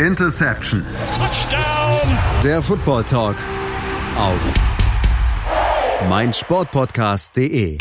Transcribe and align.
Interception. 0.00 0.84
Touchdown. 1.16 2.18
Der 2.44 2.60
Football 2.60 3.04
Talk 3.04 3.36
auf 4.18 4.54
meinsportpodcast.de. 6.06 7.78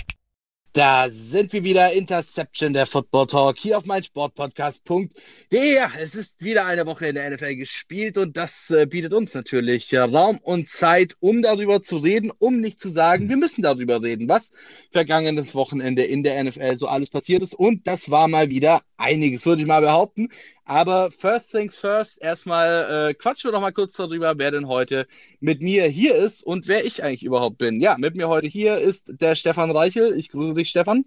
Da 0.71 1.07
sind 1.09 1.53
wir 1.53 1.63
wieder, 1.63 1.93
Interception, 1.93 2.73
der 2.73 2.85
Football 2.85 3.27
Talk, 3.27 3.57
hier 3.57 3.77
auf 3.77 3.85
meinsportpodcast.de. 3.85 5.09
Ja, 5.51 5.89
es 5.97 6.15
ist 6.15 6.41
wieder 6.41 6.65
eine 6.65 6.85
Woche 6.85 7.07
in 7.07 7.15
der 7.15 7.29
NFL 7.29 7.55
gespielt 7.55 8.17
und 8.17 8.35
das 8.35 8.69
äh, 8.71 8.85
bietet 8.85 9.13
uns 9.13 9.33
natürlich 9.33 9.93
äh, 9.93 9.99
Raum 9.99 10.37
und 10.41 10.69
Zeit, 10.69 11.15
um 11.21 11.41
darüber 11.41 11.81
zu 11.81 11.97
reden, 11.97 12.31
um 12.39 12.59
nicht 12.59 12.81
zu 12.81 12.89
sagen, 12.89 13.29
wir 13.29 13.37
müssen 13.37 13.61
darüber 13.61 14.01
reden, 14.01 14.27
was 14.27 14.51
vergangenes 14.91 15.55
Wochenende 15.55 16.03
in 16.03 16.23
der 16.23 16.43
NFL 16.43 16.75
so 16.75 16.87
alles 16.87 17.09
passiert 17.09 17.41
ist. 17.41 17.55
Und 17.55 17.87
das 17.87 18.11
war 18.11 18.27
mal 18.27 18.49
wieder 18.49 18.81
einiges, 18.97 19.45
würde 19.45 19.61
ich 19.61 19.67
mal 19.67 19.81
behaupten. 19.81 20.27
Aber 20.67 21.11
first 21.11 21.51
things 21.51 21.79
first, 21.79 22.19
erstmal 22.21 23.09
äh, 23.09 23.13
quatschen 23.13 23.49
wir 23.49 23.51
doch 23.51 23.61
mal 23.61 23.71
kurz 23.71 23.95
darüber, 23.95 24.33
wer 24.37 24.49
denn 24.49 24.67
heute 24.67 25.07
mit 25.39 25.61
mir 25.61 25.85
hier 25.85 26.15
ist 26.15 26.41
und 26.41 26.67
wer 26.67 26.83
ich 26.83 27.03
eigentlich 27.03 27.23
überhaupt 27.23 27.59
bin. 27.59 27.81
Ja, 27.81 27.97
mit 27.99 28.15
mir 28.15 28.27
heute 28.27 28.47
hier 28.47 28.79
ist 28.79 29.21
der 29.21 29.35
Stefan 29.35 29.69
Reichel. 29.69 30.17
Ich 30.17 30.29
grüße 30.29 30.55
dich, 30.55 30.69
Stefan. 30.69 31.05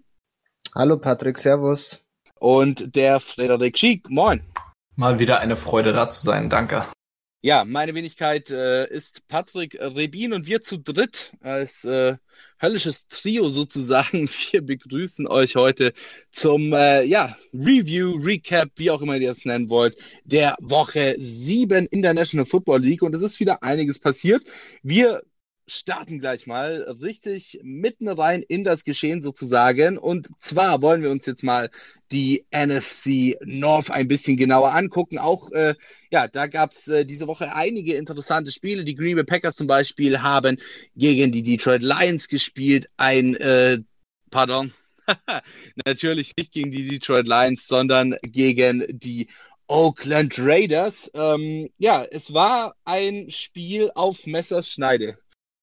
Hallo 0.73 0.97
Patrick, 0.97 1.37
Servus. 1.37 2.01
Und 2.39 2.95
der 2.95 3.19
Frederik 3.19 3.77
Schick. 3.77 4.09
Moin. 4.09 4.41
Mal 4.95 5.19
wieder 5.19 5.39
eine 5.39 5.57
Freude 5.57 5.91
da 5.91 6.07
zu 6.07 6.23
sein, 6.23 6.49
danke. 6.49 6.85
Ja, 7.41 7.63
meine 7.63 7.95
Wenigkeit 7.95 8.49
äh, 8.49 8.85
ist 8.93 9.25
Patrick 9.27 9.77
Rebin 9.79 10.33
und 10.33 10.45
wir 10.45 10.59
zu 10.59 10.77
dritt 10.77 11.31
als 11.39 11.85
äh, 11.85 12.17
höllisches 12.61 13.07
Trio 13.07 13.47
sozusagen. 13.47 14.27
Wir 14.51 14.61
begrüßen 14.61 15.25
euch 15.25 15.55
heute 15.55 15.93
zum 16.31 16.73
äh, 16.73 17.03
ja, 17.03 17.37
Review, 17.53 18.17
Recap, 18.17 18.71
wie 18.75 18.91
auch 18.91 19.01
immer 19.01 19.15
ihr 19.15 19.31
es 19.31 19.45
nennen 19.45 19.69
wollt, 19.69 19.95
der 20.25 20.57
Woche 20.59 21.15
7 21.17 21.85
in 21.85 22.01
der 22.01 22.13
National 22.13 22.45
Football 22.45 22.81
League. 22.81 23.03
Und 23.03 23.15
es 23.15 23.21
ist 23.21 23.39
wieder 23.39 23.63
einiges 23.63 23.99
passiert. 23.99 24.43
Wir 24.83 25.21
starten 25.69 26.19
gleich 26.19 26.47
mal 26.47 26.81
richtig 27.01 27.59
mitten 27.63 28.07
rein 28.09 28.41
in 28.41 28.63
das 28.63 28.83
Geschehen 28.83 29.21
sozusagen. 29.21 29.97
Und 29.97 30.29
zwar 30.39 30.81
wollen 30.81 31.01
wir 31.01 31.11
uns 31.11 31.25
jetzt 31.25 31.43
mal 31.43 31.69
die 32.11 32.45
NFC 32.51 33.37
North 33.41 33.91
ein 33.91 34.07
bisschen 34.07 34.37
genauer 34.37 34.73
angucken. 34.73 35.17
Auch, 35.17 35.51
äh, 35.51 35.75
ja, 36.11 36.27
da 36.27 36.47
gab 36.47 36.71
es 36.71 36.87
äh, 36.87 37.05
diese 37.05 37.27
Woche 37.27 37.55
einige 37.55 37.95
interessante 37.95 38.51
Spiele. 38.51 38.83
Die 38.83 38.95
Green 38.95 39.15
Bay 39.15 39.23
Packers 39.23 39.55
zum 39.55 39.67
Beispiel 39.67 40.21
haben 40.21 40.57
gegen 40.95 41.31
die 41.31 41.43
Detroit 41.43 41.81
Lions 41.81 42.27
gespielt. 42.27 42.89
Ein, 42.97 43.35
äh, 43.35 43.79
pardon, 44.31 44.73
natürlich 45.85 46.35
nicht 46.35 46.51
gegen 46.51 46.71
die 46.71 46.87
Detroit 46.87 47.27
Lions, 47.27 47.67
sondern 47.67 48.15
gegen 48.23 48.85
die 48.89 49.27
Oakland 49.67 50.39
Raiders. 50.39 51.11
Ähm, 51.13 51.69
ja, 51.77 52.03
es 52.03 52.33
war 52.33 52.75
ein 52.85 53.29
Spiel 53.29 53.91
auf 53.93 54.25
Messerschneide. 54.25 55.19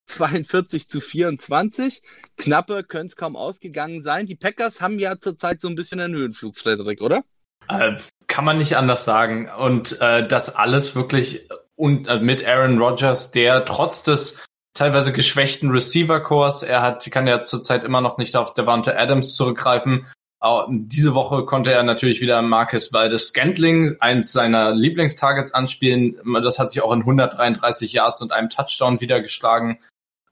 42 0.07 0.89
zu 0.89 1.01
24. 1.01 2.03
Knappe 2.37 2.85
können 2.85 3.07
es 3.07 3.17
kaum 3.17 3.37
ausgegangen 3.37 4.03
sein. 4.03 4.27
Die 4.27 4.37
Packers 4.37 4.81
haben 4.81 4.99
ja 4.99 5.19
zurzeit 5.19 5.61
so 5.61 5.69
ein 5.69 5.75
bisschen 5.75 6.01
einen 6.01 6.15
Höhenflug, 6.15 6.57
Frederik, 6.57 7.03
oder? 7.03 7.25
Äh, 7.69 7.97
kann 8.27 8.45
man 8.45 8.59
nicht 8.59 8.77
anders 8.77 9.05
sagen. 9.05 9.49
Und 9.49 10.01
äh, 10.01 10.27
das 10.27 10.55
alles 10.55 10.95
wirklich 10.95 11.49
und 11.77 12.09
äh, 12.09 12.19
mit 12.19 12.47
Aaron 12.47 12.79
Rodgers, 12.79 13.31
der 13.31 13.65
trotz 13.65 14.03
des 14.03 14.43
teilweise 14.75 15.13
geschwächten 15.13 15.71
Receiver-Cores, 15.71 16.63
er 16.63 16.83
hat, 16.83 17.11
kann 17.11 17.27
ja 17.27 17.43
zurzeit 17.43 17.85
immer 17.85 18.01
noch 18.01 18.19
nicht 18.19 18.37
auf 18.37 18.55
Devante 18.55 18.99
Adams 18.99 19.35
zurückgreifen. 19.35 20.07
Aber 20.39 20.69
diese 20.71 21.15
Woche 21.15 21.45
konnte 21.45 21.73
er 21.73 21.83
natürlich 21.83 22.21
wieder 22.21 22.43
Marcus 22.43 22.93
Valdes 22.93 23.29
Scantling, 23.29 23.97
eins 24.01 24.33
seiner 24.33 24.73
Lieblingstargets, 24.73 25.55
anspielen. 25.55 26.21
Das 26.43 26.59
hat 26.59 26.71
sich 26.71 26.83
auch 26.83 26.93
in 26.93 27.01
133 27.01 27.93
Yards 27.95 28.21
und 28.21 28.33
einem 28.33 28.51
Touchdown 28.51 29.01
wieder 29.01 29.21
geschlagen. 29.21 29.79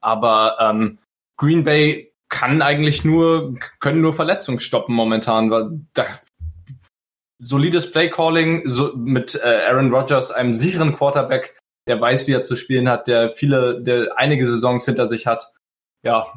Aber 0.05 0.57
ähm, 0.59 0.99
Green 1.37 1.63
Bay 1.63 2.13
kann 2.29 2.61
eigentlich 2.61 3.03
nur, 3.03 3.55
können 3.79 4.01
nur 4.01 4.13
Verletzungen 4.13 4.59
stoppen 4.59 4.93
momentan, 4.93 5.49
weil 5.49 5.81
da 5.93 6.05
solides 7.39 7.91
Playcalling 7.91 8.67
so 8.67 8.93
mit 8.95 9.35
äh, 9.35 9.65
Aaron 9.67 9.93
Rodgers, 9.93 10.31
einem 10.31 10.53
sicheren 10.53 10.93
Quarterback, 10.93 11.57
der 11.87 11.99
weiß, 11.99 12.27
wie 12.27 12.33
er 12.33 12.43
zu 12.43 12.55
spielen 12.55 12.87
hat, 12.87 13.07
der 13.07 13.29
viele, 13.29 13.81
der 13.81 14.17
einige 14.17 14.47
Saisons 14.47 14.85
hinter 14.85 15.07
sich 15.07 15.25
hat. 15.25 15.51
Ja, 16.03 16.27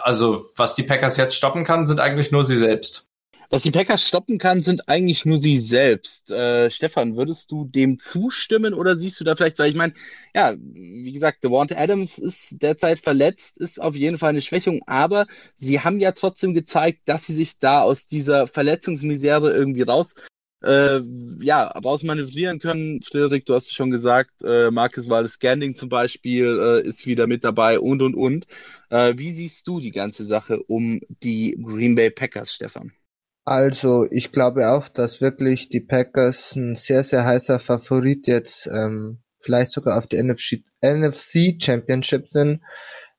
also 0.00 0.44
was 0.56 0.74
die 0.74 0.82
Packers 0.82 1.16
jetzt 1.16 1.36
stoppen 1.36 1.64
kann, 1.64 1.86
sind 1.86 2.00
eigentlich 2.00 2.32
nur 2.32 2.44
sie 2.44 2.56
selbst. 2.56 3.11
Was 3.52 3.64
die 3.64 3.70
Packers 3.70 4.08
stoppen 4.08 4.38
kann, 4.38 4.62
sind 4.62 4.88
eigentlich 4.88 5.26
nur 5.26 5.36
sie 5.36 5.58
selbst. 5.58 6.30
Äh, 6.30 6.70
Stefan, 6.70 7.18
würdest 7.18 7.50
du 7.50 7.66
dem 7.66 7.98
zustimmen 7.98 8.72
oder 8.72 8.98
siehst 8.98 9.20
du 9.20 9.24
da 9.24 9.36
vielleicht, 9.36 9.58
weil 9.58 9.68
ich 9.68 9.76
meine, 9.76 9.92
ja, 10.34 10.54
wie 10.56 11.12
gesagt, 11.12 11.44
Devonta 11.44 11.76
Adams 11.76 12.16
ist 12.16 12.62
derzeit 12.62 12.98
verletzt, 13.00 13.58
ist 13.58 13.78
auf 13.78 13.94
jeden 13.94 14.16
Fall 14.16 14.30
eine 14.30 14.40
Schwächung, 14.40 14.80
aber 14.86 15.26
sie 15.54 15.80
haben 15.80 16.00
ja 16.00 16.12
trotzdem 16.12 16.54
gezeigt, 16.54 17.00
dass 17.04 17.26
sie 17.26 17.34
sich 17.34 17.58
da 17.58 17.82
aus 17.82 18.06
dieser 18.06 18.46
Verletzungsmisere 18.46 19.52
irgendwie 19.52 19.82
raus 19.82 20.14
äh, 20.62 21.00
ja, 21.40 21.64
rausmanövrieren 21.64 22.58
können. 22.58 23.02
Frederik, 23.02 23.44
du 23.44 23.54
hast 23.54 23.66
es 23.66 23.74
schon 23.74 23.90
gesagt, 23.90 24.30
äh, 24.42 24.70
Marcus 24.70 25.10
Waldes 25.10 25.34
Scanning 25.34 25.74
zum 25.74 25.90
Beispiel 25.90 26.46
äh, 26.58 26.88
ist 26.88 27.06
wieder 27.06 27.26
mit 27.26 27.44
dabei 27.44 27.78
und 27.80 28.00
und 28.00 28.14
und. 28.14 28.46
Äh, 28.88 29.12
wie 29.18 29.32
siehst 29.32 29.68
du 29.68 29.78
die 29.78 29.92
ganze 29.92 30.24
Sache 30.24 30.62
um 30.62 31.00
die 31.22 31.58
Green 31.62 31.94
Bay 31.94 32.08
Packers, 32.08 32.54
Stefan? 32.54 32.92
Also 33.44 34.06
ich 34.10 34.30
glaube 34.30 34.70
auch, 34.70 34.88
dass 34.88 35.20
wirklich 35.20 35.68
die 35.68 35.80
Packers 35.80 36.54
ein 36.54 36.76
sehr, 36.76 37.02
sehr 37.02 37.24
heißer 37.24 37.58
Favorit 37.58 38.28
jetzt 38.28 38.68
ähm, 38.68 39.18
vielleicht 39.40 39.72
sogar 39.72 39.98
auf 39.98 40.06
die 40.06 40.22
NFC, 40.22 40.62
NFC 40.80 41.60
Championship 41.60 42.28
sind. 42.28 42.60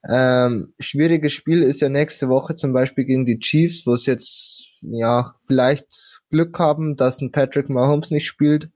Ähm, 0.09 0.73
schwieriges 0.79 1.33
Spiel 1.33 1.61
ist 1.61 1.81
ja 1.81 1.89
nächste 1.89 2.29
Woche 2.29 2.55
zum 2.55 2.73
Beispiel 2.73 3.05
gegen 3.05 3.25
die 3.25 3.39
Chiefs, 3.39 3.85
wo 3.85 3.93
es 3.93 4.05
jetzt 4.05 4.79
ja 4.81 5.33
vielleicht 5.45 6.21
Glück 6.29 6.57
haben, 6.59 6.95
dass 6.95 7.21
ein 7.21 7.31
Patrick 7.31 7.69
Mahomes 7.69 8.11
nicht 8.11 8.25
spielt. 8.25 8.69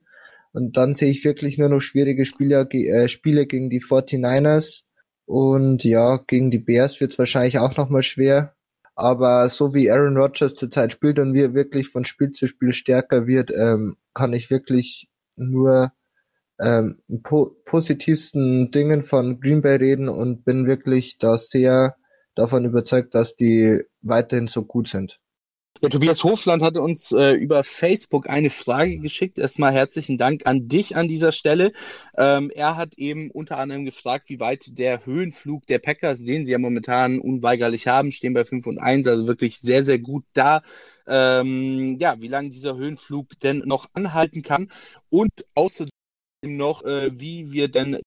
Und 0.54 0.76
dann 0.76 0.96
sehe 0.96 1.12
ich 1.12 1.24
wirklich 1.24 1.58
nur 1.58 1.70
noch 1.70 1.82
schwierige 1.82 2.26
Spiele, 2.26 2.68
äh, 2.72 3.08
Spiele 3.08 3.46
gegen 3.46 3.70
die 3.70 3.82
49ers. 3.82 4.84
Und 5.26 5.84
ja, 5.84 6.18
gegen 6.28 6.52
die 6.52 6.60
Bears 6.60 7.00
wird 7.02 7.12
es 7.12 7.20
wahrscheinlich 7.20 7.60
auch 7.60 7.76
nochmal 7.78 8.04
schwer. 8.04 8.57
Aber 8.98 9.48
so 9.50 9.76
wie 9.76 9.92
Aaron 9.92 10.18
Rodgers 10.18 10.56
zurzeit 10.56 10.92
spielt 10.92 11.20
und 11.20 11.36
wie 11.36 11.42
er 11.44 11.54
wirklich 11.54 11.88
von 11.88 12.04
Spiel 12.04 12.32
zu 12.32 12.48
Spiel 12.48 12.74
stärker 12.74 13.28
wird, 13.28 13.52
ähm, 13.52 13.96
kann 14.16 14.34
ich 14.34 14.50
wirklich 14.50 15.08
nur 15.36 15.94
ähm, 16.60 17.00
po 17.22 17.52
positivsten 17.64 18.72
Dingen 18.72 19.04
von 19.04 19.40
Green 19.40 19.62
Bay 19.62 19.76
reden 19.76 20.10
und 20.10 20.44
bin 20.46 20.66
wirklich 20.66 21.20
da 21.20 21.38
sehr 21.38 21.96
davon 22.34 22.66
überzeugt, 22.66 23.14
dass 23.14 23.36
die 23.36 23.84
weiterhin 24.02 24.48
so 24.48 24.66
gut 24.66 24.88
sind. 24.88 25.20
Der 25.84 25.92
Tobias 25.92 26.24
Hofland 26.24 26.64
hatte 26.64 26.82
uns 26.82 27.12
äh, 27.12 27.34
über 27.34 27.64
Facebook 27.64 28.28
eine 28.28 28.50
Frage 28.50 28.98
geschickt. 28.98 29.38
Erstmal 29.38 29.74
herzlichen 29.74 30.18
Dank 30.18 30.48
an 30.48 30.68
dich 30.68 30.96
an 30.96 31.08
dieser 31.08 31.32
Stelle. 31.32 31.72
Ähm, 32.18 32.50
er 32.50 32.78
hat 32.78 32.96
eben 32.98 33.30
unter 33.30 33.60
anderem 33.60 33.86
gefragt, 33.86 34.30
wie 34.30 34.40
weit 34.40 34.78
der 34.80 35.06
Höhenflug 35.06 35.68
der 35.68 35.78
Packers, 35.78 36.24
den 36.24 36.48
sie 36.48 36.52
ja 36.52 36.58
momentan 36.58 37.20
unweigerlich 37.20 37.88
haben, 37.88 38.12
stehen 38.12 38.34
bei 38.34 38.44
5 38.44 38.66
und 38.66 38.80
1, 38.80 39.08
also 39.08 39.28
wirklich 39.28 39.60
sehr, 39.60 39.86
sehr 39.86 40.00
gut 40.00 40.26
da. 40.34 40.64
Ähm, 41.06 41.98
ja, 42.00 42.20
wie 42.20 42.28
lange 42.28 42.50
dieser 42.50 42.76
Höhenflug 42.76 43.40
denn 43.42 43.60
noch 43.60 43.88
anhalten 43.94 44.42
kann 44.42 44.72
und 45.10 45.32
außerdem 45.54 45.92
noch, 46.44 46.84
äh, 46.86 47.12
wie 47.14 47.52
wir 47.52 47.68
denn 47.68 48.00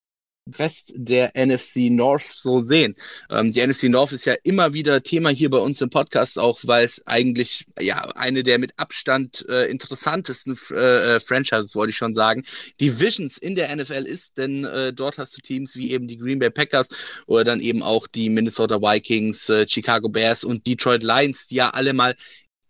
Rest 0.58 0.92
der 0.96 1.32
NFC 1.36 1.90
North 1.90 2.22
so 2.22 2.60
sehen. 2.60 2.96
Ähm, 3.28 3.52
die 3.52 3.64
NFC 3.64 3.84
North 3.84 4.12
ist 4.12 4.24
ja 4.24 4.34
immer 4.42 4.72
wieder 4.72 5.02
Thema 5.02 5.30
hier 5.30 5.50
bei 5.50 5.58
uns 5.58 5.80
im 5.80 5.90
Podcast, 5.90 6.38
auch 6.38 6.60
weil 6.62 6.84
es 6.84 7.06
eigentlich 7.06 7.66
ja 7.78 8.00
eine 8.14 8.42
der 8.42 8.58
mit 8.58 8.72
Abstand 8.76 9.46
äh, 9.48 9.66
interessantesten 9.66 10.58
äh, 10.70 11.16
äh 11.16 11.20
Franchises, 11.20 11.74
wollte 11.74 11.90
ich 11.90 11.96
schon 11.96 12.14
sagen, 12.14 12.44
Divisions 12.80 13.38
in 13.38 13.54
der 13.54 13.74
NFL 13.74 14.06
ist, 14.06 14.38
denn 14.38 14.64
äh, 14.64 14.92
dort 14.92 15.18
hast 15.18 15.36
du 15.36 15.40
Teams 15.40 15.76
wie 15.76 15.92
eben 15.92 16.08
die 16.08 16.16
Green 16.16 16.38
Bay 16.38 16.50
Packers 16.50 16.88
oder 17.26 17.44
dann 17.44 17.60
eben 17.60 17.82
auch 17.82 18.06
die 18.06 18.28
Minnesota 18.30 18.80
Vikings, 18.80 19.48
äh, 19.50 19.66
Chicago 19.68 20.08
Bears 20.08 20.44
und 20.44 20.66
Detroit 20.66 21.02
Lions, 21.02 21.46
die 21.46 21.56
ja 21.56 21.70
alle 21.70 21.92
mal 21.92 22.16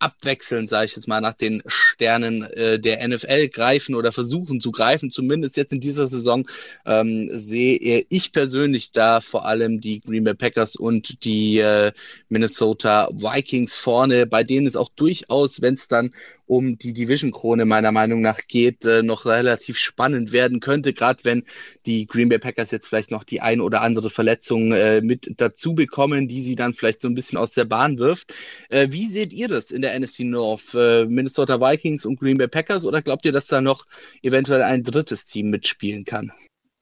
abwechselnd, 0.01 0.69
sage 0.69 0.85
ich 0.85 0.95
jetzt 0.95 1.07
mal, 1.07 1.21
nach 1.21 1.33
den 1.33 1.61
Sternen 1.67 2.43
äh, 2.43 2.79
der 2.79 3.07
NFL 3.07 3.47
greifen 3.49 3.95
oder 3.95 4.11
versuchen 4.11 4.59
zu 4.59 4.71
greifen. 4.71 5.11
Zumindest 5.11 5.57
jetzt 5.57 5.73
in 5.73 5.79
dieser 5.79 6.07
Saison 6.07 6.47
ähm, 6.85 7.29
sehe 7.31 8.05
ich 8.09 8.31
persönlich 8.31 8.91
da 8.91 9.21
vor 9.21 9.45
allem 9.45 9.79
die 9.79 10.01
Green 10.01 10.23
Bay 10.23 10.33
Packers 10.33 10.75
und 10.75 11.23
die 11.23 11.59
äh, 11.59 11.91
Minnesota 12.29 13.09
Vikings 13.11 13.75
vorne, 13.75 14.25
bei 14.25 14.43
denen 14.43 14.67
es 14.67 14.75
auch 14.75 14.89
durchaus, 14.89 15.61
wenn 15.61 15.75
es 15.75 15.87
dann 15.87 16.13
um 16.51 16.77
die 16.77 16.91
Division-Krone 16.91 17.63
meiner 17.63 17.93
Meinung 17.93 18.21
nach 18.21 18.41
geht, 18.45 18.83
äh, 18.83 19.03
noch 19.03 19.25
relativ 19.25 19.77
spannend 19.77 20.33
werden 20.33 20.59
könnte, 20.59 20.91
gerade 20.91 21.23
wenn 21.23 21.45
die 21.85 22.05
Green 22.05 22.27
Bay 22.27 22.39
Packers 22.39 22.71
jetzt 22.71 22.87
vielleicht 22.87 23.09
noch 23.09 23.23
die 23.23 23.39
ein 23.39 23.61
oder 23.61 23.81
andere 23.81 24.09
Verletzung 24.09 24.73
äh, 24.73 24.99
mit 24.99 25.35
dazu 25.37 25.75
bekommen, 25.75 26.27
die 26.27 26.41
sie 26.41 26.57
dann 26.57 26.73
vielleicht 26.73 26.99
so 26.99 27.07
ein 27.07 27.15
bisschen 27.15 27.37
aus 27.37 27.51
der 27.51 27.63
Bahn 27.63 27.99
wirft. 27.99 28.33
Äh, 28.67 28.89
wie 28.91 29.05
seht 29.05 29.31
ihr 29.31 29.47
das 29.47 29.71
in 29.71 29.81
der 29.81 29.97
NFC 29.97 30.25
North? 30.25 30.75
Äh, 30.75 31.05
Minnesota 31.05 31.61
Vikings 31.61 32.05
und 32.05 32.19
Green 32.19 32.37
Bay 32.37 32.49
Packers 32.49 32.85
oder 32.85 33.01
glaubt 33.01 33.25
ihr, 33.25 33.31
dass 33.31 33.47
da 33.47 33.61
noch 33.61 33.85
eventuell 34.21 34.61
ein 34.61 34.83
drittes 34.83 35.25
Team 35.25 35.51
mitspielen 35.51 36.03
kann? 36.03 36.33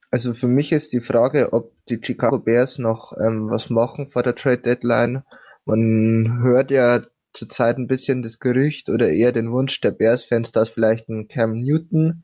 Also 0.10 0.34
für 0.34 0.48
mich 0.48 0.72
ist 0.72 0.94
die 0.94 1.00
Frage, 1.00 1.54
ob 1.54 1.74
die 1.90 2.00
Chicago 2.02 2.40
Bears 2.40 2.80
noch 2.80 3.14
ähm, 3.24 3.52
was 3.52 3.70
machen 3.70 4.08
vor 4.08 4.24
der 4.24 4.34
Trade 4.34 4.64
Deadline. 4.64 5.22
Man 5.66 6.40
hört 6.42 6.72
ja 6.72 7.04
zurzeit 7.34 7.78
ein 7.78 7.88
bisschen 7.88 8.22
das 8.22 8.40
Gerücht 8.40 8.90
oder 8.90 9.10
eher 9.10 9.32
den 9.32 9.52
Wunsch 9.52 9.80
der 9.82 9.92
Bears-Fans, 9.92 10.52
dass 10.52 10.70
vielleicht 10.70 11.10
ein 11.10 11.28
Cam 11.28 11.54
Newton 11.54 12.24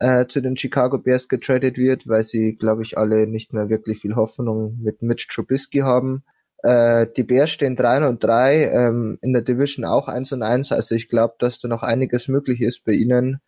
äh, 0.00 0.26
zu 0.26 0.40
den 0.40 0.56
Chicago 0.56 0.98
Bears 0.98 1.28
getradet 1.28 1.78
wird, 1.78 2.08
weil 2.08 2.22
sie, 2.22 2.56
glaube 2.56 2.82
ich, 2.82 2.98
alle 2.98 3.26
nicht 3.26 3.52
mehr 3.52 3.68
wirklich 3.68 4.00
viel 4.00 4.16
Hoffnung 4.16 4.78
mit 4.82 5.02
Mitch 5.02 5.28
Trubisky 5.28 5.78
haben. 5.78 6.24
Äh, 6.62 7.06
die 7.16 7.24
Bears 7.24 7.50
stehen 7.50 7.76
3 7.76 8.08
und 8.08 8.24
3, 8.24 8.70
ähm, 8.70 9.18
in 9.20 9.32
der 9.32 9.42
Division 9.42 9.84
auch 9.84 10.08
1 10.08 10.32
und 10.32 10.42
1, 10.42 10.72
also 10.72 10.94
ich 10.94 11.08
glaube, 11.08 11.34
dass 11.38 11.58
da 11.58 11.68
noch 11.68 11.82
einiges 11.82 12.28
möglich 12.28 12.60
ist 12.60 12.84
bei 12.84 12.92
ihnen. 12.92 13.40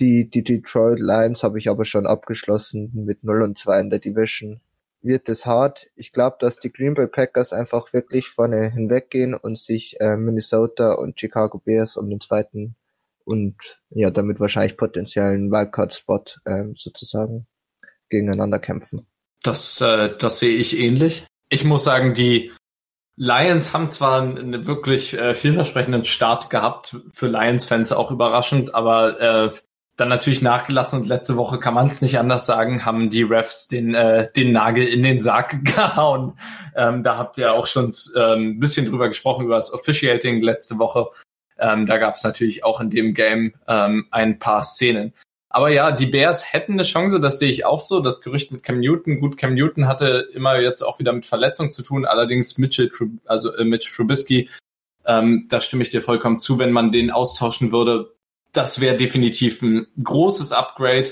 Die, 0.00 0.28
die 0.30 0.44
Detroit 0.44 1.00
Lions 1.00 1.42
habe 1.42 1.58
ich 1.58 1.68
aber 1.68 1.84
schon 1.84 2.06
abgeschlossen 2.06 2.92
mit 2.94 3.24
0 3.24 3.42
und 3.42 3.58
2 3.58 3.80
in 3.80 3.90
der 3.90 3.98
Division. 3.98 4.60
Wird 5.00 5.28
es 5.28 5.46
hart. 5.46 5.86
Ich 5.94 6.12
glaube, 6.12 6.36
dass 6.40 6.58
die 6.58 6.72
Green 6.72 6.94
Bay 6.94 7.06
Packers 7.06 7.52
einfach 7.52 7.92
wirklich 7.92 8.28
vorne 8.28 8.70
hinweggehen 8.70 9.34
und 9.34 9.58
sich 9.58 10.00
äh, 10.00 10.16
Minnesota 10.16 10.94
und 10.94 11.18
Chicago 11.18 11.58
Bears 11.58 11.96
um 11.96 12.10
den 12.10 12.20
zweiten 12.20 12.74
und 13.24 13.80
ja, 13.90 14.10
damit 14.10 14.40
wahrscheinlich 14.40 14.76
potenziellen 14.76 15.50
Wildcard-Spot 15.52 16.24
äh, 16.46 16.64
sozusagen 16.72 17.46
gegeneinander 18.08 18.58
kämpfen. 18.58 19.06
Das, 19.42 19.80
äh, 19.80 20.16
das 20.18 20.40
sehe 20.40 20.56
ich 20.56 20.78
ähnlich. 20.78 21.26
Ich 21.48 21.64
muss 21.64 21.84
sagen, 21.84 22.14
die 22.14 22.52
Lions 23.16 23.74
haben 23.74 23.88
zwar 23.88 24.22
einen 24.22 24.66
wirklich 24.66 25.18
äh, 25.18 25.34
vielversprechenden 25.34 26.04
Start 26.04 26.50
gehabt, 26.50 26.96
für 27.12 27.26
Lions-Fans 27.26 27.92
auch 27.92 28.10
überraschend, 28.10 28.74
aber 28.74 29.20
äh, 29.20 29.50
dann 29.98 30.08
natürlich 30.08 30.42
nachgelassen 30.42 31.00
und 31.00 31.08
letzte 31.08 31.36
Woche 31.36 31.58
kann 31.58 31.74
man 31.74 31.88
es 31.88 32.02
nicht 32.02 32.20
anders 32.20 32.46
sagen, 32.46 32.86
haben 32.86 33.10
die 33.10 33.24
Refs 33.24 33.66
den, 33.66 33.96
äh, 33.96 34.30
den 34.32 34.52
Nagel 34.52 34.86
in 34.86 35.02
den 35.02 35.18
Sarg 35.18 35.64
gehauen. 35.64 36.38
Ähm, 36.76 37.02
da 37.02 37.18
habt 37.18 37.36
ihr 37.36 37.52
auch 37.52 37.66
schon 37.66 37.92
ähm, 38.16 38.50
ein 38.50 38.60
bisschen 38.60 38.86
drüber 38.86 39.08
gesprochen, 39.08 39.44
über 39.44 39.56
das 39.56 39.72
Officiating 39.72 40.40
letzte 40.40 40.78
Woche. 40.78 41.08
Ähm, 41.58 41.86
da 41.86 41.98
gab 41.98 42.14
es 42.14 42.22
natürlich 42.22 42.64
auch 42.64 42.80
in 42.80 42.90
dem 42.90 43.12
Game 43.12 43.54
ähm, 43.66 44.06
ein 44.12 44.38
paar 44.38 44.62
Szenen. 44.62 45.14
Aber 45.50 45.70
ja, 45.70 45.90
die 45.90 46.06
Bears 46.06 46.52
hätten 46.52 46.74
eine 46.74 46.84
Chance, 46.84 47.18
das 47.18 47.40
sehe 47.40 47.50
ich 47.50 47.64
auch 47.64 47.80
so. 47.80 47.98
Das 47.98 48.20
Gerücht 48.20 48.52
mit 48.52 48.62
Cam 48.62 48.78
Newton, 48.78 49.18
gut, 49.18 49.36
Cam 49.36 49.54
Newton 49.54 49.88
hatte 49.88 50.28
immer 50.32 50.60
jetzt 50.60 50.82
auch 50.82 51.00
wieder 51.00 51.12
mit 51.12 51.26
Verletzung 51.26 51.72
zu 51.72 51.82
tun, 51.82 52.04
allerdings 52.04 52.56
Mitchell, 52.58 52.88
also 53.26 53.52
äh, 53.52 53.64
Mitch 53.64 53.92
Trubisky, 53.92 54.48
ähm, 55.06 55.46
da 55.48 55.60
stimme 55.60 55.82
ich 55.82 55.90
dir 55.90 56.02
vollkommen 56.02 56.38
zu, 56.38 56.60
wenn 56.60 56.70
man 56.70 56.92
den 56.92 57.10
austauschen 57.10 57.72
würde, 57.72 58.14
das 58.52 58.80
wäre 58.80 58.96
definitiv 58.96 59.62
ein 59.62 59.86
großes 60.02 60.52
Upgrade. 60.52 61.10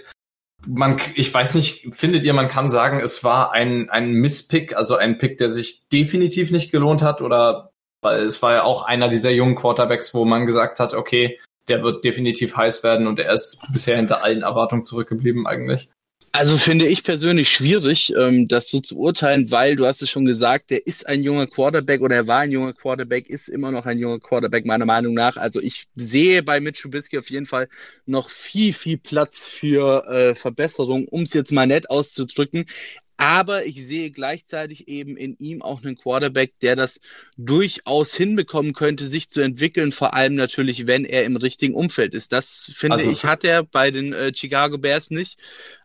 Man, 0.66 0.96
ich 1.14 1.32
weiß 1.32 1.54
nicht, 1.54 1.94
findet 1.94 2.24
ihr, 2.24 2.32
man 2.32 2.48
kann 2.48 2.70
sagen, 2.70 3.00
es 3.00 3.22
war 3.22 3.52
ein, 3.52 3.90
ein 3.90 4.12
Misspick, 4.12 4.74
also 4.74 4.96
ein 4.96 5.18
Pick, 5.18 5.38
der 5.38 5.50
sich 5.50 5.88
definitiv 5.88 6.50
nicht 6.50 6.72
gelohnt 6.72 7.02
hat 7.02 7.20
oder 7.20 7.70
weil 8.02 8.24
es 8.24 8.42
war 8.42 8.52
ja 8.52 8.62
auch 8.62 8.82
einer 8.82 9.08
dieser 9.08 9.30
jungen 9.30 9.56
Quarterbacks, 9.56 10.14
wo 10.14 10.24
man 10.24 10.46
gesagt 10.46 10.80
hat, 10.80 10.94
okay, 10.94 11.40
der 11.68 11.82
wird 11.82 12.04
definitiv 12.04 12.56
heiß 12.56 12.84
werden 12.84 13.06
und 13.06 13.18
er 13.18 13.32
ist 13.32 13.66
bisher 13.72 13.96
hinter 13.96 14.22
allen 14.22 14.42
Erwartungen 14.42 14.84
zurückgeblieben 14.84 15.46
eigentlich. 15.46 15.90
Also 16.38 16.58
finde 16.58 16.86
ich 16.86 17.02
persönlich 17.02 17.48
schwierig, 17.48 18.12
ähm, 18.14 18.46
das 18.46 18.68
so 18.68 18.78
zu 18.78 18.98
urteilen, 18.98 19.50
weil 19.50 19.74
du 19.74 19.86
hast 19.86 20.02
es 20.02 20.10
schon 20.10 20.26
gesagt, 20.26 20.68
der 20.68 20.86
ist 20.86 21.06
ein 21.06 21.22
junger 21.22 21.46
Quarterback 21.46 22.02
oder 22.02 22.14
er 22.14 22.26
war 22.26 22.40
ein 22.40 22.52
junger 22.52 22.74
Quarterback, 22.74 23.30
ist 23.30 23.48
immer 23.48 23.70
noch 23.70 23.86
ein 23.86 23.98
junger 23.98 24.20
Quarterback 24.20 24.66
meiner 24.66 24.84
Meinung 24.84 25.14
nach. 25.14 25.38
Also 25.38 25.62
ich 25.62 25.86
sehe 25.94 26.42
bei 26.42 26.60
Mitch 26.60 26.82
Trubisky 26.82 27.16
auf 27.16 27.30
jeden 27.30 27.46
Fall 27.46 27.68
noch 28.04 28.28
viel, 28.28 28.74
viel 28.74 28.98
Platz 28.98 29.46
für 29.46 30.04
äh, 30.08 30.34
Verbesserung, 30.34 31.08
um 31.08 31.22
es 31.22 31.32
jetzt 31.32 31.52
mal 31.52 31.66
nett 31.66 31.88
auszudrücken. 31.88 32.66
Aber 33.16 33.64
ich 33.64 33.86
sehe 33.86 34.10
gleichzeitig 34.10 34.88
eben 34.88 35.16
in 35.16 35.36
ihm 35.38 35.62
auch 35.62 35.82
einen 35.82 35.96
Quarterback, 35.96 36.58
der 36.60 36.76
das 36.76 37.00
durchaus 37.36 38.14
hinbekommen 38.14 38.74
könnte, 38.74 39.06
sich 39.06 39.30
zu 39.30 39.40
entwickeln, 39.40 39.90
vor 39.92 40.14
allem 40.14 40.34
natürlich, 40.34 40.86
wenn 40.86 41.04
er 41.04 41.24
im 41.24 41.36
richtigen 41.36 41.74
Umfeld 41.74 42.12
ist. 42.12 42.32
Das 42.32 42.72
finde 42.76 42.96
also, 42.96 43.10
ich, 43.10 43.24
hat 43.24 43.44
er 43.44 43.62
bei 43.62 43.90
den 43.90 44.12
äh, 44.12 44.32
Chicago 44.34 44.76
Bears 44.76 45.10
nicht. 45.10 45.40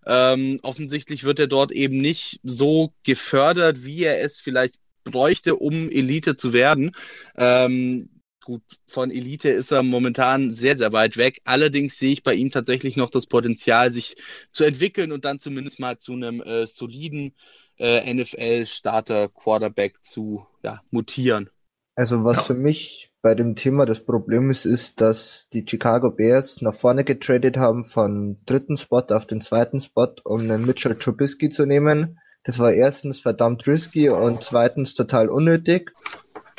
Ähm, 0.06 0.60
offensichtlich 0.63 1.24
wird 1.24 1.39
er 1.39 1.48
dort 1.48 1.72
eben 1.72 2.01
nicht 2.01 2.39
so 2.44 2.94
gefördert, 3.04 3.86
wie 3.86 4.04
er 4.04 4.22
es 4.22 4.39
vielleicht 4.39 4.75
bräuchte, 5.04 5.56
um 5.56 5.89
Elite 5.89 6.36
zu 6.36 6.54
werden. 6.54 6.92
Ähm, 7.38 8.10
Gut, 8.43 8.63
von 8.88 9.11
Elite 9.11 9.49
ist 9.49 9.71
er 9.71 9.83
momentan 9.83 10.51
sehr, 10.51 10.75
sehr 10.75 10.91
weit 10.93 11.15
weg. 11.17 11.41
Allerdings 11.45 11.99
sehe 11.99 12.13
ich 12.13 12.23
bei 12.23 12.33
ihm 12.33 12.49
tatsächlich 12.49 12.97
noch 12.97 13.11
das 13.11 13.27
Potenzial, 13.27 13.91
sich 13.91 14.15
zu 14.51 14.63
entwickeln 14.63 15.11
und 15.11 15.25
dann 15.25 15.39
zumindest 15.39 15.79
mal 15.79 15.99
zu 15.99 16.13
einem 16.13 16.41
äh, 16.41 16.65
soliden 16.65 17.35
äh, 17.77 18.11
NFL-Starter-Quarterback 18.11 20.01
zu 20.01 20.47
ja, 20.63 20.81
mutieren. 20.89 21.51
Also 21.95 22.23
was 22.23 22.38
ja. 22.38 22.43
für 22.43 22.53
mich 22.55 23.11
bei 23.21 23.35
dem 23.35 23.55
Thema 23.55 23.85
das 23.85 24.03
Problem 24.03 24.49
ist, 24.49 24.65
ist, 24.65 24.99
dass 25.01 25.47
die 25.53 25.63
Chicago 25.67 26.09
Bears 26.09 26.61
nach 26.61 26.73
vorne 26.73 27.03
getradet 27.03 27.57
haben 27.57 27.83
von 27.83 28.39
dritten 28.47 28.77
Spot 28.77 29.03
auf 29.09 29.27
den 29.27 29.41
zweiten 29.41 29.81
Spot, 29.81 30.09
um 30.23 30.41
einen 30.41 30.65
Mitchell 30.65 30.95
Trubisky 30.95 31.49
zu 31.49 31.67
nehmen. 31.67 32.19
Das 32.43 32.57
war 32.57 32.71
erstens 32.73 33.21
verdammt 33.21 33.67
risky 33.67 34.09
und 34.09 34.43
zweitens 34.43 34.95
total 34.95 35.29
unnötig. 35.29 35.91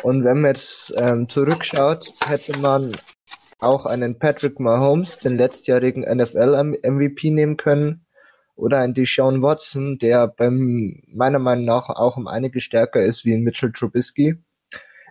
Und 0.02 0.24
wenn 0.24 0.40
man 0.40 0.50
jetzt 0.50 0.92
ähm, 0.96 1.28
zurückschaut, 1.28 2.12
hätte 2.26 2.58
man 2.58 2.96
auch 3.60 3.86
einen 3.86 4.18
Patrick 4.18 4.58
Mahomes, 4.58 5.18
den 5.18 5.36
letztjährigen 5.36 6.02
NFL-MVP 6.02 7.30
nehmen 7.30 7.56
können, 7.56 8.04
oder 8.56 8.78
einen 8.78 8.94
Deshaun 8.94 9.42
Watson, 9.42 9.98
der 9.98 10.28
beim, 10.28 11.02
meiner 11.14 11.38
Meinung 11.38 11.64
nach 11.64 11.88
auch 11.88 12.16
um 12.16 12.26
einige 12.26 12.60
stärker 12.60 13.02
ist 13.02 13.24
wie 13.24 13.34
ein 13.34 13.42
Mitchell 13.42 13.72
Trubisky. 13.72 14.42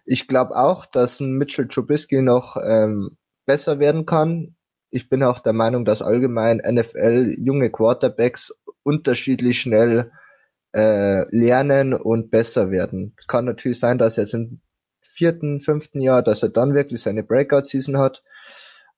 Ich 0.05 0.27
glaube 0.27 0.55
auch, 0.55 0.85
dass 0.85 1.19
ein 1.19 1.37
Mitchell 1.37 1.67
Trubisky 1.67 2.21
noch 2.21 2.57
ähm, 2.57 3.17
besser 3.45 3.79
werden 3.79 4.05
kann. 4.05 4.55
Ich 4.89 5.09
bin 5.09 5.23
auch 5.23 5.39
der 5.39 5.53
Meinung, 5.53 5.85
dass 5.85 6.01
allgemein 6.01 6.57
NFL 6.57 7.33
junge 7.37 7.71
Quarterbacks 7.71 8.53
unterschiedlich 8.83 9.59
schnell 9.59 10.11
äh, 10.73 11.23
lernen 11.35 11.93
und 11.93 12.31
besser 12.31 12.71
werden. 12.71 13.15
Es 13.17 13.27
kann 13.27 13.45
natürlich 13.45 13.79
sein, 13.79 13.97
dass 13.97 14.15
jetzt 14.17 14.33
in 14.33 14.61
vierten, 15.01 15.59
fünften 15.59 15.99
Jahr, 15.99 16.23
dass 16.23 16.43
er 16.43 16.49
dann 16.49 16.73
wirklich 16.73 17.01
seine 17.01 17.23
Breakout-Season 17.23 17.97
hat. 17.97 18.23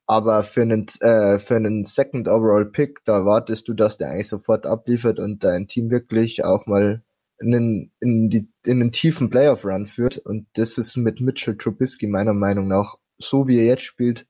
Aber 0.05 0.43
für 0.43 0.63
einen, 0.63 0.87
äh, 0.99 1.39
für 1.39 1.55
einen 1.55 1.85
Second 1.85 2.27
Overall 2.27 2.65
Pick, 2.65 3.05
da 3.05 3.25
wartest 3.25 3.67
du, 3.67 3.73
dass 3.73 3.97
der 3.97 4.09
eigentlich 4.09 4.27
sofort 4.27 4.65
abliefert 4.65 5.19
und 5.19 5.43
dein 5.43 5.67
Team 5.67 5.91
wirklich 5.91 6.43
auch 6.43 6.65
mal 6.65 7.03
in 7.39 7.51
den, 7.51 7.91
in 7.99 8.29
die, 8.29 8.49
in 8.65 8.79
den 8.79 8.91
tiefen 8.91 9.29
Playoff 9.29 9.65
Run 9.65 9.85
führt. 9.85 10.17
Und 10.17 10.47
das 10.53 10.77
ist 10.77 10.97
mit 10.97 11.21
Mitchell 11.21 11.57
Trubisky 11.57 12.07
meiner 12.07 12.33
Meinung 12.33 12.67
nach, 12.67 12.95
so 13.17 13.47
wie 13.47 13.59
er 13.59 13.65
jetzt 13.65 13.83
spielt, 13.83 14.27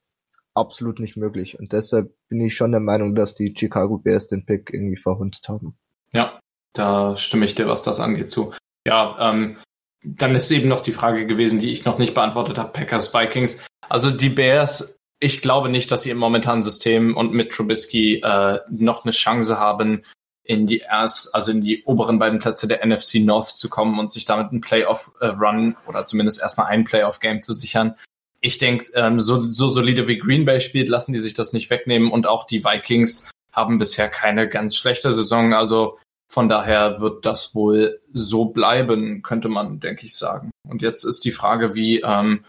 absolut 0.54 1.00
nicht 1.00 1.18
möglich. 1.18 1.60
Und 1.60 1.74
deshalb 1.74 2.14
bin 2.30 2.42
ich 2.42 2.56
schon 2.56 2.72
der 2.72 2.82
Meinung, 2.82 3.16
dass 3.16 3.34
die 3.34 3.54
Chicago 3.58 3.98
Bears 3.98 4.28
den 4.28 4.46
Pick 4.46 4.72
irgendwie 4.72 4.98
verhunzt 4.98 5.50
haben. 5.50 5.78
Ja, 6.12 6.40
da 6.74 7.16
stimme 7.16 7.46
ich 7.46 7.56
dir, 7.56 7.68
was 7.68 7.84
das 7.84 8.00
angeht, 8.00 8.30
zu. 8.30 8.54
Ja, 8.86 9.16
ähm, 9.20 9.58
dann 10.04 10.36
ist 10.36 10.52
eben 10.52 10.70
noch 10.70 10.82
die 10.82 10.92
Frage 10.92 11.26
gewesen, 11.26 11.60
die 11.60 11.72
ich 11.72 11.86
noch 11.86 11.98
nicht 11.98 12.14
beantwortet 12.14 12.58
habe, 12.58 12.72
Packers, 12.72 13.14
Vikings. 13.14 13.64
Also 13.90 14.12
die 14.12 14.30
Bears, 14.30 15.00
ich 15.20 15.42
glaube 15.42 15.70
nicht, 15.70 15.92
dass 15.92 16.04
sie 16.04 16.10
im 16.10 16.18
momentanen 16.18 16.64
System 16.64 17.16
und 17.16 17.34
mit 17.34 17.52
Trubisky 17.52 18.22
äh, 18.22 18.60
noch 18.70 19.04
eine 19.04 19.12
Chance 19.12 19.60
haben, 19.60 20.04
in 20.44 20.68
die 20.68 20.80
erst, 20.80 21.34
also 21.34 21.52
in 21.52 21.62
die 21.62 21.84
oberen 21.86 22.20
beiden 22.20 22.40
Plätze 22.40 22.68
der 22.68 22.86
NFC 22.86 23.16
North 23.16 23.48
zu 23.48 23.70
kommen 23.70 23.98
und 23.98 24.12
sich 24.12 24.26
damit 24.26 24.52
einen 24.52 24.62
Playoff-Run 24.62 25.72
äh, 25.72 25.90
oder 25.90 26.06
zumindest 26.06 26.42
erstmal 26.42 26.68
ein 26.68 26.84
Playoff-Game 26.84 27.42
zu 27.42 27.54
sichern. 27.54 27.96
Ich 28.42 28.58
denke, 28.58 28.86
ähm, 28.96 29.22
so, 29.22 29.40
so 29.40 29.70
solide 29.70 30.08
wie 30.10 30.18
Green 30.18 30.44
Bay 30.44 30.60
spielt, 30.60 30.90
lassen 30.90 31.14
die 31.14 31.20
sich 31.20 31.34
das 31.34 31.54
nicht 31.54 31.70
wegnehmen 31.70 32.12
und 32.12 32.28
auch 32.28 32.44
die 32.46 32.66
Vikings 32.66 33.32
haben 33.54 33.78
bisher 33.78 34.10
keine 34.10 34.50
ganz 34.50 34.76
schlechte 34.76 35.14
Saison. 35.14 35.54
Also 35.54 35.98
von 36.34 36.50
daher 36.50 37.00
wird 37.00 37.28
das 37.28 37.54
wohl 37.54 38.02
so 38.12 38.46
bleiben, 38.46 39.22
könnte 39.22 39.50
man, 39.50 39.80
denke 39.80 40.08
ich, 40.08 40.18
sagen. 40.18 40.50
Und 40.68 40.82
jetzt 40.82 41.04
ist 41.04 41.26
die 41.26 41.32
Frage, 41.32 41.76
wie, 41.76 42.02
ähm, 42.02 42.44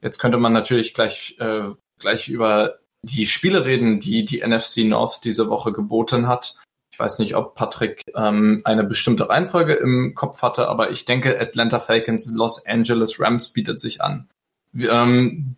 jetzt 0.00 0.18
könnte 0.18 0.38
man 0.38 0.54
natürlich 0.54 0.94
gleich, 0.94 1.36
äh, 1.38 1.68
gleich 2.00 2.28
über 2.28 2.78
die 3.04 3.26
Spiele 3.26 3.66
reden, 3.66 4.00
die 4.00 4.24
die 4.24 4.40
NFC 4.40 4.84
North 4.84 5.20
diese 5.24 5.50
Woche 5.50 5.72
geboten 5.72 6.28
hat. 6.28 6.56
Ich 6.90 6.98
weiß 6.98 7.18
nicht, 7.18 7.36
ob 7.36 7.54
Patrick 7.54 8.00
ähm, 8.14 8.62
eine 8.64 8.84
bestimmte 8.84 9.28
Reihenfolge 9.28 9.74
im 9.74 10.14
Kopf 10.14 10.40
hatte, 10.40 10.68
aber 10.68 10.90
ich 10.90 11.04
denke, 11.04 11.38
Atlanta 11.38 11.78
Falcons, 11.78 12.32
Los 12.34 12.64
Angeles 12.64 13.20
Rams 13.20 13.52
bietet 13.52 13.80
sich 13.80 14.00
an. 14.00 14.30
Ähm, 14.74 15.56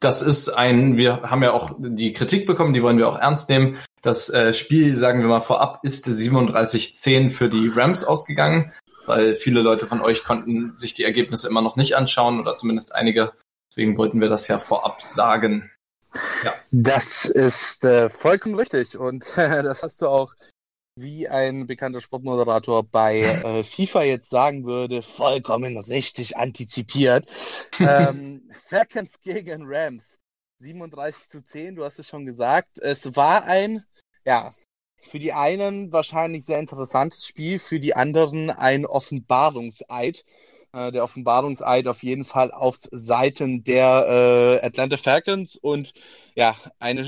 das 0.00 0.20
ist 0.20 0.48
ein, 0.48 0.96
wir 0.96 1.22
haben 1.22 1.44
ja 1.44 1.52
auch 1.52 1.76
die 1.78 2.12
Kritik 2.12 2.44
bekommen, 2.46 2.72
die 2.72 2.82
wollen 2.82 2.98
wir 2.98 3.08
auch 3.08 3.18
ernst 3.18 3.50
nehmen. 3.50 3.76
Das 4.02 4.30
äh, 4.30 4.54
Spiel, 4.54 4.96
sagen 4.96 5.20
wir 5.20 5.28
mal 5.28 5.40
vorab, 5.40 5.80
ist 5.82 6.06
37-10 6.06 7.30
für 7.30 7.48
die 7.48 7.68
Rams 7.68 8.04
ausgegangen, 8.04 8.72
weil 9.06 9.36
viele 9.36 9.60
Leute 9.60 9.86
von 9.86 10.00
euch 10.00 10.24
konnten 10.24 10.76
sich 10.78 10.94
die 10.94 11.04
Ergebnisse 11.04 11.48
immer 11.48 11.62
noch 11.62 11.76
nicht 11.76 11.96
anschauen 11.96 12.40
oder 12.40 12.56
zumindest 12.56 12.94
einige. 12.94 13.32
Deswegen 13.70 13.96
wollten 13.96 14.20
wir 14.20 14.28
das 14.28 14.48
ja 14.48 14.58
vorab 14.58 15.02
sagen. 15.02 15.70
Ja. 16.44 16.54
Das 16.70 17.26
ist 17.26 17.84
äh, 17.84 18.08
vollkommen 18.08 18.54
richtig 18.54 18.96
und 18.98 19.24
das 19.36 19.82
hast 19.82 20.02
du 20.02 20.08
auch 20.08 20.34
wie 20.96 21.28
ein 21.28 21.66
bekannter 21.66 22.00
Sportmoderator 22.00 22.82
bei 22.82 23.20
äh, 23.20 23.62
FIFA 23.62 24.02
jetzt 24.02 24.30
sagen 24.30 24.64
würde, 24.64 25.02
vollkommen 25.02 25.78
richtig 25.78 26.36
antizipiert. 26.36 27.26
ähm, 27.80 28.50
Falcons 28.68 29.20
gegen 29.20 29.62
Rams. 29.66 30.18
37 30.60 31.30
zu 31.30 31.42
10, 31.42 31.76
du 31.76 31.84
hast 31.84 31.98
es 31.98 32.08
schon 32.08 32.26
gesagt. 32.26 32.78
Es 32.78 33.16
war 33.16 33.44
ein, 33.44 33.82
ja, 34.26 34.50
für 34.98 35.18
die 35.18 35.32
einen 35.32 35.92
wahrscheinlich 35.92 36.44
sehr 36.44 36.58
interessantes 36.58 37.26
Spiel, 37.26 37.58
für 37.58 37.80
die 37.80 37.96
anderen 37.96 38.50
ein 38.50 38.84
Offenbarungseid. 38.84 40.22
Äh, 40.72 40.92
der 40.92 41.02
Offenbarungseid 41.02 41.88
auf 41.88 42.02
jeden 42.02 42.24
Fall 42.24 42.52
auf 42.52 42.78
Seiten 42.92 43.64
der 43.64 44.60
äh, 44.62 44.66
Atlanta 44.66 44.98
Falcons 44.98 45.56
und 45.56 45.94
ja, 46.40 46.56
eine, 46.78 47.04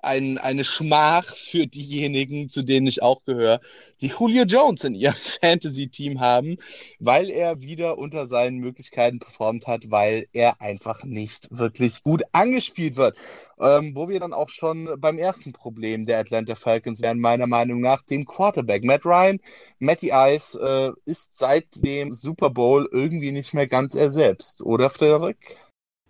ein, 0.00 0.38
eine 0.38 0.62
Schmach 0.62 1.24
für 1.34 1.66
diejenigen, 1.66 2.48
zu 2.48 2.62
denen 2.62 2.86
ich 2.86 3.02
auch 3.02 3.24
gehöre, 3.24 3.60
die 4.00 4.12
Julio 4.16 4.44
Jones 4.44 4.84
in 4.84 4.94
ihrem 4.94 5.16
Fantasy-Team 5.40 6.20
haben, 6.20 6.56
weil 7.00 7.28
er 7.28 7.60
wieder 7.60 7.98
unter 7.98 8.28
seinen 8.28 8.58
Möglichkeiten 8.58 9.18
performt 9.18 9.66
hat, 9.66 9.90
weil 9.90 10.28
er 10.32 10.60
einfach 10.60 11.02
nicht 11.02 11.48
wirklich 11.50 12.04
gut 12.04 12.22
angespielt 12.30 12.94
wird. 12.94 13.16
Ähm, 13.58 13.96
wo 13.96 14.08
wir 14.08 14.20
dann 14.20 14.32
auch 14.32 14.50
schon 14.50 14.88
beim 14.98 15.18
ersten 15.18 15.52
Problem 15.52 16.06
der 16.06 16.20
Atlanta 16.20 16.54
Falcons 16.54 17.02
wären, 17.02 17.18
meiner 17.18 17.48
Meinung 17.48 17.80
nach, 17.80 18.02
dem 18.02 18.24
Quarterback. 18.24 18.84
Matt 18.84 19.04
Ryan, 19.04 19.40
Matty 19.80 20.12
Ice, 20.12 20.56
äh, 20.60 20.92
ist 21.10 21.36
seit 21.36 21.64
dem 21.74 22.12
Super 22.12 22.50
Bowl 22.50 22.88
irgendwie 22.92 23.32
nicht 23.32 23.52
mehr 23.52 23.66
ganz 23.66 23.96
er 23.96 24.10
selbst, 24.10 24.62
oder 24.62 24.90
Frederik? 24.90 25.56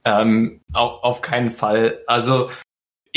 Ähm, 0.07 0.61
auf, 0.73 1.03
auf 1.03 1.23
keinen 1.23 1.51
Fall. 1.51 2.03
Also 2.07 2.51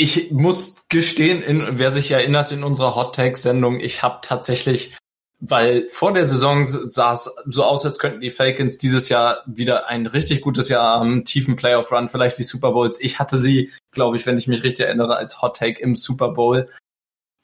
ich 0.00 0.30
muss 0.30 0.88
gestehen, 0.88 1.42
in, 1.42 1.78
wer 1.78 1.90
sich 1.90 2.10
erinnert 2.10 2.52
in 2.52 2.64
unserer 2.64 2.94
Hot 2.94 3.14
Take 3.14 3.36
Sendung, 3.36 3.80
ich 3.80 4.02
habe 4.02 4.20
tatsächlich, 4.22 4.96
weil 5.40 5.88
vor 5.90 6.14
der 6.14 6.24
Saison 6.24 6.64
sah 6.64 7.12
es 7.12 7.30
so 7.44 7.64
aus, 7.64 7.84
als 7.84 7.98
könnten 7.98 8.22
die 8.22 8.30
Falcons 8.30 8.78
dieses 8.78 9.10
Jahr 9.10 9.42
wieder 9.44 9.88
ein 9.88 10.06
richtig 10.06 10.40
gutes 10.40 10.70
Jahr 10.70 10.98
am 10.98 11.26
tiefen 11.26 11.54
Playoff 11.54 11.92
Run, 11.92 12.08
vielleicht 12.08 12.38
die 12.38 12.44
Super 12.44 12.72
Bowls. 12.72 12.98
Ich 12.98 13.18
hatte 13.18 13.36
sie, 13.36 13.72
glaube 13.90 14.16
ich, 14.16 14.24
wenn 14.24 14.38
ich 14.38 14.48
mich 14.48 14.62
richtig 14.62 14.86
erinnere, 14.86 15.16
als 15.16 15.42
Hot 15.42 15.58
Take 15.58 15.82
im 15.82 15.94
Super 15.94 16.30
Bowl. 16.30 16.70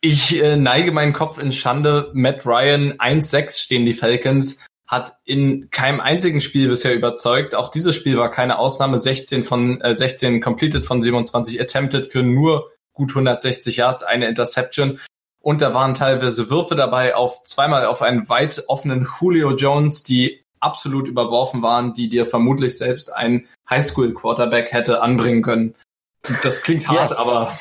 Ich 0.00 0.42
äh, 0.42 0.56
neige 0.56 0.92
meinen 0.92 1.12
Kopf 1.12 1.36
in 1.38 1.52
Schande. 1.52 2.10
Matt 2.14 2.46
Ryan 2.46 2.94
1-6 2.94 3.64
stehen 3.64 3.84
die 3.84 3.92
Falcons 3.92 4.64
hat 4.86 5.16
in 5.24 5.68
keinem 5.70 6.00
einzigen 6.00 6.40
Spiel 6.40 6.68
bisher 6.68 6.94
überzeugt. 6.94 7.54
Auch 7.54 7.70
dieses 7.70 7.94
Spiel 7.94 8.16
war 8.16 8.30
keine 8.30 8.58
Ausnahme. 8.58 8.98
16 8.98 9.44
von 9.44 9.80
äh, 9.80 9.94
16 9.94 10.40
completed 10.40 10.86
von 10.86 11.02
27 11.02 11.60
attempted 11.60 12.06
für 12.06 12.22
nur 12.22 12.70
gut 12.92 13.10
160 13.10 13.76
Yards, 13.76 14.02
eine 14.02 14.28
Interception. 14.28 15.00
Und 15.40 15.60
da 15.60 15.74
waren 15.74 15.94
teilweise 15.94 16.50
Würfe 16.50 16.74
dabei 16.74 17.14
auf 17.14 17.44
zweimal 17.44 17.86
auf 17.86 18.02
einen 18.02 18.28
weit 18.28 18.64
offenen 18.68 19.08
Julio 19.20 19.54
Jones, 19.54 20.02
die 20.02 20.42
absolut 20.60 21.06
überworfen 21.06 21.62
waren, 21.62 21.92
die 21.92 22.08
dir 22.08 22.26
vermutlich 22.26 22.78
selbst 22.78 23.12
ein 23.12 23.46
Highschool 23.68 24.14
Quarterback 24.14 24.72
hätte 24.72 25.02
anbringen 25.02 25.42
können. 25.42 25.74
Das 26.42 26.62
klingt 26.62 26.88
hart, 26.88 27.12
ja. 27.12 27.18
aber 27.18 27.58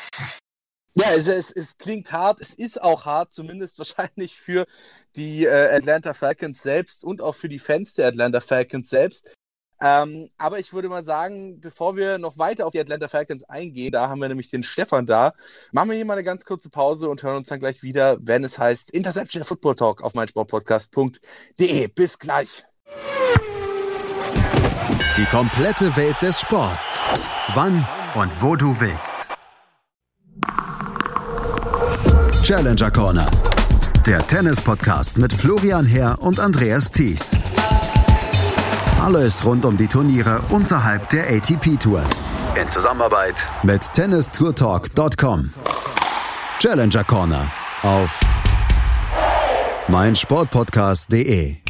ja, 0.98 1.12
es, 1.14 1.28
es, 1.28 1.50
es 1.50 1.76
klingt 1.76 2.10
hart, 2.10 2.40
es 2.40 2.54
ist 2.54 2.82
auch 2.82 3.04
hart, 3.04 3.32
zumindest 3.32 3.78
wahrscheinlich 3.78 4.40
für 4.40 4.66
die 5.14 5.44
äh, 5.44 5.76
Atlanta 5.76 6.14
Falcons 6.14 6.62
selbst 6.62 7.04
und 7.04 7.20
auch 7.20 7.34
für 7.34 7.48
die 7.48 7.58
Fans 7.58 7.94
der 7.94 8.08
Atlanta 8.08 8.40
Falcons 8.40 8.88
selbst. 8.88 9.28
Ähm, 9.78 10.30
aber 10.38 10.58
ich 10.58 10.72
würde 10.72 10.88
mal 10.88 11.04
sagen, 11.04 11.60
bevor 11.60 11.96
wir 11.96 12.16
noch 12.16 12.38
weiter 12.38 12.64
auf 12.66 12.72
die 12.72 12.80
Atlanta 12.80 13.08
Falcons 13.08 13.44
eingehen, 13.44 13.92
da 13.92 14.08
haben 14.08 14.22
wir 14.22 14.28
nämlich 14.28 14.48
den 14.48 14.62
Stefan 14.62 15.04
da, 15.04 15.34
machen 15.70 15.90
wir 15.90 15.96
hier 15.96 16.06
mal 16.06 16.14
eine 16.14 16.24
ganz 16.24 16.46
kurze 16.46 16.70
Pause 16.70 17.10
und 17.10 17.22
hören 17.22 17.36
uns 17.36 17.48
dann 17.48 17.60
gleich 17.60 17.82
wieder, 17.82 18.16
wenn 18.22 18.42
es 18.42 18.58
heißt 18.58 18.90
Interception 18.90 19.44
Football 19.44 19.76
Talk 19.76 20.02
auf 20.02 20.14
meinsportpodcast.de. 20.14 21.88
Bis 21.88 22.18
gleich. 22.18 22.64
Die 25.18 25.26
komplette 25.26 25.94
Welt 25.96 26.16
des 26.22 26.40
Sports. 26.40 26.98
Wann 27.54 27.86
und 28.14 28.42
wo 28.42 28.56
du 28.56 28.80
willst. 28.80 29.26
Challenger 32.46 32.92
Corner. 32.92 33.28
Der 34.06 34.24
Tennis-Podcast 34.24 35.18
mit 35.18 35.32
Florian 35.32 35.84
Herr 35.84 36.22
und 36.22 36.38
Andreas 36.38 36.92
Thies. 36.92 37.32
Alles 39.02 39.44
rund 39.44 39.64
um 39.64 39.76
die 39.76 39.88
Turniere 39.88 40.40
unterhalb 40.50 41.08
der 41.08 41.28
ATP-Tour. 41.28 42.04
In 42.54 42.70
Zusammenarbeit 42.70 43.34
mit 43.64 43.82
tennistourtalk.com. 43.92 45.52
Challenger 46.60 47.02
Corner 47.02 47.50
auf 47.82 48.20
meinsportpodcast.de. 49.88 51.65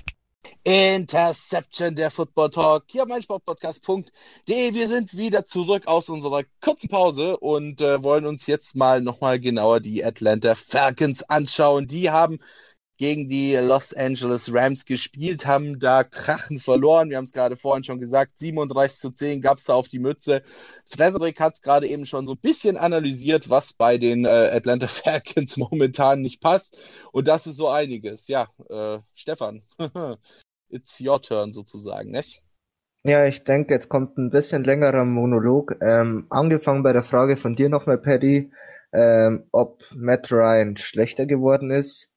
Interception, 0.67 1.95
der 1.95 2.11
Football 2.11 2.51
Talk, 2.51 2.87
hier 2.89 3.07
mein 3.07 3.23
Sportpodcast.de. 3.23 4.75
Wir 4.75 4.89
sind 4.89 5.17
wieder 5.17 5.45
zurück 5.45 5.87
aus 5.87 6.09
unserer 6.09 6.43
kurzen 6.61 6.89
Pause 6.89 7.37
und 7.37 7.81
äh, 7.81 8.03
wollen 8.03 8.27
uns 8.27 8.49
jetzt 8.49 8.75
mal 8.75 9.01
nochmal 9.01 9.39
genauer 9.39 9.79
die 9.79 10.05
Atlanta 10.05 10.57
Falcons 10.57 11.23
anschauen. 11.23 11.87
Die 11.87 12.11
haben 12.11 12.41
gegen 12.97 13.29
die 13.29 13.55
Los 13.55 13.95
Angeles 13.95 14.53
Rams 14.53 14.87
gespielt, 14.87 15.47
haben 15.47 15.79
da 15.79 16.03
Krachen 16.03 16.59
verloren. 16.59 17.11
Wir 17.11 17.19
haben 17.19 17.27
es 17.27 17.33
gerade 17.33 17.57
vorhin 17.57 17.85
schon 17.85 18.01
gesagt, 18.01 18.39
37 18.41 18.99
zu 18.99 19.11
10 19.13 19.43
gab 19.43 19.59
es 19.59 19.65
da 19.65 19.75
auf 19.75 19.87
die 19.87 20.01
Mütze. 20.01 20.43
Frederik 20.87 21.39
hat 21.39 21.55
es 21.55 21.63
gerade 21.63 21.87
eben 21.87 22.07
schon 22.07 22.27
so 22.27 22.33
ein 22.33 22.41
bisschen 22.41 22.77
analysiert, 22.77 23.51
was 23.51 23.73
bei 23.73 23.99
den 23.99 24.25
äh, 24.25 24.51
Atlanta 24.53 24.89
Falcons 24.89 25.57
momentan 25.59 26.23
nicht 26.23 26.41
passt. 26.41 26.77
Und 27.13 27.29
das 27.29 27.47
ist 27.47 27.57
so 27.57 27.69
einiges. 27.69 28.27
Ja, 28.27 28.49
äh, 28.69 28.99
Stefan, 29.15 29.63
it's 30.69 31.01
your 31.01 31.21
turn 31.21 31.53
sozusagen, 31.53 32.11
nicht? 32.11 32.43
Ja, 33.05 33.25
ich 33.25 33.45
denke, 33.45 33.75
jetzt 33.75 33.89
kommt 33.89 34.19
ein 34.19 34.31
bisschen 34.31 34.65
längerer 34.65 35.05
Monolog. 35.05 35.77
Ähm, 35.81 36.27
angefangen 36.31 36.83
bei 36.83 36.93
der 36.93 37.05
Frage 37.05 37.37
von 37.37 37.55
dir 37.55 37.69
nochmal, 37.69 37.99
Paddy, 37.99 38.51
ähm, 38.93 39.45
ob 39.53 39.85
Matt 39.95 40.33
Ryan 40.33 40.77
schlechter 40.77 41.27
geworden 41.27 41.71
ist. 41.71 42.09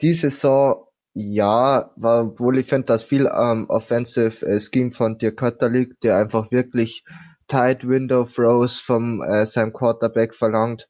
Die 0.00 0.14
Saison, 0.14 0.86
ja, 1.12 1.92
war, 1.96 2.24
obwohl 2.24 2.58
ich 2.58 2.68
finde, 2.68 2.86
dass 2.86 3.04
viel 3.04 3.28
am 3.28 3.62
ähm, 3.62 3.66
Offensive 3.68 4.46
äh, 4.46 4.60
Scheme 4.60 4.90
von 4.90 5.18
Dirk 5.18 5.36
Cutter 5.36 5.68
liegt, 5.68 6.04
der 6.04 6.16
einfach 6.16 6.50
wirklich 6.50 7.04
tight 7.48 7.86
Window 7.86 8.24
Throws 8.24 8.78
vom 8.78 9.22
äh, 9.22 9.44
seinem 9.44 9.72
Quarterback 9.72 10.34
verlangt 10.34 10.88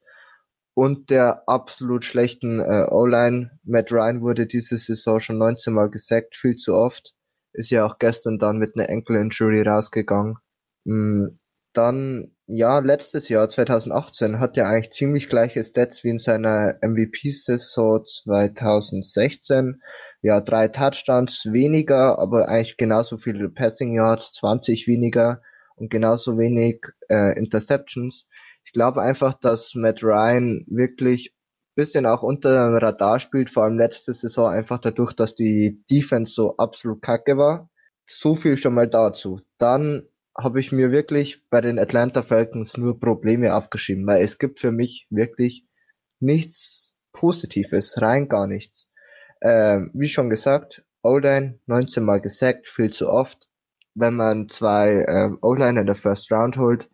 und 0.81 1.11
der 1.11 1.47
absolut 1.47 2.07
schlechten 2.07 2.59
äh, 2.59 2.87
O-Line. 2.91 3.51
Matt 3.65 3.93
Ryan 3.93 4.23
wurde 4.23 4.47
diese 4.47 4.79
Saison 4.79 5.21
schon 5.21 5.37
19 5.37 5.75
Mal 5.75 5.91
gesackt, 5.91 6.37
viel 6.37 6.57
zu 6.57 6.75
oft. 6.75 7.13
Ist 7.53 7.69
ja 7.69 7.85
auch 7.85 7.99
gestern 7.99 8.39
dann 8.39 8.57
mit 8.57 8.77
einer 8.77 8.89
Ankle-Injury 8.89 9.61
rausgegangen. 9.61 10.39
Mhm. 10.85 11.39
Dann, 11.75 12.35
ja, 12.47 12.79
letztes 12.79 13.29
Jahr, 13.29 13.51
2018, 13.51 14.41
hat 14.41 14.57
er 14.57 14.69
eigentlich 14.69 14.93
ziemlich 14.93 15.29
gleiche 15.29 15.63
Stats 15.63 16.03
wie 16.03 16.09
in 16.09 16.19
seiner 16.19 16.79
MVP-Saison 16.81 18.03
2016. 18.07 19.83
Ja, 20.23 20.41
drei 20.41 20.69
Touchdowns 20.69 21.53
weniger, 21.53 22.19
aber 22.19 22.49
eigentlich 22.49 22.79
genauso 22.79 23.19
viele 23.19 23.51
Passing 23.51 23.93
Yards, 23.93 24.33
20 24.33 24.89
weniger 24.89 25.43
und 25.77 25.91
genauso 25.91 26.39
wenig 26.39 26.87
äh, 27.11 27.39
Interceptions. 27.39 28.27
Ich 28.71 28.75
glaube 28.75 29.03
einfach, 29.03 29.35
dass 29.35 29.75
Matt 29.75 30.05
Ryan 30.05 30.65
wirklich 30.69 31.35
bisschen 31.75 32.07
auch 32.07 32.23
unter 32.23 32.69
dem 32.69 32.77
Radar 32.77 33.19
spielt, 33.19 33.51
vor 33.51 33.65
allem 33.65 33.77
letzte 33.77 34.15
Saison 34.15 34.49
einfach 34.49 34.79
dadurch, 34.79 35.13
dass 35.13 35.35
die 35.35 35.83
Defense 35.91 36.33
so 36.35 36.57
absolut 36.57 37.03
kacke 37.03 37.37
war. 37.37 37.69
So 38.07 38.37
viel 38.37 38.57
schon 38.57 38.75
mal 38.75 38.87
dazu. 38.87 39.41
Dann 39.59 40.07
habe 40.39 40.61
ich 40.61 40.71
mir 40.71 40.93
wirklich 40.93 41.43
bei 41.51 41.61
den 41.61 41.81
Atlanta 41.81 42.23
Falcons 42.23 42.77
nur 42.77 43.01
Probleme 43.01 43.57
aufgeschrieben, 43.57 44.07
weil 44.07 44.23
es 44.23 44.39
gibt 44.39 44.61
für 44.61 44.71
mich 44.71 45.09
wirklich 45.11 45.67
nichts 46.21 46.95
Positives, 47.13 48.01
rein 48.01 48.29
gar 48.29 48.47
nichts. 48.47 48.87
Ähm, 49.43 49.91
wie 49.95 50.07
schon 50.07 50.31
gesagt, 50.31 50.85
O-Line 51.03 51.59
19 51.67 52.05
Mal 52.05 52.21
gesackt, 52.21 52.69
viel 52.69 52.93
zu 52.93 53.09
oft. 53.09 53.49
Wenn 53.97 54.15
man 54.15 54.49
zwei 54.49 55.05
ähm, 55.09 55.39
O-Line 55.43 55.81
in 55.81 55.87
der 55.87 55.97
First 55.97 56.31
Round 56.31 56.57
holt, 56.57 56.89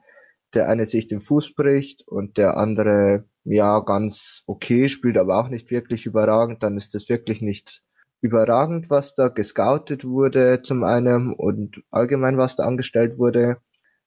der 0.57 0.69
eine 0.69 0.87
sich 0.87 1.07
den 1.07 1.21
Fuß 1.21 1.55
bricht 1.55 2.09
und 2.09 2.39
der 2.39 2.57
andere 2.57 3.25
ja 3.45 3.79
ganz 3.81 4.43
okay 4.47 4.89
spielt, 4.89 5.19
aber 5.19 5.39
auch 5.39 5.49
nicht 5.49 5.71
wirklich 5.71 6.07
überragend, 6.07 6.63
dann 6.63 6.79
ist 6.79 6.95
das 6.95 7.11
wirklich 7.11 7.43
nicht 7.43 7.83
überragend, 8.23 8.89
was 8.89 9.15
da 9.15 9.29
gescoutet 9.29 10.05
wurde 10.05 10.63
zum 10.63 10.83
einen 10.83 11.35
und 11.35 11.83
allgemein 11.91 12.39
was 12.39 12.57
da 12.57 12.65
angestellt 12.65 13.19
wurde. 13.19 13.59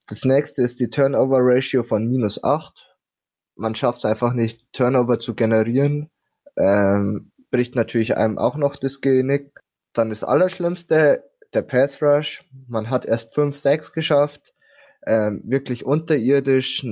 Das 0.08 0.26
nächste 0.26 0.64
ist 0.64 0.80
die 0.80 0.90
Turnover 0.90 1.38
Ratio 1.42 1.84
von 1.84 2.08
minus 2.08 2.44
8. 2.44 2.98
Man 3.56 3.76
schafft 3.76 4.00
es 4.00 4.06
einfach 4.06 4.34
nicht, 4.34 4.66
Turnover 4.74 5.20
zu 5.20 5.36
generieren. 5.36 6.10
Ähm, 6.58 7.32
bricht 7.52 7.76
natürlich 7.76 8.18
einem 8.18 8.40
auch 8.40 8.56
noch 8.56 8.76
das 8.76 9.02
Genick. 9.02 9.52
Dann 9.94 10.10
das 10.10 10.24
Allerschlimmste, 10.24 11.24
der 11.54 11.62
Pass 11.62 12.02
Rush. 12.02 12.44
Man 12.68 12.90
hat 12.90 13.06
erst 13.06 13.36
5, 13.36 13.56
6 13.56 13.94
geschafft. 13.94 14.54
Ähm, 15.06 15.42
wirklich 15.46 15.86
unterirdisch. 15.86 16.86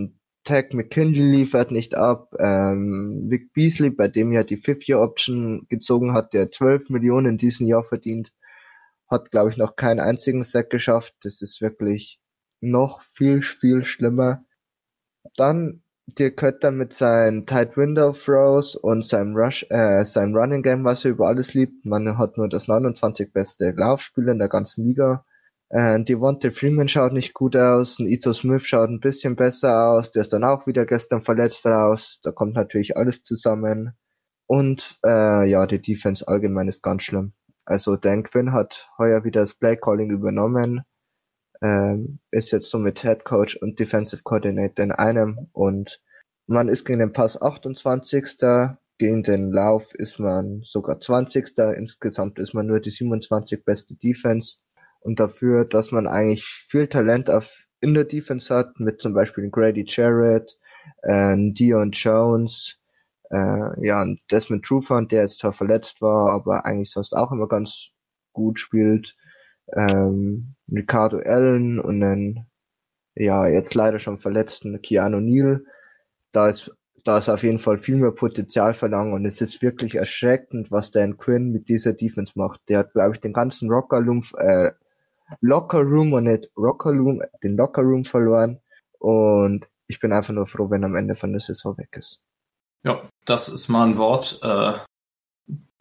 Tag 0.43 0.73
McKinley 0.73 1.21
liefert 1.21 1.71
nicht 1.71 1.95
ab. 1.95 2.33
Ähm, 2.39 3.25
Vic 3.29 3.51
Beasley, 3.53 3.89
bei 3.89 4.07
dem 4.07 4.31
ja 4.31 4.43
die 4.43 4.57
Fifth-Year-Option 4.57 5.67
gezogen 5.69 6.13
hat, 6.13 6.33
der 6.33 6.51
12 6.51 6.89
Millionen 6.89 7.33
in 7.33 7.37
diesem 7.37 7.67
Jahr 7.67 7.83
verdient, 7.83 8.31
hat, 9.09 9.31
glaube 9.31 9.49
ich, 9.49 9.57
noch 9.57 9.75
keinen 9.75 9.99
einzigen 9.99 10.43
Sack 10.43 10.69
geschafft. 10.69 11.15
Das 11.23 11.41
ist 11.41 11.61
wirklich 11.61 12.21
noch 12.61 13.01
viel, 13.01 13.41
viel 13.41 13.83
schlimmer. 13.83 14.45
Dann 15.35 15.83
Dirk 16.17 16.37
Kötter 16.37 16.71
mit 16.71 16.93
seinen 16.93 17.45
Tight 17.45 17.75
Window 17.75 18.13
Throws 18.13 18.77
und 18.77 19.03
seinem 19.03 19.35
Rush, 19.35 19.65
äh, 19.69 20.05
seinem 20.05 20.35
Running 20.35 20.63
Game, 20.63 20.85
was 20.85 21.03
er 21.03 21.11
über 21.11 21.27
alles 21.27 21.53
liebt. 21.53 21.85
Man 21.85 22.17
hat 22.17 22.37
nur 22.37 22.47
das 22.47 22.69
29 22.69 23.33
beste 23.33 23.71
Laufspiel 23.75 24.29
in 24.29 24.39
der 24.39 24.47
ganzen 24.47 24.85
Liga. 24.85 25.25
Äh, 25.69 26.03
Devonta 26.03 26.49
Freeman 26.49 26.87
schaut 26.87 27.13
nicht 27.13 27.33
gut 27.33 27.55
aus. 27.55 27.99
Ein 27.99 28.07
Ito 28.07 28.33
Smith 28.33 28.63
schaut 28.63 28.89
ein 28.89 28.99
bisschen 28.99 29.35
besser 29.35 29.89
aus. 29.89 30.11
Der 30.11 30.21
ist 30.21 30.33
dann 30.33 30.43
auch 30.43 30.67
wieder 30.67 30.85
gestern 30.85 31.21
verletzt 31.21 31.65
raus. 31.65 32.19
Da 32.23 32.31
kommt 32.31 32.53
natürlich 32.53 32.97
alles 32.97 33.23
zusammen. 33.23 33.93
Und 34.47 34.99
äh, 35.05 35.49
ja, 35.49 35.67
die 35.67 35.81
Defense 35.81 36.27
allgemein 36.27 36.67
ist 36.67 36.83
ganz 36.83 37.03
schlimm. 37.03 37.33
Also 37.65 37.97
Dan 37.97 38.23
Quinn 38.23 38.53
hat 38.53 38.89
heuer 38.97 39.23
wieder 39.25 39.41
das 39.41 39.53
Play 39.53 39.75
Calling 39.75 40.09
übernommen 40.09 40.83
ähm, 41.61 42.19
ist 42.31 42.51
jetzt 42.51 42.69
somit 42.69 43.01
Head 43.01 43.23
Coach 43.23 43.57
und 43.57 43.79
Defensive 43.79 44.23
Coordinator 44.23 44.83
in 44.83 44.91
einem 44.91 45.49
und 45.53 46.01
man 46.45 46.69
ist 46.69 46.85
gegen 46.85 46.99
den 46.99 47.13
Pass 47.13 47.41
28. 47.41 48.37
Gegen 48.99 49.21
den 49.21 49.51
Lauf 49.51 49.93
ist 49.93 50.17
man 50.17 50.61
sogar 50.63 50.99
20. 50.99 51.57
Insgesamt 51.75 52.39
ist 52.39 52.53
man 52.53 52.65
nur 52.65 52.79
die 52.79 52.89
27 52.89 53.63
beste 53.63 53.95
Defense. 53.95 54.57
Und 55.07 55.21
dafür, 55.21 55.63
dass 55.63 55.93
man 55.93 56.05
eigentlich 56.05 56.43
viel 56.43 56.85
Talent 56.87 57.29
auf, 57.29 57.63
in 57.79 57.93
der 57.93 58.03
Defense 58.03 58.53
hat, 58.53 58.77
mit 58.81 59.01
zum 59.01 59.13
Beispiel 59.13 59.49
Grady 59.49 59.85
Jarrett, 59.87 60.59
äh, 61.03 61.33
Dion 61.37 61.91
Jones, 61.91 62.77
äh, 63.29 63.87
ja, 63.87 64.01
und 64.01 64.19
Desmond 64.29 64.65
Trufant, 64.65 65.13
der 65.13 65.21
jetzt 65.21 65.39
zwar 65.39 65.53
verletzt 65.53 66.01
war, 66.01 66.31
aber 66.31 66.65
eigentlich 66.65 66.91
sonst 66.91 67.13
auch 67.13 67.31
immer 67.31 67.47
ganz 67.47 67.91
gut 68.33 68.59
spielt, 68.59 69.15
ähm, 69.73 70.55
Ricardo 70.69 71.19
Allen 71.19 71.79
und 71.79 72.01
dann 72.01 72.45
ja 73.15 73.47
jetzt 73.47 73.75
leider 73.75 73.99
schon 73.99 74.17
verletzten 74.17 74.81
Keanu 74.81 75.21
Neal. 75.21 75.63
Da 76.33 76.49
ist 76.49 76.75
da 77.05 77.17
ist 77.19 77.29
auf 77.29 77.43
jeden 77.43 77.59
Fall 77.59 77.77
viel 77.77 77.95
mehr 77.95 78.11
Potenzial 78.11 78.73
verlangen 78.73 79.13
und 79.13 79.25
es 79.25 79.39
ist 79.39 79.61
wirklich 79.61 79.95
erschreckend, 79.95 80.69
was 80.69 80.91
Dan 80.91 81.15
Quinn 81.15 81.53
mit 81.53 81.69
dieser 81.69 81.93
Defense 81.93 82.33
macht. 82.35 82.59
Der 82.67 82.79
hat, 82.79 82.91
glaube 82.91 83.15
ich, 83.15 83.21
den 83.21 83.31
ganzen 83.31 83.71
Rocker 83.71 84.03
Room, 84.03 84.21
äh, 84.37 84.71
Locker 85.41 85.81
Room 85.81 86.13
und 86.13 86.25
nicht 86.25 86.49
Rocker 86.57 86.91
Room, 86.91 87.21
den 87.43 87.57
Locker 87.57 87.81
Room 87.81 88.05
verloren 88.05 88.59
und 88.99 89.67
ich 89.87 89.99
bin 89.99 90.11
einfach 90.11 90.33
nur 90.33 90.47
froh, 90.47 90.69
wenn 90.69 90.83
am 90.83 90.95
Ende 90.95 91.15
von 91.15 91.31
der 91.31 91.41
Saison 91.41 91.77
weg 91.77 91.89
ist. 91.97 92.21
Ja, 92.83 93.09
das 93.25 93.49
ist 93.49 93.67
mal 93.67 93.87
ein 93.87 93.97
Wort. 93.97 94.39
Äh, 94.43 94.73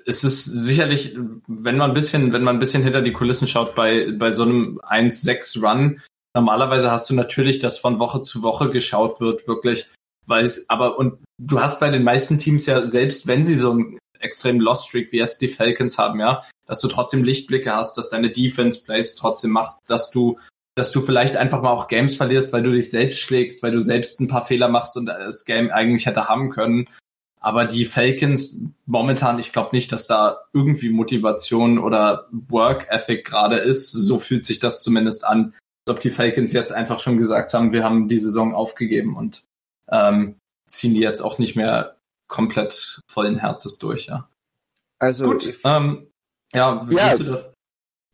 es 0.07 0.23
ist 0.23 0.45
sicherlich, 0.45 1.17
wenn 1.47 1.77
man 1.77 1.91
ein 1.91 1.95
bisschen, 1.95 2.33
wenn 2.33 2.45
man 2.45 2.57
ein 2.57 2.61
bisschen 2.61 2.83
hinter 2.83 3.03
die 3.03 3.13
Kulissen 3.13 3.49
schaut, 3.49 3.75
bei, 3.75 4.13
bei 4.13 4.31
so 4.31 4.45
einem 4.45 4.81
1-6 4.81 5.61
Run, 5.63 6.01
normalerweise 6.35 6.91
hast 6.91 7.11
du 7.11 7.15
natürlich, 7.15 7.59
dass 7.59 7.79
von 7.79 7.99
Woche 7.99 8.23
zu 8.23 8.43
Woche 8.43 8.71
geschaut 8.71 9.21
wird, 9.21 9.49
wirklich, 9.49 9.89
weil 10.27 10.45
es, 10.45 10.69
aber, 10.71 10.99
und 10.99 11.19
du 11.39 11.61
hast 11.61 11.81
bei 11.81 11.91
den 11.91 12.05
meisten 12.05 12.39
Teams 12.39 12.67
ja, 12.67 12.89
selbst 12.89 13.27
wenn 13.27 13.45
sie 13.45 13.57
so 13.57 13.73
einen 13.73 13.99
extremen 14.21 14.61
Lost 14.61 14.89
Streak 14.89 15.13
wie 15.13 15.19
jetzt 15.19 15.41
die 15.43 15.49
Falcons 15.49 15.99
haben, 15.99 16.21
ja, 16.21 16.45
dass 16.67 16.81
du 16.81 16.89
trotzdem 16.89 17.25
Lichtblicke 17.25 17.75
hast, 17.75 17.97
dass 17.97 18.09
deine 18.09 18.31
Defense 18.31 18.83
Plays 18.83 19.15
trotzdem 19.15 19.51
macht, 19.51 19.79
dass 19.87 20.11
du 20.11 20.39
dass 20.77 20.93
du 20.93 21.01
vielleicht 21.01 21.37
einfach 21.37 21.63
mal 21.63 21.71
auch 21.71 21.89
Games 21.89 22.17
verlierst, 22.17 22.53
weil 22.53 22.63
du 22.63 22.71
dich 22.71 22.91
selbst 22.91 23.19
schlägst, 23.19 23.63
weil 23.63 23.73
du 23.73 23.81
selbst 23.81 24.21
ein 24.21 24.29
paar 24.29 24.45
Fehler 24.45 24.69
machst 24.69 24.97
und 24.99 25.07
das 25.07 25.47
Game 25.47 25.71
eigentlich 25.71 26.05
hätte 26.05 26.29
haben 26.29 26.51
können. 26.51 26.87
Aber 27.41 27.65
die 27.65 27.87
Falcons 27.87 28.67
momentan, 28.85 29.39
ich 29.39 29.53
glaube 29.53 29.75
nicht, 29.75 29.91
dass 29.91 30.07
da 30.07 30.41
irgendwie 30.53 30.91
Motivation 30.91 31.79
oder 31.79 32.29
Work 32.31 32.89
Ethic 32.91 33.25
gerade 33.25 33.57
ist. 33.57 33.91
So 33.91 34.19
fühlt 34.19 34.45
sich 34.45 34.59
das 34.59 34.83
zumindest 34.83 35.25
an, 35.25 35.55
als 35.87 35.97
ob 35.97 36.01
die 36.01 36.11
Falcons 36.11 36.53
jetzt 36.53 36.73
einfach 36.73 36.99
schon 36.99 37.17
gesagt 37.17 37.55
haben, 37.55 37.73
wir 37.73 37.83
haben 37.83 38.09
die 38.09 38.19
Saison 38.19 38.55
aufgegeben 38.55 39.17
und 39.17 39.45
ähm, 39.91 40.37
ziehen 40.69 40.93
die 40.93 41.01
jetzt 41.01 41.23
auch 41.23 41.39
nicht 41.39 41.57
mehr 41.57 41.97
komplett 42.29 43.01
vollen 43.09 43.39
Herzens 43.39 43.79
durch, 43.79 44.07
ja. 44.07 44.29
Also 44.99 45.27
Gut, 45.27 45.55
ähm, 45.65 46.09
ja, 46.53 46.87
ja, 46.91 47.15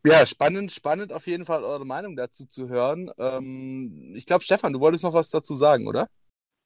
ja, 0.04 0.26
spannend, 0.26 0.72
spannend 0.72 1.12
auf 1.12 1.26
jeden 1.26 1.44
Fall 1.44 1.62
eure 1.62 1.86
Meinung 1.86 2.16
dazu 2.16 2.46
zu 2.46 2.68
hören. 2.68 3.10
Ähm, 3.18 4.12
ich 4.16 4.26
glaube, 4.26 4.42
Stefan, 4.42 4.72
du 4.72 4.80
wolltest 4.80 5.04
noch 5.04 5.14
was 5.14 5.30
dazu 5.30 5.54
sagen, 5.54 5.86
oder? 5.86 6.08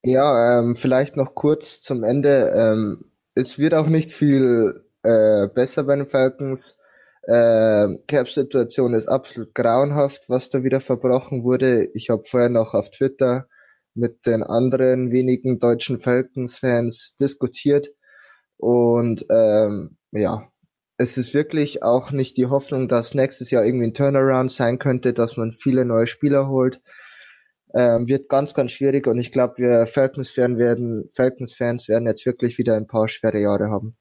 Ja, 0.03 0.61
ähm, 0.61 0.77
vielleicht 0.77 1.17
noch 1.17 1.35
kurz 1.35 1.81
zum 1.81 2.03
Ende. 2.03 2.51
Ähm, 2.55 3.11
es 3.35 3.59
wird 3.59 3.75
auch 3.75 3.89
nicht 3.89 4.11
viel 4.11 4.87
äh, 5.03 5.49
besser 5.49 5.85
bei 5.85 5.97
den 5.97 6.07
Falcons. 6.07 6.79
Äh, 7.23 7.99
Cap-Situation 8.07 8.95
ist 8.95 9.09
absolut 9.09 9.55
grauenhaft, 9.55 10.31
was 10.31 10.49
da 10.49 10.63
wieder 10.63 10.81
verbrochen 10.81 11.45
wurde. 11.45 11.91
Ich 11.93 12.09
habe 12.09 12.23
vorher 12.23 12.49
noch 12.49 12.73
auf 12.73 12.91
Twitter 12.91 13.49
mit 13.95 14.25
den 14.27 14.43
anderen 14.43 15.11
wenigen 15.11 15.59
deutschen 15.59 15.99
Falcons-Fans 15.99 17.17
diskutiert 17.17 17.89
und 18.59 19.27
ähm, 19.31 19.97
ja, 20.13 20.49
es 20.99 21.17
ist 21.19 21.35
wirklich 21.35 21.83
auch 21.83 22.11
nicht 22.11 22.37
die 22.37 22.47
Hoffnung, 22.47 22.89
dass 22.89 23.15
nächstes 23.15 23.51
Jahr 23.51 23.65
irgendwie 23.65 23.87
ein 23.87 23.95
Turnaround 23.95 24.51
sein 24.51 24.79
könnte, 24.79 25.13
dass 25.13 25.37
man 25.37 25.53
viele 25.53 25.85
neue 25.85 26.07
Spieler 26.07 26.49
holt 26.49 26.81
ähm, 27.77 28.09
wird 28.09 28.29
ganz, 28.29 28.55
ganz 28.55 28.73
schwierig 28.73 29.07
und 29.07 29.19
ich 29.19 29.31
glaube, 29.31 29.59
wir 29.59 29.87
Falcons-Fans 29.87 30.59
werden, 30.59 31.09
Falcons-Fans 31.15 31.89
werden 31.89 32.07
jetzt 32.07 32.25
wirklich 32.25 32.57
wieder 32.59 32.75
ein 32.75 32.87
paar 32.87 33.07
schwere 33.07 33.39
Jahre 33.39 33.71
haben. 33.71 33.97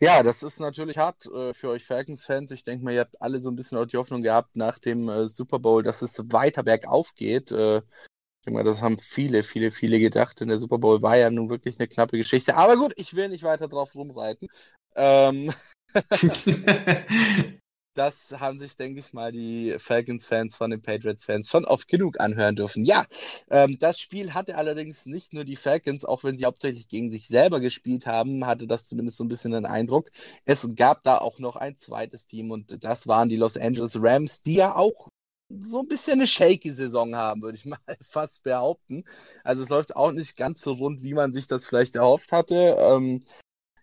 Ja, 0.00 0.22
das 0.22 0.42
ist 0.42 0.60
natürlich 0.60 0.98
hart 0.98 1.24
äh, 1.26 1.54
für 1.54 1.70
euch 1.70 1.86
Falcons-Fans. 1.86 2.50
Ich 2.50 2.64
denke 2.64 2.84
mal, 2.84 2.92
ihr 2.92 3.00
habt 3.00 3.20
alle 3.22 3.40
so 3.40 3.50
ein 3.50 3.56
bisschen 3.56 3.78
auch 3.78 3.86
die 3.86 3.96
Hoffnung 3.96 4.22
gehabt 4.22 4.56
nach 4.56 4.78
dem 4.78 5.08
äh, 5.08 5.28
Super 5.28 5.58
Bowl, 5.58 5.82
dass 5.82 6.02
es 6.02 6.18
weiter 6.32 6.64
bergauf 6.64 7.14
geht. 7.14 7.50
Äh, 7.52 7.78
ich 7.78 8.44
denke 8.44 8.58
mal, 8.58 8.64
das 8.64 8.82
haben 8.82 8.98
viele, 8.98 9.42
viele, 9.42 9.70
viele 9.70 9.98
gedacht. 10.00 10.40
Denn 10.40 10.48
der 10.48 10.58
Super 10.58 10.78
Bowl 10.78 11.00
war 11.00 11.16
ja 11.16 11.30
nun 11.30 11.48
wirklich 11.48 11.78
eine 11.78 11.88
knappe 11.88 12.18
Geschichte. 12.18 12.56
Aber 12.56 12.76
gut, 12.76 12.92
ich 12.96 13.14
will 13.14 13.30
nicht 13.30 13.44
weiter 13.44 13.68
drauf 13.68 13.94
rumreiten. 13.94 14.48
Ähm 14.96 15.50
das 17.94 18.32
haben 18.38 18.58
sich, 18.58 18.76
denke 18.76 19.00
ich 19.00 19.12
mal, 19.12 19.32
die 19.32 19.76
Falcons-Fans 19.78 20.56
von 20.56 20.70
den 20.70 20.82
Patriots-Fans 20.82 21.48
schon 21.48 21.64
oft 21.64 21.88
genug 21.88 22.20
anhören 22.20 22.56
dürfen. 22.56 22.84
Ja, 22.84 23.06
ähm, 23.50 23.78
das 23.78 24.00
Spiel 24.00 24.34
hatte 24.34 24.56
allerdings 24.56 25.06
nicht 25.06 25.32
nur 25.32 25.44
die 25.44 25.56
Falcons, 25.56 26.04
auch 26.04 26.24
wenn 26.24 26.36
sie 26.36 26.44
hauptsächlich 26.44 26.88
gegen 26.88 27.10
sich 27.10 27.28
selber 27.28 27.60
gespielt 27.60 28.06
haben, 28.06 28.46
hatte 28.46 28.66
das 28.66 28.86
zumindest 28.86 29.18
so 29.18 29.24
ein 29.24 29.28
bisschen 29.28 29.52
den 29.52 29.66
Eindruck. 29.66 30.10
Es 30.44 30.68
gab 30.74 31.02
da 31.04 31.18
auch 31.18 31.38
noch 31.38 31.56
ein 31.56 31.78
zweites 31.78 32.26
Team 32.26 32.50
und 32.50 32.84
das 32.84 33.06
waren 33.06 33.28
die 33.28 33.36
Los 33.36 33.56
Angeles 33.56 33.96
Rams, 34.00 34.42
die 34.42 34.54
ja 34.54 34.74
auch 34.74 35.08
so 35.60 35.80
ein 35.80 35.88
bisschen 35.88 36.14
eine 36.14 36.26
shaky 36.26 36.70
Saison 36.70 37.14
haben, 37.14 37.42
würde 37.42 37.58
ich 37.58 37.64
mal 37.66 37.78
fast 38.02 38.42
behaupten. 38.42 39.04
Also 39.44 39.62
es 39.62 39.68
läuft 39.68 39.94
auch 39.96 40.12
nicht 40.12 40.36
ganz 40.36 40.60
so 40.60 40.72
rund, 40.72 41.02
wie 41.02 41.14
man 41.14 41.32
sich 41.32 41.46
das 41.46 41.66
vielleicht 41.66 41.96
erhofft 41.96 42.32
hatte. 42.32 42.76
Ähm, 42.78 43.24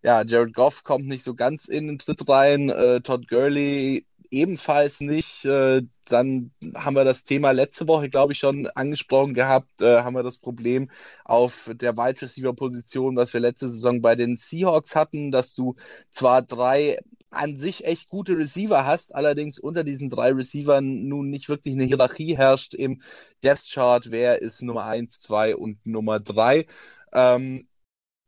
ja, 0.04 0.24
Jared 0.24 0.54
Goff 0.54 0.84
kommt 0.84 1.08
nicht 1.08 1.24
so 1.24 1.36
ganz 1.36 1.68
in 1.68 1.88
den 1.88 2.00
Tritt 2.00 2.28
rein, 2.28 2.70
äh, 2.70 3.02
Todd 3.02 3.28
Gurley 3.28 4.06
ebenfalls 4.32 5.02
nicht. 5.02 5.46
Äh, 5.46 5.84
dann 6.06 6.52
haben 6.76 6.96
wir 6.96 7.04
das 7.04 7.24
Thema 7.24 7.52
letzte 7.52 7.88
Woche, 7.88 8.10
glaube 8.10 8.34
ich, 8.34 8.40
schon 8.40 8.68
angesprochen 8.68 9.34
gehabt, 9.34 9.82
äh, 9.82 10.02
haben 10.02 10.16
wir 10.16 10.24
das 10.24 10.40
Problem 10.40 10.90
auf 11.26 11.70
der 11.74 11.98
Wide 11.98 12.22
Receiver 12.22 12.54
Position, 12.54 13.16
was 13.16 13.34
wir 13.34 13.42
letzte 13.42 13.70
Saison 13.70 14.02
bei 14.02 14.16
den 14.16 14.38
Seahawks 14.38 14.96
hatten, 14.96 15.32
dass 15.32 15.54
du 15.54 15.76
zwar 16.12 16.42
drei 16.42 16.98
an 17.30 17.58
sich 17.58 17.86
echt 17.86 18.10
gute 18.10 18.38
Receiver 18.38 18.86
hast, 18.86 19.16
allerdings 19.16 19.58
unter 19.58 19.86
diesen 19.86 20.10
drei 20.10 20.32
Receivern 20.32 21.08
nun 21.08 21.30
nicht 21.30 21.48
wirklich 21.48 21.76
eine 21.76 21.86
Hierarchie 21.86 22.36
herrscht 22.38 22.74
im 22.74 23.02
Death 23.42 23.66
Chart, 23.72 24.12
wer 24.12 24.42
ist 24.42 24.62
Nummer 24.62 24.84
eins, 24.86 25.20
zwei 25.22 25.56
und 25.56 25.86
Nummer 25.86 26.20
drei. 26.20 26.66
Ähm, 27.14 27.68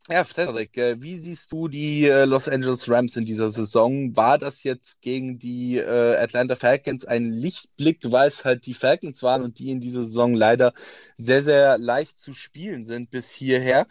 ja, 0.10 0.24
Frederik, 0.24 0.76
äh, 0.78 1.02
wie 1.02 1.18
siehst 1.18 1.52
du 1.52 1.68
die 1.68 2.06
äh, 2.06 2.26
Los 2.26 2.50
Angeles 2.50 2.90
Rams 2.90 3.16
in 3.16 3.26
dieser 3.26 3.50
Saison? 3.50 4.16
War 4.16 4.38
das 4.38 4.64
jetzt 4.64 5.02
gegen 5.02 5.40
die 5.40 5.78
äh, 5.78 6.18
Atlanta 6.18 6.56
Falcons 6.56 7.06
ein 7.06 7.32
Lichtblick, 7.32 8.00
weil 8.04 8.28
es 8.28 8.44
halt 8.44 8.66
die 8.66 8.74
Falcons 8.74 9.24
waren 9.24 9.44
und 9.44 9.60
die 9.60 9.72
in 9.72 9.80
dieser 9.80 10.04
Saison 10.04 10.34
leider 10.34 10.74
sehr, 11.18 11.44
sehr 11.44 11.78
leicht 11.78 12.20
zu 12.20 12.34
spielen 12.34 12.86
sind 12.86 13.12
bis 13.12 13.32
hierher? 13.32 13.88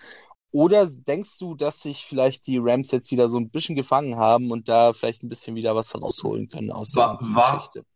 Oder 0.51 0.87
denkst 0.87 1.39
du, 1.39 1.55
dass 1.55 1.81
sich 1.81 2.05
vielleicht 2.05 2.47
die 2.47 2.59
Rams 2.59 2.91
jetzt 2.91 3.11
wieder 3.11 3.29
so 3.29 3.39
ein 3.39 3.49
bisschen 3.49 3.75
gefangen 3.75 4.17
haben 4.17 4.51
und 4.51 4.69
da 4.69 4.93
vielleicht 4.93 5.23
ein 5.23 5.29
bisschen 5.31 5.57
wieder 5.57 5.75
was 5.75 5.95
rausholen 5.95 6.49
können 6.49 6.71
aus 6.71 6.91
der 6.91 7.17
war, 7.21 7.57
Geschichte? 7.57 7.87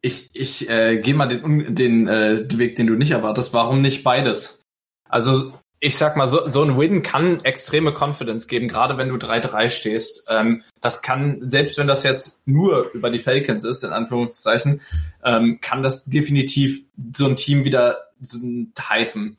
ich, 0.00 0.30
ich 0.32 0.68
äh, 0.68 1.00
gehe 1.00 1.14
mal 1.14 1.26
den, 1.26 1.74
den 1.74 2.06
äh, 2.06 2.46
Weg, 2.58 2.76
den 2.76 2.86
du 2.86 2.94
nicht 2.94 3.10
erwartest. 3.10 3.52
Warum 3.52 3.82
nicht 3.82 4.04
beides? 4.04 4.62
Also 5.08 5.52
ich 5.80 5.96
sag 5.96 6.16
mal, 6.16 6.26
so, 6.26 6.48
so 6.48 6.62
ein 6.62 6.76
Win 6.78 7.02
kann 7.02 7.44
extreme 7.44 7.92
Confidence 7.92 8.48
geben, 8.48 8.68
gerade 8.68 8.96
wenn 8.96 9.08
du 9.08 9.16
3-3 9.16 9.70
stehst. 9.70 10.26
Ähm, 10.28 10.62
das 10.80 11.02
kann, 11.02 11.38
selbst 11.40 11.78
wenn 11.78 11.86
das 11.86 12.02
jetzt 12.02 12.46
nur 12.46 12.90
über 12.92 13.10
die 13.10 13.20
Falcons 13.20 13.64
ist, 13.64 13.84
in 13.84 13.92
Anführungszeichen, 13.92 14.80
ähm, 15.24 15.58
kann 15.60 15.82
das 15.82 16.06
definitiv 16.06 16.84
so 17.14 17.26
ein 17.26 17.36
Team 17.36 17.64
wieder 17.64 18.08
so 18.20 18.38
hypen. 18.88 19.36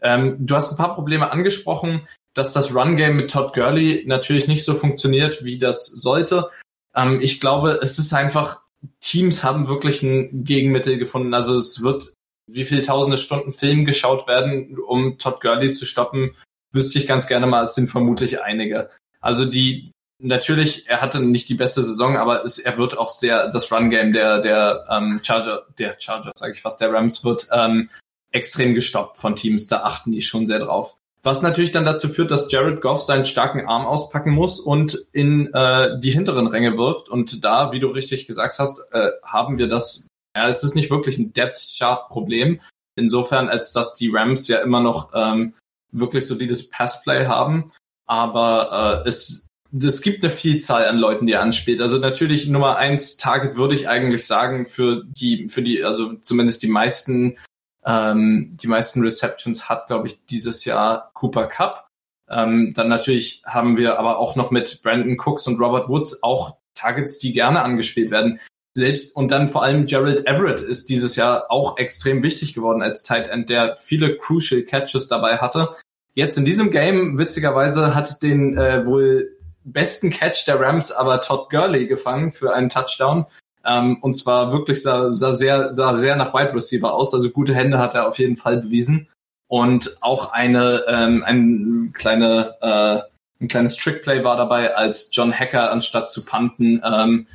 Ähm, 0.00 0.36
du 0.40 0.54
hast 0.56 0.72
ein 0.72 0.78
paar 0.78 0.94
Probleme 0.94 1.30
angesprochen, 1.30 2.06
dass 2.34 2.54
das 2.54 2.74
Run-Game 2.74 3.16
mit 3.16 3.30
Todd 3.30 3.52
Gurley 3.52 4.04
natürlich 4.06 4.48
nicht 4.48 4.64
so 4.64 4.74
funktioniert, 4.74 5.44
wie 5.44 5.58
das 5.58 5.86
sollte. 5.86 6.48
Ähm, 6.94 7.20
ich 7.20 7.40
glaube, 7.40 7.80
es 7.82 7.98
ist 7.98 8.14
einfach, 8.14 8.60
Teams 9.00 9.44
haben 9.44 9.68
wirklich 9.68 10.02
ein 10.02 10.44
Gegenmittel 10.44 10.98
gefunden. 10.98 11.34
Also 11.34 11.56
es 11.56 11.82
wird 11.82 12.14
wie 12.54 12.64
viele 12.64 12.82
tausende 12.82 13.18
Stunden 13.18 13.52
Film 13.52 13.84
geschaut 13.84 14.26
werden, 14.26 14.78
um 14.78 15.18
Todd 15.18 15.40
Gurley 15.40 15.70
zu 15.70 15.86
stoppen, 15.86 16.34
wüsste 16.72 16.98
ich 16.98 17.06
ganz 17.06 17.26
gerne 17.26 17.46
mal, 17.46 17.62
es 17.62 17.74
sind 17.74 17.88
vermutlich 17.88 18.42
einige. 18.42 18.90
Also 19.20 19.44
die, 19.44 19.92
natürlich, 20.18 20.88
er 20.88 21.00
hatte 21.00 21.20
nicht 21.20 21.48
die 21.48 21.54
beste 21.54 21.82
Saison, 21.82 22.16
aber 22.16 22.44
es, 22.44 22.58
er 22.58 22.78
wird 22.78 22.96
auch 22.98 23.10
sehr, 23.10 23.48
das 23.48 23.70
Run-Game 23.70 24.12
der, 24.12 24.40
der 24.40 24.86
ähm, 24.90 25.20
Charger, 25.22 25.66
der 25.78 25.96
Charger, 25.98 26.32
sage 26.36 26.52
ich 26.54 26.62
fast, 26.62 26.80
der 26.80 26.92
Rams 26.92 27.24
wird 27.24 27.48
ähm, 27.52 27.90
extrem 28.30 28.74
gestoppt 28.74 29.16
von 29.16 29.36
Teams, 29.36 29.66
da 29.66 29.82
achten 29.82 30.12
die 30.12 30.22
schon 30.22 30.46
sehr 30.46 30.58
drauf. 30.58 30.96
Was 31.24 31.40
natürlich 31.40 31.70
dann 31.70 31.84
dazu 31.84 32.08
führt, 32.08 32.32
dass 32.32 32.50
Jared 32.50 32.80
Goff 32.80 33.02
seinen 33.02 33.24
starken 33.24 33.68
Arm 33.68 33.86
auspacken 33.86 34.32
muss 34.32 34.58
und 34.58 35.06
in 35.12 35.54
äh, 35.54 36.00
die 36.00 36.10
hinteren 36.10 36.48
Ränge 36.48 36.76
wirft. 36.76 37.08
Und 37.08 37.44
da, 37.44 37.70
wie 37.70 37.78
du 37.78 37.86
richtig 37.88 38.26
gesagt 38.26 38.58
hast, 38.58 38.80
äh, 38.92 39.10
haben 39.22 39.56
wir 39.56 39.68
das 39.68 40.08
ja, 40.36 40.48
es 40.48 40.62
ist 40.62 40.74
nicht 40.74 40.90
wirklich 40.90 41.18
ein 41.18 41.32
Depth 41.32 41.60
Chart 41.78 42.08
Problem. 42.08 42.60
Insofern, 42.96 43.48
als 43.48 43.72
dass 43.72 43.94
die 43.94 44.10
Rams 44.12 44.48
ja 44.48 44.58
immer 44.58 44.80
noch 44.80 45.12
ähm, 45.14 45.54
wirklich 45.92 46.26
solides 46.26 46.68
Passplay 46.68 47.26
haben. 47.26 47.70
Aber 48.06 49.02
äh, 49.04 49.08
es, 49.08 49.48
es 49.78 50.02
gibt 50.02 50.22
eine 50.22 50.30
Vielzahl 50.30 50.86
an 50.86 50.98
Leuten, 50.98 51.26
die 51.26 51.34
er 51.34 51.42
anspielt. 51.42 51.80
Also 51.80 51.98
natürlich 51.98 52.48
Nummer 52.48 52.76
eins 52.76 53.16
Target 53.16 53.56
würde 53.56 53.74
ich 53.74 53.88
eigentlich 53.88 54.26
sagen 54.26 54.66
für 54.66 55.04
die, 55.04 55.48
für 55.48 55.62
die, 55.62 55.84
also 55.84 56.14
zumindest 56.14 56.62
die 56.62 56.68
meisten, 56.68 57.38
ähm, 57.84 58.56
die 58.60 58.66
meisten 58.66 59.02
Receptions 59.02 59.68
hat, 59.68 59.86
glaube 59.86 60.08
ich, 60.08 60.24
dieses 60.26 60.64
Jahr 60.64 61.10
Cooper 61.14 61.46
Cup. 61.46 61.88
Ähm, 62.28 62.72
dann 62.74 62.88
natürlich 62.88 63.42
haben 63.46 63.76
wir 63.76 63.98
aber 63.98 64.18
auch 64.18 64.36
noch 64.36 64.50
mit 64.50 64.82
Brandon 64.82 65.18
Cooks 65.18 65.46
und 65.46 65.60
Robert 65.60 65.88
Woods 65.88 66.22
auch 66.22 66.56
Targets, 66.74 67.18
die 67.18 67.32
gerne 67.32 67.62
angespielt 67.62 68.10
werden 68.10 68.40
selbst 68.74 69.14
und 69.14 69.30
dann 69.30 69.48
vor 69.48 69.62
allem 69.62 69.86
Gerald 69.86 70.26
Everett 70.26 70.60
ist 70.60 70.88
dieses 70.88 71.16
Jahr 71.16 71.46
auch 71.50 71.76
extrem 71.78 72.22
wichtig 72.22 72.54
geworden 72.54 72.82
als 72.82 73.02
Tight 73.02 73.28
End, 73.28 73.48
der 73.48 73.76
viele 73.76 74.16
crucial 74.16 74.62
Catches 74.62 75.08
dabei 75.08 75.38
hatte. 75.38 75.76
Jetzt 76.14 76.38
in 76.38 76.44
diesem 76.44 76.70
Game 76.70 77.18
witzigerweise 77.18 77.94
hat 77.94 78.22
den 78.22 78.56
äh, 78.56 78.86
wohl 78.86 79.36
besten 79.64 80.10
Catch 80.10 80.46
der 80.46 80.60
Rams 80.60 80.90
aber 80.90 81.20
Todd 81.20 81.50
Gurley 81.50 81.86
gefangen 81.86 82.32
für 82.32 82.54
einen 82.54 82.68
Touchdown. 82.68 83.26
Ähm, 83.64 83.98
und 84.02 84.16
zwar 84.16 84.52
wirklich 84.52 84.82
sah, 84.82 85.14
sah 85.14 85.32
sehr 85.32 85.72
sah 85.72 85.96
sehr 85.96 86.16
nach 86.16 86.34
Wide 86.34 86.54
Receiver 86.54 86.92
aus, 86.92 87.14
also 87.14 87.30
gute 87.30 87.54
Hände 87.54 87.78
hat 87.78 87.94
er 87.94 88.08
auf 88.08 88.18
jeden 88.18 88.36
Fall 88.36 88.56
bewiesen 88.56 89.08
und 89.46 89.98
auch 90.00 90.32
eine 90.32 90.82
ähm, 90.88 91.22
ein 91.24 91.90
kleine 91.92 92.56
äh, 92.60 93.42
ein 93.42 93.48
kleines 93.48 93.76
Trickplay 93.76 94.24
war 94.24 94.36
dabei, 94.36 94.74
als 94.74 95.10
John 95.12 95.32
Hacker 95.32 95.70
anstatt 95.70 96.10
zu 96.10 96.24
punten 96.24 96.80
ähm, 96.84 97.26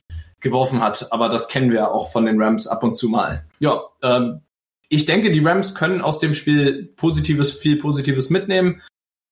geworfen 0.41 0.81
hat. 0.81 1.11
Aber 1.11 1.29
das 1.29 1.47
kennen 1.47 1.71
wir 1.71 1.91
auch 1.91 2.11
von 2.11 2.25
den 2.25 2.41
Rams 2.41 2.67
ab 2.67 2.83
und 2.83 2.95
zu 2.95 3.09
mal. 3.09 3.45
Ja, 3.59 3.81
ähm, 4.03 4.41
ich 4.89 5.05
denke, 5.05 5.31
die 5.31 5.43
Rams 5.43 5.75
können 5.75 6.01
aus 6.01 6.19
dem 6.19 6.33
Spiel 6.33 6.93
Positives, 6.95 7.51
viel 7.51 7.77
Positives 7.77 8.29
mitnehmen. 8.29 8.81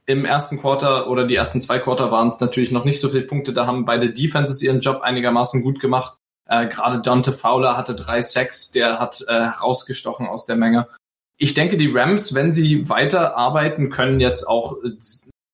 Im 0.06 0.26
ersten 0.26 0.60
Quarter 0.60 1.10
oder 1.10 1.26
die 1.26 1.36
ersten 1.36 1.62
zwei 1.62 1.80
Quarter 1.80 2.12
waren 2.12 2.28
es 2.28 2.40
natürlich 2.40 2.72
noch 2.72 2.86
nicht 2.86 3.00
so 3.00 3.10
viele 3.10 3.24
Punkte. 3.24 3.54
Da 3.54 3.66
haben 3.66 3.86
beide 3.86 4.12
Defenses 4.12 4.62
ihren 4.62 4.82
Job 4.82 5.02
einigermaßen 5.02 5.64
gut 5.64 5.80
gemacht. 5.80 6.18
Äh, 6.48 6.68
Gerade 6.68 7.02
Dante 7.02 7.32
Fowler 7.32 7.76
hatte 7.76 7.96
drei 7.96 8.22
Sacks, 8.22 8.72
der 8.72 9.00
hat 9.00 9.22
äh, 9.28 9.34
rausgestochen 9.34 10.28
aus 10.28 10.46
der 10.46 10.58
Menge. 10.58 10.88
Ich 11.38 11.54
denke, 11.54 11.78
die 11.78 11.92
Rams, 11.92 12.34
wenn 12.34 12.54
sie 12.54 12.88
weiter 12.88 13.36
arbeiten, 13.36 13.90
können 13.90 14.20
jetzt 14.20 14.48
auch 14.48 14.78
äh, 14.84 14.92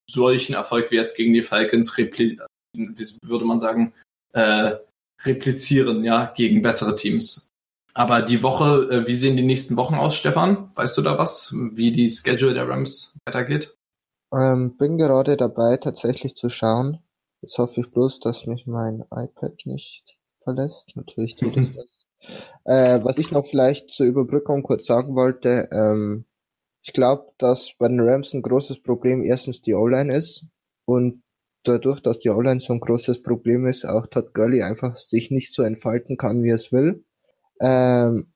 solchen 0.10 0.54
Erfolg 0.54 0.92
wie 0.92 0.96
jetzt 0.96 1.16
gegen 1.16 1.34
die 1.34 1.44
Falcons, 1.44 1.98
wie 1.98 2.38
würde 3.24 3.46
man 3.46 3.60
sagen, 3.60 3.94
äh, 4.34 4.74
replizieren, 5.24 6.04
ja, 6.04 6.32
gegen 6.36 6.62
bessere 6.62 6.96
Teams. 6.96 7.52
Aber 7.94 8.22
die 8.22 8.42
Woche, 8.42 8.90
äh, 8.90 9.08
wie 9.08 9.16
sehen 9.16 9.36
die 9.36 9.44
nächsten 9.44 9.76
Wochen 9.76 9.96
aus, 9.96 10.16
Stefan? 10.16 10.72
Weißt 10.76 10.98
du 10.98 11.02
da 11.02 11.18
was, 11.18 11.54
wie 11.74 11.92
die 11.92 12.10
Schedule 12.10 12.54
der 12.54 12.68
Rams 12.68 13.18
weitergeht? 13.26 13.76
Ähm, 14.34 14.78
bin 14.78 14.98
gerade 14.98 15.36
dabei, 15.36 15.78
tatsächlich 15.78 16.36
zu 16.36 16.50
schauen. 16.50 17.00
Jetzt 17.42 17.58
hoffe 17.58 17.82
ich 17.82 17.92
bloß, 17.92 18.20
dass 18.22 18.46
mich 18.46 18.66
mein 18.66 19.04
iPad 19.12 19.66
nicht 19.66 20.16
verlässt. 20.44 20.96
Natürlich 20.96 21.36
tut 21.36 21.58
es 21.58 21.72
das. 21.76 22.06
Äh, 22.64 23.04
was 23.04 23.18
ich 23.18 23.32
noch 23.32 23.46
vielleicht 23.46 23.92
zur 23.92 24.06
Überbrückung 24.06 24.64
kurz 24.64 24.86
sagen 24.86 25.16
wollte, 25.16 25.68
ähm, 25.72 26.26
ich 26.84 26.94
glaube, 26.94 27.32
dass 27.38 27.74
bei 27.78 27.88
den 27.88 28.00
Rams 28.00 28.34
ein 28.34 28.42
großes 28.42 28.82
Problem 28.82 29.24
erstens 29.24 29.62
die 29.62 29.74
O-Line 29.74 30.16
ist 30.16 30.46
und 30.86 31.24
dadurch, 31.64 32.02
dass 32.02 32.20
die 32.20 32.30
O-Line 32.30 32.60
so 32.60 32.74
ein 32.74 32.80
großes 32.80 33.22
Problem 33.22 33.66
ist, 33.66 33.86
auch 33.86 34.08
Todd 34.08 34.34
Gurley 34.34 34.64
einfach 34.64 34.98
sich 34.98 35.32
nicht 35.32 35.54
so 35.54 35.64
entfalten 35.64 36.18
kann, 36.18 36.44
wie 36.44 36.50
er 36.50 36.56
es 36.56 36.72
will. 36.72 37.04
Ähm, 37.62 38.32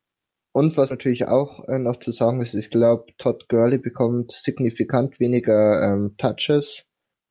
und 0.51 0.77
was 0.77 0.89
natürlich 0.89 1.27
auch 1.27 1.67
äh, 1.67 1.79
noch 1.79 1.97
zu 1.99 2.11
sagen 2.11 2.41
ist, 2.41 2.53
ich 2.53 2.69
glaube, 2.69 3.11
Todd 3.17 3.49
Gurley 3.49 3.77
bekommt 3.77 4.31
signifikant 4.31 5.19
weniger 5.19 5.83
ähm, 5.83 6.15
Touches. 6.17 6.83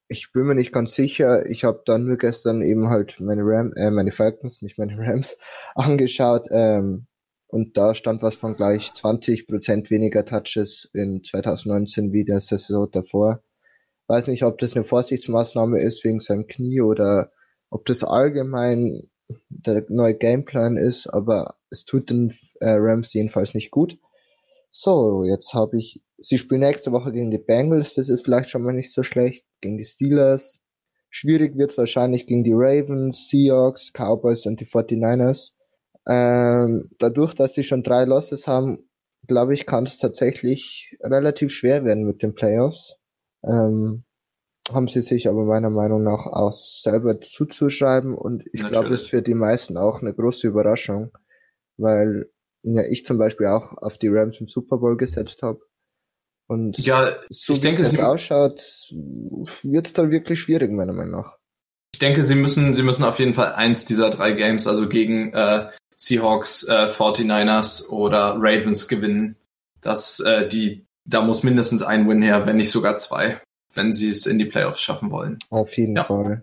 Ich 0.08 0.30
bin 0.32 0.44
mir 0.44 0.54
nicht 0.54 0.72
ganz 0.72 0.94
sicher. 0.94 1.46
Ich 1.46 1.64
habe 1.64 1.82
dann 1.86 2.04
nur 2.04 2.18
gestern 2.18 2.60
eben 2.60 2.90
halt 2.90 3.18
meine 3.20 3.40
Ram, 3.42 3.72
äh, 3.76 3.90
meine 3.90 4.12
Falcons, 4.12 4.60
nicht 4.60 4.78
meine 4.78 4.98
Rams, 4.98 5.38
angeschaut. 5.74 6.48
Ähm, 6.50 7.06
und 7.46 7.76
da 7.76 7.94
stand 7.94 8.20
was 8.20 8.34
von 8.34 8.56
gleich 8.56 8.90
20% 8.90 9.88
weniger 9.90 10.26
Touches 10.26 10.90
in 10.92 11.22
2019 11.24 12.12
wie 12.12 12.24
der 12.24 12.40
Saison 12.40 12.90
davor. 12.90 13.42
Weiß 14.06 14.26
nicht, 14.28 14.42
ob 14.44 14.58
das 14.58 14.74
eine 14.74 14.84
Vorsichtsmaßnahme 14.84 15.80
ist 15.80 16.04
wegen 16.04 16.20
seinem 16.20 16.46
Knie 16.46 16.80
oder 16.80 17.32
ob 17.70 17.86
das 17.86 18.04
allgemein 18.04 19.08
der 19.48 19.84
neue 19.88 20.14
Gameplan 20.14 20.76
ist, 20.76 21.06
aber 21.06 21.56
es 21.70 21.84
tut 21.84 22.10
den 22.10 22.32
äh, 22.60 22.76
Rams 22.78 23.12
jedenfalls 23.12 23.54
nicht 23.54 23.70
gut. 23.70 23.98
So, 24.70 25.24
jetzt 25.24 25.54
habe 25.54 25.78
ich, 25.78 26.02
sie 26.18 26.36
spielen 26.36 26.60
nächste 26.60 26.92
Woche 26.92 27.12
gegen 27.12 27.30
die 27.30 27.38
Bengals, 27.38 27.94
das 27.94 28.08
ist 28.08 28.24
vielleicht 28.24 28.50
schon 28.50 28.62
mal 28.62 28.72
nicht 28.72 28.92
so 28.92 29.02
schlecht, 29.02 29.44
gegen 29.60 29.78
die 29.78 29.84
Steelers. 29.84 30.60
Schwierig 31.10 31.56
wird 31.56 31.70
es 31.70 31.78
wahrscheinlich 31.78 32.26
gegen 32.26 32.44
die 32.44 32.54
Ravens, 32.54 33.28
Seahawks, 33.28 33.92
Cowboys 33.92 34.46
und 34.46 34.60
die 34.60 34.66
49ers. 34.66 35.52
Ähm, 36.06 36.88
dadurch, 36.98 37.34
dass 37.34 37.54
sie 37.54 37.62
schon 37.62 37.82
drei 37.82 38.04
Losses 38.04 38.46
haben, 38.46 38.78
glaube 39.26 39.54
ich, 39.54 39.64
kann 39.64 39.84
es 39.84 39.96
tatsächlich 39.98 40.96
relativ 41.00 41.52
schwer 41.52 41.84
werden 41.84 42.04
mit 42.04 42.22
den 42.22 42.34
Playoffs. 42.34 42.96
Ähm, 43.46 44.04
haben 44.72 44.88
sie 44.88 45.02
sich 45.02 45.28
aber 45.28 45.44
meiner 45.44 45.70
Meinung 45.70 46.02
nach 46.02 46.26
auch 46.26 46.52
selber 46.52 47.20
zuzuschreiben 47.20 48.14
und 48.14 48.44
ich 48.52 48.64
glaube, 48.64 48.88
das 48.88 49.02
ist 49.02 49.10
für 49.10 49.20
die 49.20 49.34
meisten 49.34 49.76
auch 49.76 50.00
eine 50.00 50.14
große 50.14 50.46
Überraschung, 50.46 51.10
weil 51.76 52.30
ja 52.62 52.82
ich 52.82 53.04
zum 53.04 53.18
Beispiel 53.18 53.46
auch 53.46 53.76
auf 53.76 53.98
die 53.98 54.08
Rams 54.08 54.40
im 54.40 54.46
Super 54.46 54.78
Bowl 54.78 54.96
gesetzt 54.96 55.42
habe. 55.42 55.60
Und 56.46 56.78
ja, 56.78 57.14
so 57.30 57.52
ich 57.52 57.58
wie 57.58 57.62
denke, 57.62 57.82
es 57.82 57.98
ausschaut, 57.98 58.62
wird 59.62 59.86
es 59.86 59.92
dann 59.92 60.10
wirklich 60.10 60.40
schwierig, 60.40 60.70
meiner 60.72 60.92
Meinung 60.92 61.20
nach. 61.20 61.38
Ich 61.94 61.98
denke, 62.00 62.22
sie 62.22 62.34
müssen, 62.34 62.74
sie 62.74 62.82
müssen 62.82 63.04
auf 63.04 63.18
jeden 63.18 63.34
Fall 63.34 63.52
eins 63.52 63.84
dieser 63.84 64.10
drei 64.10 64.32
Games, 64.32 64.66
also 64.66 64.88
gegen 64.88 65.32
äh, 65.32 65.70
Seahawks, 65.96 66.64
äh, 66.64 66.86
49ers 66.86 67.88
oder 67.88 68.36
Ravens 68.38 68.88
gewinnen. 68.88 69.36
Dass 69.80 70.20
äh, 70.20 70.48
die 70.48 70.86
da 71.04 71.22
muss 71.22 71.42
mindestens 71.42 71.82
ein 71.82 72.08
Win 72.08 72.22
her, 72.22 72.46
wenn 72.46 72.56
nicht 72.56 72.70
sogar 72.70 72.96
zwei, 72.96 73.40
wenn 73.74 73.92
sie 73.92 74.08
es 74.08 74.26
in 74.26 74.38
die 74.38 74.46
Playoffs 74.46 74.80
schaffen 74.80 75.10
wollen. 75.10 75.38
Auf 75.50 75.76
jeden 75.76 75.96
ja. 75.96 76.04
Fall. 76.04 76.42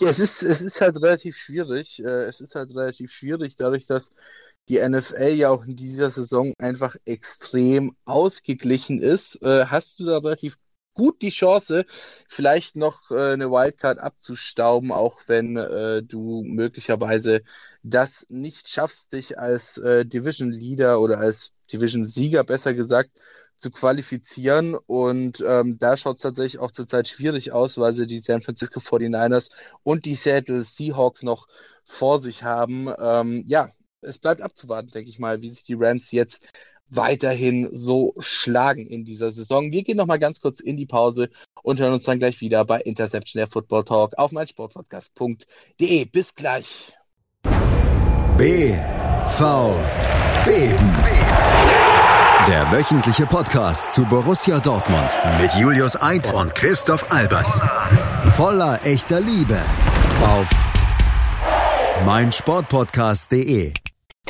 Ja, 0.00 0.08
es 0.08 0.20
ist, 0.20 0.42
es 0.42 0.60
ist 0.60 0.80
halt 0.80 0.96
relativ 0.96 1.36
schwierig. 1.36 2.02
Äh, 2.02 2.24
es 2.24 2.40
ist 2.40 2.54
halt 2.54 2.70
relativ 2.70 3.10
schwierig, 3.10 3.56
dadurch, 3.56 3.86
dass 3.86 4.14
die 4.68 4.78
NFL 4.78 5.32
ja 5.34 5.48
auch 5.48 5.64
in 5.64 5.76
dieser 5.76 6.10
Saison 6.10 6.52
einfach 6.58 6.94
extrem 7.04 7.96
ausgeglichen 8.04 9.02
ist. 9.02 9.42
Äh, 9.42 9.66
hast 9.66 9.98
du 9.98 10.06
da 10.06 10.18
relativ 10.18 10.56
gut 10.94 11.22
die 11.22 11.30
Chance, 11.30 11.84
vielleicht 12.28 12.76
noch 12.76 13.10
äh, 13.10 13.32
eine 13.32 13.50
Wildcard 13.50 13.98
abzustauben, 13.98 14.92
auch 14.92 15.22
wenn 15.26 15.54
du 15.54 16.42
möglicherweise 16.44 17.42
das 17.82 18.26
nicht 18.28 18.68
schaffst, 18.68 19.12
dich 19.12 19.38
als 19.38 19.74
Division 19.74 20.50
Leader 20.50 21.00
oder 21.00 21.18
als 21.18 21.54
Division 21.72 22.04
Sieger 22.04 22.42
besser 22.42 22.74
gesagt 22.74 23.10
zu 23.58 23.70
qualifizieren. 23.70 24.74
Und 24.74 25.44
ähm, 25.46 25.78
da 25.78 25.96
schaut 25.96 26.16
es 26.16 26.22
tatsächlich 26.22 26.60
auch 26.60 26.70
zurzeit 26.70 27.08
schwierig 27.08 27.52
aus, 27.52 27.78
weil 27.78 27.94
sie 27.94 28.06
die 28.06 28.20
San 28.20 28.40
Francisco 28.40 28.80
49ers 28.80 29.50
und 29.82 30.04
die 30.04 30.14
Seattle 30.14 30.62
Seahawks 30.62 31.22
noch 31.22 31.46
vor 31.84 32.20
sich 32.20 32.42
haben. 32.42 32.88
Ähm, 32.98 33.44
ja, 33.46 33.70
es 34.00 34.18
bleibt 34.18 34.40
abzuwarten, 34.40 34.90
denke 34.90 35.10
ich 35.10 35.18
mal, 35.18 35.42
wie 35.42 35.50
sich 35.50 35.64
die 35.64 35.74
Rams 35.74 36.12
jetzt 36.12 36.48
weiterhin 36.90 37.68
so 37.72 38.14
schlagen 38.18 38.86
in 38.86 39.04
dieser 39.04 39.30
Saison. 39.30 39.72
Wir 39.72 39.82
gehen 39.82 39.96
nochmal 39.96 40.18
ganz 40.18 40.40
kurz 40.40 40.60
in 40.60 40.76
die 40.76 40.86
Pause 40.86 41.28
und 41.62 41.80
hören 41.80 41.92
uns 41.92 42.04
dann 42.04 42.18
gleich 42.18 42.40
wieder 42.40 42.64
bei 42.64 42.80
Interception 42.80 43.40
der 43.40 43.48
Football 43.48 43.84
Talk 43.84 44.16
auf 44.16 44.32
meinsportpodcast.de. 44.32 46.04
Bis 46.06 46.34
gleich. 46.34 46.96
B 48.38 48.72
V 49.26 49.74
Beben. 50.44 51.57
Der 52.48 52.72
wöchentliche 52.72 53.26
Podcast 53.26 53.92
zu 53.92 54.06
Borussia 54.06 54.58
Dortmund 54.58 55.10
mit 55.38 55.52
Julius 55.52 56.00
Eid 56.00 56.32
und 56.32 56.54
Christoph 56.54 57.12
Albers. 57.12 57.60
Voller 58.38 58.80
echter 58.86 59.20
Liebe 59.20 59.60
auf 60.22 60.48
meinsportpodcast.de. 62.06 63.74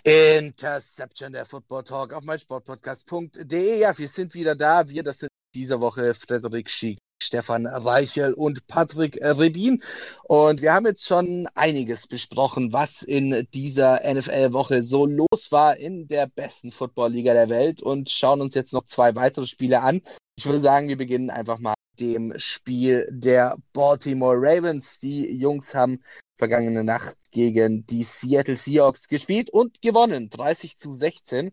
Interception 0.03 1.33
der 1.33 1.45
Football 1.45 1.85
Talk 1.85 2.13
auf 2.13 2.25
meinsportpodcast.de. 2.25 3.79
Ja, 3.79 3.97
wir 3.97 4.09
sind 4.09 4.35
wieder 4.35 4.57
da. 4.57 4.89
Wir, 4.89 5.05
das 5.05 5.21
sind 5.21 5.31
diese 5.55 5.81
Woche 5.81 6.13
Frederik 6.13 6.69
Schick, 6.71 6.99
Stefan 7.23 7.67
Reichel 7.67 8.33
und 8.33 8.67
Patrick 8.67 9.19
Rebin. 9.23 9.83
Und 10.25 10.63
wir 10.63 10.73
haben 10.73 10.87
jetzt 10.87 11.07
schon 11.07 11.47
einiges 11.55 12.07
besprochen, 12.07 12.73
was 12.73 13.03
in 13.03 13.47
dieser 13.55 14.01
NFL-Woche 14.05 14.83
so 14.83 15.07
los 15.07 15.51
war 15.51 15.77
in 15.77 16.09
der 16.09 16.27
besten 16.27 16.73
Football-Liga 16.73 17.33
der 17.35 17.49
Welt 17.49 17.83
und 17.83 18.11
schauen 18.11 18.41
uns 18.41 18.55
jetzt 18.55 18.73
noch 18.73 18.85
zwei 18.85 19.15
weitere 19.15 19.47
Spiele 19.47 19.83
an. 19.83 20.01
Ich 20.37 20.47
würde 20.47 20.61
sagen, 20.61 20.89
wir 20.89 20.97
beginnen 20.97 21.31
einfach 21.31 21.59
mal 21.59 21.75
dem 21.99 22.33
Spiel 22.39 23.09
der 23.11 23.57
Baltimore 23.73 24.37
Ravens. 24.39 25.01
Die 25.01 25.33
Jungs 25.33 25.75
haben 25.75 26.03
vergangene 26.37 26.85
Nacht 26.85 27.17
gegen 27.33 27.85
die 27.87 28.05
Seattle 28.05 28.57
Seahawks 28.57 29.09
gespielt 29.09 29.51
und 29.51 29.83
gewonnen, 29.83 30.31
30 30.31 30.79
zu 30.79 30.93
16. 30.93 31.51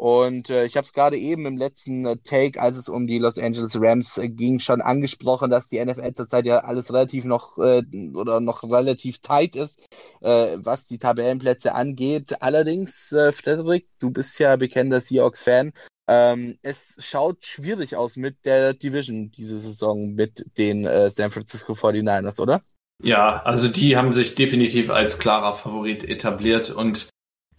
Und 0.00 0.48
äh, 0.48 0.64
ich 0.64 0.78
habe 0.78 0.86
es 0.86 0.94
gerade 0.94 1.18
eben 1.18 1.44
im 1.44 1.58
letzten 1.58 2.06
äh, 2.06 2.16
Take, 2.24 2.58
als 2.58 2.78
es 2.78 2.88
um 2.88 3.06
die 3.06 3.18
Los 3.18 3.36
Angeles 3.36 3.78
Rams 3.78 4.16
äh, 4.16 4.30
ging, 4.30 4.58
schon 4.58 4.80
angesprochen, 4.80 5.50
dass 5.50 5.68
die 5.68 5.84
NFL 5.84 6.14
zurzeit 6.14 6.46
ja 6.46 6.60
alles 6.60 6.90
relativ 6.90 7.26
noch 7.26 7.58
äh, 7.58 7.82
oder 8.14 8.40
noch 8.40 8.62
relativ 8.62 9.18
tight 9.18 9.56
ist, 9.56 9.86
äh, 10.22 10.56
was 10.56 10.86
die 10.86 10.96
Tabellenplätze 10.96 11.74
angeht. 11.74 12.40
Allerdings, 12.40 13.12
äh, 13.12 13.30
Frederik, 13.30 13.88
du 13.98 14.10
bist 14.10 14.38
ja 14.38 14.56
bekennender 14.56 15.02
Seahawks-Fan. 15.02 15.72
Ähm, 16.08 16.56
es 16.62 16.96
schaut 16.98 17.44
schwierig 17.44 17.94
aus 17.94 18.16
mit 18.16 18.46
der 18.46 18.72
Division 18.72 19.30
diese 19.32 19.60
Saison 19.60 20.14
mit 20.14 20.46
den 20.56 20.84
San 21.10 21.30
Francisco 21.30 21.74
49ers, 21.74 22.40
oder? 22.40 22.62
Ja, 23.02 23.42
also 23.42 23.68
die 23.68 23.98
haben 23.98 24.14
sich 24.14 24.34
definitiv 24.34 24.88
als 24.88 25.18
klarer 25.18 25.52
Favorit 25.52 26.04
etabliert 26.04 26.70
und 26.70 27.10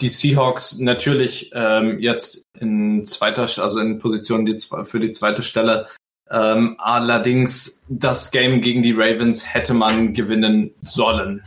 die 0.02 0.10
Seahawks 0.10 0.80
natürlich 0.80 1.52
ähm, 1.54 2.00
jetzt 2.00 2.46
in 2.60 3.06
zweiter, 3.06 3.44
also 3.44 3.80
in 3.80 4.00
Position 4.00 4.46
die, 4.46 4.58
für 4.84 5.00
die 5.00 5.12
zweite 5.12 5.44
Stelle. 5.44 5.88
Ähm, 6.30 6.78
allerdings 6.80 7.86
das 7.90 8.32
Game 8.32 8.62
gegen 8.62 8.84
die 8.84 8.94
Ravens 8.94 9.54
hätte 9.54 9.74
man 9.74 10.14
gewinnen 10.14 10.74
sollen. 10.82 11.44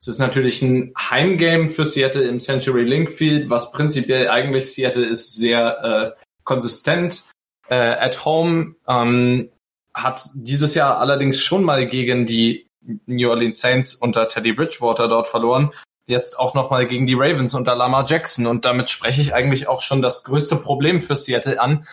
Es 0.00 0.08
ist 0.08 0.18
natürlich 0.18 0.62
ein 0.62 0.92
Heimgame 0.98 1.68
für 1.68 1.86
Seattle 1.86 2.24
im 2.24 2.38
Century 2.38 2.82
Link 2.82 3.10
Field, 3.10 3.50
was 3.50 3.72
prinzipiell 3.72 4.28
eigentlich 4.28 4.72
Seattle 4.72 5.06
ist 5.06 5.36
sehr 5.36 6.14
äh, 6.16 6.22
konsistent. 6.44 7.24
Äh, 7.68 7.74
at 7.74 8.24
home 8.24 8.76
ähm, 8.86 9.50
hat 9.94 10.28
dieses 10.34 10.74
Jahr 10.74 10.98
allerdings 10.98 11.40
schon 11.40 11.64
mal 11.64 11.86
gegen 11.86 12.26
die 12.26 12.66
New 13.06 13.30
Orleans 13.30 13.60
Saints 13.60 13.94
unter 13.94 14.28
Teddy 14.28 14.52
Bridgewater 14.52 15.08
dort 15.08 15.28
verloren. 15.28 15.72
Jetzt 16.08 16.38
auch 16.38 16.54
nochmal 16.54 16.86
gegen 16.86 17.06
die 17.06 17.14
Ravens 17.14 17.54
unter 17.54 17.74
Lamar 17.74 18.06
Jackson. 18.06 18.46
Und 18.46 18.64
damit 18.64 18.88
spreche 18.90 19.20
ich 19.20 19.34
eigentlich 19.34 19.68
auch 19.68 19.80
schon 19.80 20.02
das 20.02 20.22
größte 20.24 20.56
Problem 20.56 21.00
für 21.00 21.16
Seattle 21.16 21.60
an. 21.60 21.86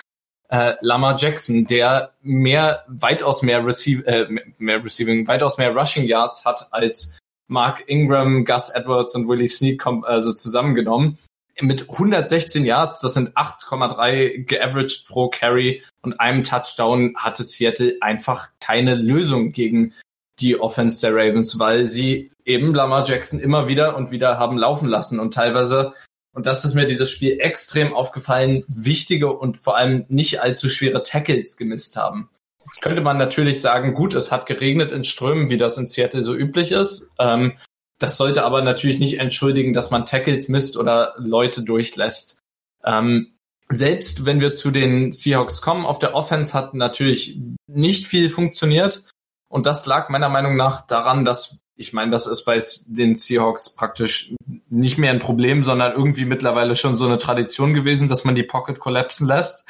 Äh, 0.49 0.75
Lamar 0.81 1.17
Jackson, 1.17 1.65
der 1.65 2.13
mehr, 2.21 2.83
weitaus 2.87 3.41
mehr, 3.41 3.65
Receive, 3.65 4.05
äh, 4.05 4.27
mehr 4.59 4.83
Receiving, 4.83 5.27
weitaus 5.27 5.57
mehr 5.57 5.75
Rushing 5.75 6.05
Yards 6.05 6.45
hat 6.45 6.67
als 6.71 7.17
Mark 7.47 7.83
Ingram, 7.87 8.45
Gus 8.45 8.69
Edwards 8.69 9.15
und 9.15 9.27
Willie 9.27 9.47
Snead 9.47 9.81
also 10.03 10.31
zusammengenommen. 10.33 11.17
Mit 11.59 11.89
116 11.89 12.65
Yards, 12.65 13.01
das 13.01 13.13
sind 13.13 13.35
8,3 13.35 14.45
geaveraged 14.45 15.07
pro 15.07 15.29
Carry 15.29 15.83
und 16.01 16.19
einem 16.19 16.43
Touchdown 16.43 17.15
hatte 17.15 17.43
Seattle 17.43 17.97
einfach 18.01 18.49
keine 18.59 18.95
Lösung 18.95 19.51
gegen 19.51 19.93
die 20.39 20.59
Offense 20.59 21.01
der 21.01 21.15
Ravens, 21.15 21.59
weil 21.59 21.85
sie 21.85 22.31
eben 22.45 22.73
Lamar 22.73 23.05
Jackson 23.07 23.39
immer 23.39 23.67
wieder 23.67 23.95
und 23.95 24.11
wieder 24.11 24.37
haben 24.37 24.57
laufen 24.57 24.87
lassen 24.87 25.19
und 25.19 25.33
teilweise, 25.33 25.93
und 26.33 26.45
das 26.45 26.65
ist 26.65 26.73
mir 26.73 26.85
dieses 26.85 27.09
Spiel 27.09 27.39
extrem 27.39 27.93
aufgefallen, 27.93 28.63
wichtige 28.67 29.31
und 29.31 29.57
vor 29.57 29.77
allem 29.77 30.05
nicht 30.09 30.41
allzu 30.41 30.69
schwere 30.69 31.03
Tackles 31.03 31.57
gemisst 31.57 31.97
haben. 31.97 32.29
Jetzt 32.65 32.81
könnte 32.81 33.01
man 33.01 33.17
natürlich 33.17 33.61
sagen, 33.61 33.93
gut, 33.93 34.13
es 34.13 34.31
hat 34.31 34.45
geregnet 34.45 34.91
in 34.91 35.03
Strömen, 35.03 35.49
wie 35.49 35.57
das 35.57 35.77
in 35.77 35.85
Seattle 35.85 36.23
so 36.23 36.33
üblich 36.33 36.71
ist. 36.71 37.11
Ähm, 37.19 37.57
das 37.99 38.17
sollte 38.17 38.43
aber 38.43 38.61
natürlich 38.61 38.99
nicht 38.99 39.19
entschuldigen, 39.19 39.73
dass 39.73 39.91
man 39.91 40.05
Tackles 40.05 40.47
misst 40.47 40.77
oder 40.77 41.13
Leute 41.17 41.63
durchlässt. 41.63 42.39
Ähm, 42.83 43.33
selbst 43.69 44.25
wenn 44.25 44.41
wir 44.41 44.53
zu 44.53 44.71
den 44.71 45.11
Seahawks 45.11 45.61
kommen, 45.61 45.85
auf 45.85 45.99
der 45.99 46.15
Offense 46.15 46.53
hat 46.53 46.73
natürlich 46.73 47.39
nicht 47.67 48.05
viel 48.05 48.29
funktioniert. 48.29 49.03
Und 49.49 49.65
das 49.65 49.85
lag 49.85 50.09
meiner 50.09 50.29
Meinung 50.29 50.55
nach 50.55 50.85
daran, 50.85 51.25
dass 51.25 51.62
ich 51.75 51.93
meine, 51.93 52.11
das 52.11 52.27
ist 52.27 52.45
bei 52.45 52.61
den 52.87 53.15
Seahawks 53.15 53.75
praktisch 53.75 54.33
nicht 54.69 54.97
mehr 54.97 55.11
ein 55.11 55.19
Problem, 55.19 55.63
sondern 55.63 55.93
irgendwie 55.93 56.25
mittlerweile 56.25 56.75
schon 56.75 56.97
so 56.97 57.05
eine 57.05 57.17
Tradition 57.17 57.73
gewesen, 57.73 58.09
dass 58.09 58.25
man 58.25 58.35
die 58.35 58.43
Pocket 58.43 58.79
kollapsen 58.79 59.27
lässt. 59.27 59.67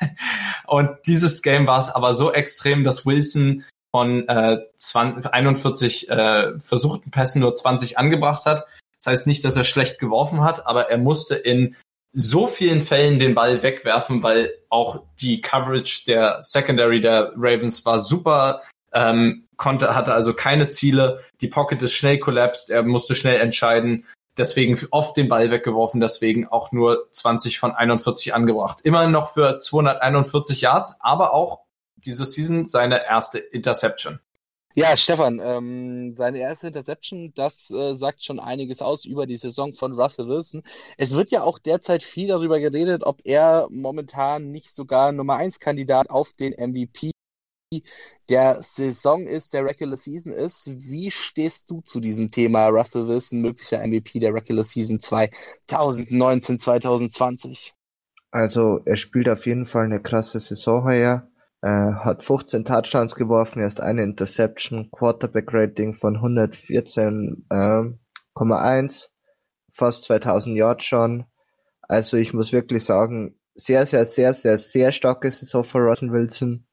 Und 0.66 0.90
dieses 1.06 1.42
Game 1.42 1.66
war 1.66 1.78
es 1.78 1.90
aber 1.90 2.14
so 2.14 2.32
extrem, 2.32 2.84
dass 2.84 3.06
Wilson 3.06 3.64
von 3.90 4.28
äh, 4.28 4.58
20, 4.76 5.32
41 5.32 6.10
äh, 6.10 6.58
versuchten 6.58 7.10
Pässen 7.10 7.40
nur 7.40 7.54
20 7.54 7.98
angebracht 7.98 8.44
hat. 8.44 8.66
Das 8.98 9.06
heißt 9.06 9.26
nicht, 9.26 9.44
dass 9.44 9.56
er 9.56 9.64
schlecht 9.64 9.98
geworfen 9.98 10.42
hat, 10.42 10.66
aber 10.66 10.90
er 10.90 10.98
musste 10.98 11.36
in 11.36 11.76
so 12.12 12.46
vielen 12.46 12.80
Fällen 12.80 13.18
den 13.18 13.34
Ball 13.34 13.62
wegwerfen, 13.62 14.22
weil 14.22 14.52
auch 14.70 15.02
die 15.20 15.40
Coverage 15.40 16.04
der 16.06 16.38
Secondary 16.42 17.00
der 17.00 17.32
Ravens 17.36 17.84
war 17.86 17.98
super 17.98 18.62
ähm, 18.92 19.48
konnte, 19.56 19.94
hatte 19.94 20.14
also 20.14 20.34
keine 20.34 20.68
Ziele. 20.68 21.20
Die 21.40 21.48
Pocket 21.48 21.80
ist 21.82 21.92
schnell 21.92 22.18
collapsed, 22.18 22.70
er 22.70 22.82
musste 22.82 23.14
schnell 23.14 23.40
entscheiden. 23.40 24.06
Deswegen 24.36 24.78
oft 24.92 25.16
den 25.16 25.28
Ball 25.28 25.50
weggeworfen, 25.50 26.00
deswegen 26.00 26.46
auch 26.46 26.70
nur 26.70 27.08
20 27.12 27.58
von 27.58 27.72
41 27.72 28.34
angebracht. 28.34 28.80
Immerhin 28.82 29.10
noch 29.10 29.32
für 29.32 29.58
241 29.58 30.60
Yards, 30.60 30.98
aber 31.00 31.34
auch 31.34 31.60
diese 31.96 32.24
Season 32.24 32.64
seine 32.66 33.04
erste 33.04 33.38
Interception. 33.38 34.20
Ja, 34.74 34.96
Stefan, 34.96 35.40
ähm, 35.42 36.14
seine 36.16 36.38
erste 36.38 36.68
Interception, 36.68 37.32
das 37.34 37.68
äh, 37.70 37.94
sagt 37.94 38.22
schon 38.22 38.38
einiges 38.38 38.80
aus 38.80 39.06
über 39.06 39.26
die 39.26 39.36
Saison 39.36 39.74
von 39.74 39.98
Russell 39.98 40.28
Wilson. 40.28 40.62
Es 40.96 41.16
wird 41.16 41.32
ja 41.32 41.42
auch 41.42 41.58
derzeit 41.58 42.04
viel 42.04 42.28
darüber 42.28 42.60
geredet, 42.60 43.02
ob 43.04 43.22
er 43.24 43.66
momentan 43.70 44.52
nicht 44.52 44.72
sogar 44.72 45.10
Nummer 45.10 45.34
1 45.34 45.58
Kandidat 45.58 46.10
auf 46.10 46.32
den 46.32 46.52
MVP 46.52 47.10
der 48.28 48.62
Saison 48.62 49.26
ist, 49.26 49.52
der 49.52 49.64
Regular 49.64 49.96
Season 49.96 50.32
ist. 50.32 50.70
Wie 50.76 51.10
stehst 51.10 51.70
du 51.70 51.80
zu 51.80 52.00
diesem 52.00 52.30
Thema 52.30 52.68
Russell 52.68 53.08
Wilson, 53.08 53.40
möglicher 53.42 53.86
MVP 53.86 54.20
der 54.20 54.32
Regular 54.34 54.64
Season 54.64 55.00
2019, 55.00 56.58
2020? 56.58 57.74
Also 58.30 58.80
er 58.84 58.96
spielt 58.96 59.28
auf 59.28 59.46
jeden 59.46 59.64
Fall 59.64 59.84
eine 59.84 60.00
klasse 60.00 60.40
Saison 60.40 60.84
heuer. 60.84 61.28
Er 61.60 62.04
hat 62.04 62.22
15 62.22 62.64
Touchdowns 62.64 63.14
geworfen, 63.14 63.60
erst 63.60 63.80
eine 63.80 64.02
Interception, 64.02 64.90
Quarterback 64.92 65.52
Rating 65.52 65.92
von 65.92 66.16
114,1, 66.18 67.44
äh, 67.50 69.08
fast 69.70 70.04
2000 70.04 70.56
Yards 70.56 70.84
schon. 70.84 71.24
Also 71.82 72.16
ich 72.16 72.32
muss 72.32 72.52
wirklich 72.52 72.84
sagen, 72.84 73.34
sehr, 73.56 73.86
sehr, 73.86 74.06
sehr, 74.06 74.34
sehr, 74.34 74.56
sehr 74.58 74.92
starke 74.92 75.30
Saison 75.30 75.64
für 75.64 75.78
Russell 75.78 76.12
Wilson 76.12 76.67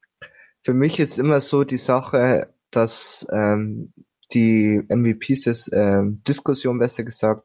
für 0.66 0.74
mich 0.74 0.98
ist 0.98 1.20
immer 1.20 1.40
so 1.40 1.62
die 1.62 1.76
Sache, 1.76 2.52
dass 2.72 3.24
ähm, 3.30 3.92
die 4.32 4.82
MVPs-Diskussion, 4.88 6.76
äh, 6.76 6.78
besser 6.80 7.04
gesagt, 7.04 7.44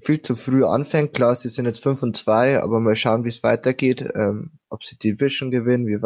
viel 0.00 0.22
zu 0.22 0.34
früh 0.34 0.64
anfängt. 0.64 1.12
Klar, 1.12 1.36
sie 1.36 1.50
sind 1.50 1.66
jetzt 1.66 1.82
5 1.82 2.02
und 2.02 2.16
2, 2.16 2.62
aber 2.62 2.80
mal 2.80 2.96
schauen, 2.96 3.26
wie 3.26 3.28
es 3.28 3.42
weitergeht, 3.42 4.02
ähm, 4.14 4.52
ob 4.70 4.86
sie 4.86 4.96
die 4.96 5.10
Division 5.10 5.50
gewinnen, 5.50 5.86
wie 5.86 6.00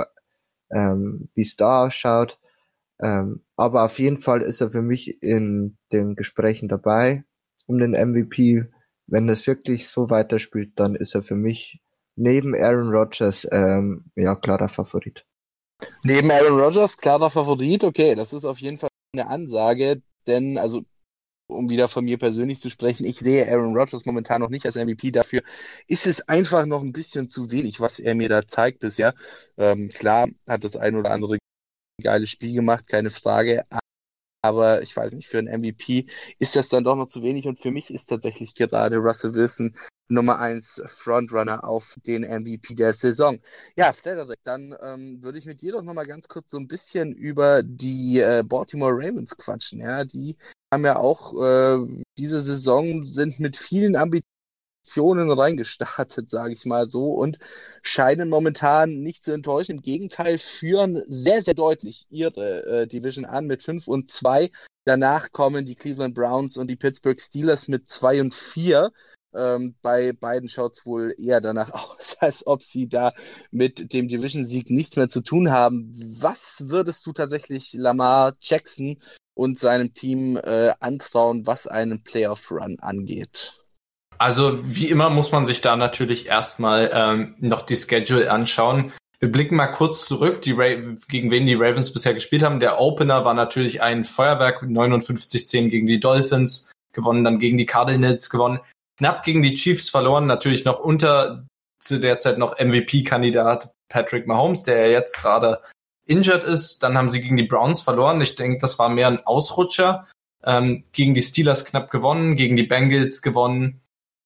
ähm, 0.77 1.29
es 1.37 1.55
da 1.55 1.87
ausschaut. 1.87 2.41
Ähm, 3.01 3.45
aber 3.55 3.85
auf 3.85 4.01
jeden 4.01 4.17
Fall 4.17 4.43
ist 4.43 4.61
er 4.61 4.73
für 4.73 4.83
mich 4.83 5.23
in 5.23 5.79
den 5.93 6.17
Gesprächen 6.17 6.67
dabei 6.67 7.23
um 7.67 7.79
den 7.79 7.93
MVP. 7.93 8.65
Wenn 9.07 9.29
es 9.29 9.47
wirklich 9.47 9.87
so 9.87 10.11
weiterspielt, 10.11 10.73
dann 10.75 10.97
ist 10.97 11.15
er 11.15 11.23
für 11.23 11.37
mich 11.37 11.81
neben 12.17 12.57
Aaron 12.57 12.93
Rodgers 12.93 13.47
ähm, 13.53 14.07
ja 14.17 14.35
klarer 14.35 14.69
Favorit. 14.69 15.26
Neben 16.03 16.31
Aaron 16.31 16.59
Rodgers, 16.59 16.97
klarer 16.97 17.31
Favorit, 17.31 17.85
okay, 17.85 18.15
das 18.15 18.33
ist 18.33 18.45
auf 18.45 18.59
jeden 18.59 18.79
Fall 18.79 18.89
eine 19.13 19.29
Ansage, 19.29 20.03
denn, 20.27 20.59
also 20.59 20.85
um 21.49 21.69
wieder 21.69 21.89
von 21.89 22.05
mir 22.05 22.19
persönlich 22.19 22.61
zu 22.61 22.71
sprechen, 22.71 23.07
ich 23.07 23.19
sehe 23.19 23.47
Aaron 23.49 23.77
Rodgers 23.77 24.05
momentan 24.05 24.41
noch 24.41 24.49
nicht 24.49 24.67
als 24.67 24.77
MVP. 24.77 25.13
Dafür 25.13 25.43
ist 25.87 26.07
es 26.07 26.29
einfach 26.29 26.67
noch 26.67 26.83
ein 26.83 26.93
bisschen 26.93 27.31
zu 27.31 27.51
wenig, 27.51 27.81
was 27.81 27.99
er 27.99 28.15
mir 28.15 28.29
da 28.29 28.47
zeigt 28.47 28.81
bisher. 28.81 29.15
Ähm, 29.57 29.89
klar 29.89 30.29
hat 30.49 30.65
das 30.65 30.77
ein 30.77 30.97
oder 30.97 31.13
andere 31.13 31.39
geiles 32.03 32.31
Spiel 32.31 32.55
gemacht, 32.55 32.89
keine 32.89 33.11
Frage. 33.11 33.65
Aber 34.43 34.83
ich 34.83 34.97
weiß 34.97 35.13
nicht, 35.15 35.29
für 35.29 35.39
einen 35.39 35.61
MVP 35.61 36.07
ist 36.39 36.57
das 36.57 36.69
dann 36.69 36.85
doch 36.85 36.97
noch 36.97 37.09
zu 37.09 37.23
wenig. 37.23 37.47
Und 37.47 37.59
für 37.59 37.71
mich 37.71 37.93
ist 37.93 38.07
tatsächlich 38.07 38.55
gerade 38.55 38.97
Russell 38.97 39.35
Wilson 39.35 39.77
Nummer 40.09 40.39
1 40.39 40.83
Frontrunner 40.87 41.65
auf 41.65 41.97
den 42.07 42.23
MVP 42.23 42.75
der 42.75 42.93
Saison. 42.93 43.41
Ja, 43.77 43.93
Frederik, 43.93 44.39
dann 44.45 44.75
ähm, 44.81 45.23
würde 45.23 45.39
ich 45.39 45.47
mit 45.47 45.61
dir 45.61 45.73
doch 45.73 45.83
nochmal 45.83 46.07
ganz 46.07 46.29
kurz 46.29 46.51
so 46.51 46.59
ein 46.59 46.69
bisschen 46.69 47.13
über 47.13 47.63
die 47.63 48.21
äh, 48.21 48.45
Baltimore 48.47 48.93
Ravens 48.95 49.37
quatschen. 49.37 49.81
Ja, 49.81 50.05
die 50.05 50.37
haben 50.73 50.85
ja 50.85 50.97
auch 50.97 51.35
äh, 51.43 52.05
diese 52.19 52.41
Saison 52.41 53.05
sind 53.05 53.41
mit 53.41 53.57
vielen 53.57 53.97
Ambitionen 53.97 55.31
reingestartet, 55.31 56.31
sage 56.31 56.55
ich 56.55 56.65
mal 56.67 56.89
so, 56.89 57.15
und 57.15 57.39
scheinen 57.83 58.29
momentan 58.29 59.01
nicht 59.01 59.23
zu 59.25 59.33
enttäuschen. 59.33 59.77
Im 59.77 59.83
Gegenteil, 59.83 60.39
führen 60.39 61.03
sehr, 61.09 61.43
sehr 61.43 61.55
deutlich 61.55 62.07
ihre 62.11 62.65
äh, 62.67 62.87
Division 62.87 63.25
an 63.25 63.47
mit 63.47 63.63
5 63.65 63.89
und 63.89 64.11
2. 64.11 64.51
Danach 64.85 65.33
kommen 65.33 65.67
die 65.67 65.75
Cleveland 65.75 66.15
Browns 66.15 66.57
und 66.57 66.69
die 66.69 66.77
Pittsburgh 66.77 67.21
Steelers 67.21 67.67
mit 67.67 67.89
2 67.89 68.21
und 68.21 68.35
4. 68.35 68.93
Ähm, 69.37 69.75
bei 69.83 70.13
beiden 70.13 70.49
schaut 70.49 70.75
es 70.75 70.87
wohl 70.87 71.15
eher 71.19 71.41
danach 71.41 71.71
aus, 71.73 72.17
als 72.21 72.47
ob 72.47 72.63
sie 72.63 72.89
da 72.89 73.13
mit 73.51 73.93
dem 73.93 74.09
Division-Sieg 74.09 74.71
nichts 74.71 74.97
mehr 74.97 75.09
zu 75.09 75.21
tun 75.21 75.51
haben. 75.51 75.93
Was 76.19 76.65
würdest 76.69 77.05
du 77.07 77.13
tatsächlich 77.13 77.73
Lamar 77.75 78.35
Jackson 78.41 78.99
und 79.35 79.59
seinem 79.59 79.93
Team 79.93 80.37
äh, 80.37 80.73
antrauen, 80.81 81.47
was 81.47 81.67
einen 81.67 82.03
Playoff-Run 82.03 82.79
angeht? 82.81 83.61
Also 84.19 84.59
wie 84.63 84.89
immer 84.89 85.11
muss 85.11 85.31
man 85.31 85.45
sich 85.45 85.61
da 85.61 85.77
natürlich 85.77 86.27
erstmal 86.27 86.91
ähm, 86.93 87.35
noch 87.39 87.63
die 87.63 87.77
Schedule 87.77 88.31
anschauen. 88.31 88.93
Wir 89.19 89.31
blicken 89.31 89.57
mal 89.57 89.69
kurz 89.69 90.07
zurück, 90.07 90.43
die 90.43 90.55
gegen 91.09 91.31
wen 91.31 91.47
die 91.47 91.55
Ravens 91.55 91.93
bisher 91.93 92.15
gespielt 92.15 92.43
haben. 92.43 92.61
Der 92.61 92.81
Opener 92.81 93.25
war 93.25 93.35
natürlich 93.35 93.83
ein 93.83 94.05
Feuerwerk, 94.05 94.63
59-10 94.63 95.69
gegen 95.69 95.87
die 95.87 96.01
Dolphins, 96.01 96.71
gewonnen 96.93 97.25
dann 97.25 97.39
gegen 97.39 97.57
die 97.57 97.67
Cardinals, 97.67 98.31
gewonnen 98.31 98.61
knapp 98.99 99.23
gegen 99.25 99.43
die 99.43 99.55
Chiefs 99.55 99.91
verloren, 99.91 100.27
natürlich 100.27 100.65
noch 100.65 100.81
unter 100.81 101.47
zu 101.81 102.01
der 102.01 102.19
Zeit 102.19 102.39
noch 102.39 102.59
MVP-Kandidat 102.59 103.71
Patrick 103.89 104.27
Mahomes, 104.27 104.63
der 104.65 104.87
ja 104.87 104.93
jetzt 104.93 105.17
gerade 105.17 105.61
injured 106.07 106.45
ist. 106.45 106.83
Dann 106.83 106.97
haben 106.97 107.09
sie 107.09 107.23
gegen 107.23 107.37
die 107.37 107.45
Browns 107.45 107.83
verloren. 107.83 108.21
Ich 108.21 108.35
denke, 108.35 108.59
das 108.59 108.79
war 108.79 108.89
mehr 108.89 109.09
ein 109.09 109.25
Ausrutscher. 109.25 110.07
Ähm, 110.45 110.85
gegen 110.93 111.15
die 111.15 111.23
Steelers 111.23 111.65
knapp 111.65 111.91
gewonnen, 111.91 112.37
gegen 112.37 112.57
die 112.57 112.63
Bengals 112.63 113.23
gewonnen. 113.23 113.81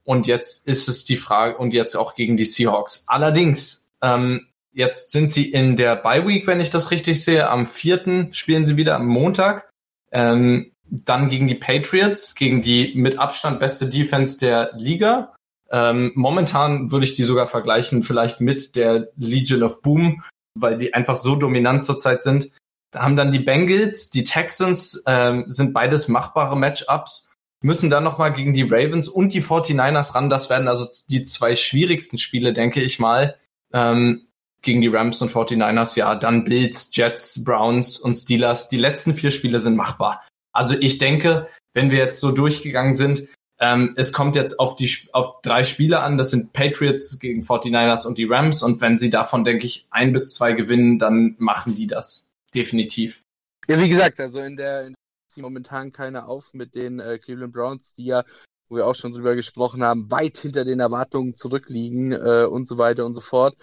Und 0.04 0.26
jetzt 0.26 0.66
ist 0.66 0.88
es 0.88 1.04
die 1.04 1.16
Frage, 1.16 1.56
und 1.56 1.72
jetzt 1.72 1.94
auch 1.94 2.14
gegen 2.14 2.36
die 2.36 2.44
Seahawks. 2.44 3.04
Allerdings, 3.06 3.88
ähm, 4.02 4.48
jetzt 4.72 5.10
sind 5.10 5.30
sie 5.30 5.50
in 5.50 5.76
der 5.76 5.96
Bye 5.96 6.26
Week, 6.26 6.46
wenn 6.46 6.60
ich 6.60 6.70
das 6.70 6.90
richtig 6.90 7.22
sehe. 7.24 7.48
Am 7.48 7.66
vierten 7.66 8.32
spielen 8.32 8.66
sie 8.66 8.76
wieder 8.76 8.96
am 8.96 9.06
Montag. 9.06 9.70
Ähm, 10.12 10.69
dann 10.90 11.28
gegen 11.28 11.46
die 11.46 11.54
Patriots, 11.54 12.34
gegen 12.34 12.62
die 12.62 12.92
mit 12.94 13.18
Abstand 13.18 13.60
beste 13.60 13.88
Defense 13.88 14.38
der 14.38 14.72
Liga. 14.76 15.34
Ähm, 15.70 16.12
momentan 16.14 16.90
würde 16.90 17.06
ich 17.06 17.12
die 17.12 17.24
sogar 17.24 17.46
vergleichen, 17.46 18.02
vielleicht 18.02 18.40
mit 18.40 18.74
der 18.74 19.08
Legion 19.16 19.62
of 19.62 19.82
Boom, 19.82 20.22
weil 20.58 20.78
die 20.78 20.94
einfach 20.94 21.16
so 21.16 21.36
dominant 21.36 21.84
zurzeit 21.84 22.22
sind. 22.22 22.50
Da 22.92 23.02
haben 23.02 23.14
dann 23.14 23.30
die 23.30 23.38
Bengals, 23.38 24.10
die 24.10 24.24
Texans, 24.24 25.04
ähm, 25.06 25.44
sind 25.46 25.72
beides 25.72 26.08
machbare 26.08 26.56
Matchups, 26.56 27.30
müssen 27.62 27.88
dann 27.88 28.02
nochmal 28.02 28.32
gegen 28.32 28.52
die 28.52 28.62
Ravens 28.68 29.08
und 29.08 29.32
die 29.32 29.42
49ers 29.42 30.14
ran. 30.14 30.28
Das 30.28 30.50
werden 30.50 30.66
also 30.66 30.88
die 31.08 31.24
zwei 31.24 31.54
schwierigsten 31.54 32.18
Spiele, 32.18 32.52
denke 32.52 32.82
ich 32.82 32.98
mal. 32.98 33.36
Ähm, 33.72 34.26
gegen 34.62 34.80
die 34.80 34.88
Rams 34.88 35.22
und 35.22 35.30
49ers, 35.30 35.96
ja, 35.96 36.14
dann 36.16 36.44
Bills, 36.44 36.90
Jets, 36.92 37.44
Browns 37.44 37.98
und 37.98 38.14
Steelers. 38.14 38.68
Die 38.68 38.76
letzten 38.76 39.14
vier 39.14 39.30
Spiele 39.30 39.60
sind 39.60 39.76
machbar. 39.76 40.22
Also 40.52 40.74
ich 40.78 40.98
denke, 40.98 41.48
wenn 41.72 41.90
wir 41.90 41.98
jetzt 41.98 42.20
so 42.20 42.32
durchgegangen 42.32 42.94
sind, 42.94 43.28
ähm, 43.60 43.94
es 43.96 44.12
kommt 44.12 44.36
jetzt 44.36 44.58
auf 44.58 44.74
die 44.74 44.90
auf 45.12 45.42
drei 45.42 45.62
Spiele 45.64 46.00
an. 46.00 46.16
Das 46.16 46.30
sind 46.30 46.52
Patriots 46.52 47.18
gegen 47.18 47.42
49ers 47.42 48.06
und 48.06 48.16
die 48.16 48.24
Rams. 48.24 48.62
Und 48.62 48.80
wenn 48.80 48.96
sie 48.96 49.10
davon, 49.10 49.44
denke 49.44 49.66
ich, 49.66 49.86
ein 49.90 50.12
bis 50.12 50.34
zwei 50.34 50.54
gewinnen, 50.54 50.98
dann 50.98 51.36
machen 51.38 51.74
die 51.74 51.86
das 51.86 52.32
definitiv. 52.54 53.22
Ja, 53.68 53.78
wie 53.80 53.88
gesagt, 53.88 54.18
also 54.18 54.40
in 54.40 54.56
der, 54.56 54.86
in 54.86 54.94
der 55.36 55.42
momentan 55.42 55.92
keiner 55.92 56.26
auf 56.26 56.54
mit 56.54 56.74
den 56.74 56.98
äh, 56.98 57.18
Cleveland 57.18 57.52
Browns, 57.52 57.92
die 57.92 58.06
ja, 58.06 58.24
wo 58.68 58.76
wir 58.76 58.86
auch 58.86 58.94
schon 58.94 59.12
drüber 59.12 59.34
gesprochen 59.34 59.82
haben, 59.82 60.10
weit 60.10 60.38
hinter 60.38 60.64
den 60.64 60.80
Erwartungen 60.80 61.34
zurückliegen 61.34 62.12
äh, 62.12 62.46
und 62.50 62.66
so 62.66 62.78
weiter 62.78 63.04
und 63.04 63.14
so 63.14 63.20
fort. 63.20 63.56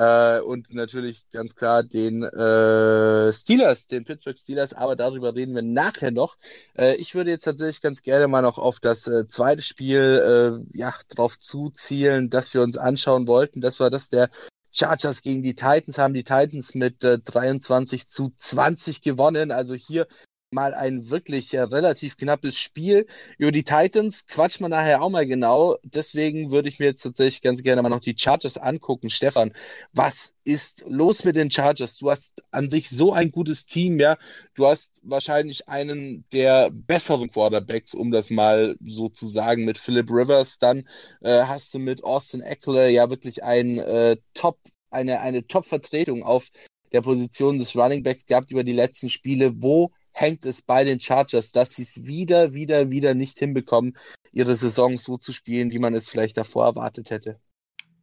Äh, 0.00 0.40
und 0.40 0.72
natürlich 0.72 1.26
ganz 1.30 1.54
klar 1.54 1.82
den 1.82 2.22
äh, 2.22 3.30
Steelers, 3.34 3.86
den 3.86 4.04
Pittsburgh 4.04 4.38
Steelers, 4.38 4.72
aber 4.72 4.96
darüber 4.96 5.34
reden 5.34 5.54
wir 5.54 5.60
nachher 5.60 6.10
noch. 6.10 6.38
Äh, 6.74 6.96
ich 6.96 7.14
würde 7.14 7.28
jetzt 7.28 7.44
tatsächlich 7.44 7.82
ganz 7.82 8.00
gerne 8.00 8.26
mal 8.26 8.40
noch 8.40 8.56
auf 8.56 8.80
das 8.80 9.06
äh, 9.06 9.28
zweite 9.28 9.60
Spiel 9.60 10.62
äh, 10.72 10.78
ja, 10.78 10.94
drauf 11.10 11.38
zuzielen, 11.38 12.30
das 12.30 12.54
wir 12.54 12.62
uns 12.62 12.78
anschauen 12.78 13.26
wollten. 13.26 13.60
Das 13.60 13.78
war 13.78 13.90
das 13.90 14.08
der 14.08 14.30
Chargers 14.72 15.20
gegen 15.20 15.42
die 15.42 15.54
Titans, 15.54 15.98
haben 15.98 16.14
die 16.14 16.24
Titans 16.24 16.74
mit 16.74 17.04
äh, 17.04 17.18
23 17.18 18.08
zu 18.08 18.32
20 18.38 19.02
gewonnen. 19.02 19.50
Also 19.50 19.74
hier 19.74 20.06
mal 20.52 20.74
ein 20.74 21.10
wirklich 21.10 21.54
äh, 21.54 21.60
relativ 21.60 22.16
knappes 22.16 22.58
Spiel. 22.58 23.06
Über 23.38 23.52
die 23.52 23.62
Titans 23.62 24.26
quatscht 24.26 24.60
man 24.60 24.72
nachher 24.72 25.02
auch 25.02 25.08
mal 25.08 25.26
genau. 25.26 25.76
Deswegen 25.84 26.50
würde 26.50 26.68
ich 26.68 26.80
mir 26.80 26.86
jetzt 26.86 27.02
tatsächlich 27.02 27.42
ganz 27.42 27.62
gerne 27.62 27.82
mal 27.82 27.88
noch 27.88 28.00
die 28.00 28.16
Chargers 28.18 28.56
angucken. 28.56 29.10
Stefan, 29.10 29.52
was 29.92 30.32
ist 30.42 30.84
los 30.88 31.24
mit 31.24 31.36
den 31.36 31.50
Chargers? 31.50 31.96
Du 31.98 32.10
hast 32.10 32.42
an 32.50 32.68
sich 32.70 32.88
so 32.90 33.12
ein 33.12 33.30
gutes 33.30 33.66
Team, 33.66 34.00
ja. 34.00 34.18
Du 34.54 34.66
hast 34.66 34.92
wahrscheinlich 35.02 35.68
einen 35.68 36.24
der 36.32 36.70
besseren 36.70 37.30
Quarterbacks, 37.30 37.94
um 37.94 38.10
das 38.10 38.30
mal 38.30 38.76
so 38.84 39.08
zu 39.08 39.28
sagen, 39.28 39.64
mit 39.64 39.78
Philip 39.78 40.10
Rivers. 40.10 40.58
Dann 40.58 40.88
äh, 41.20 41.42
hast 41.42 41.72
du 41.74 41.78
mit 41.78 42.02
Austin 42.02 42.40
Eckler 42.40 42.88
ja 42.88 43.08
wirklich 43.08 43.44
ein 43.44 43.78
äh, 43.78 44.16
Top, 44.34 44.58
eine, 44.90 45.20
eine 45.20 45.46
Top-Vertretung 45.46 46.24
auf 46.24 46.48
der 46.92 47.02
Position 47.02 47.60
des 47.60 47.76
Running 47.76 48.02
Backs 48.02 48.26
gehabt 48.26 48.50
über 48.50 48.64
die 48.64 48.72
letzten 48.72 49.08
Spiele. 49.08 49.52
Wo 49.62 49.92
hängt 50.12 50.44
es 50.46 50.62
bei 50.62 50.84
den 50.84 51.00
Chargers, 51.00 51.52
dass 51.52 51.74
sie 51.74 51.82
es 51.82 52.04
wieder, 52.04 52.52
wieder, 52.54 52.90
wieder 52.90 53.14
nicht 53.14 53.38
hinbekommen, 53.38 53.96
ihre 54.32 54.56
Saison 54.56 54.96
so 54.96 55.16
zu 55.16 55.32
spielen, 55.32 55.70
wie 55.70 55.78
man 55.78 55.94
es 55.94 56.08
vielleicht 56.08 56.36
davor 56.36 56.66
erwartet 56.66 57.10
hätte. 57.10 57.40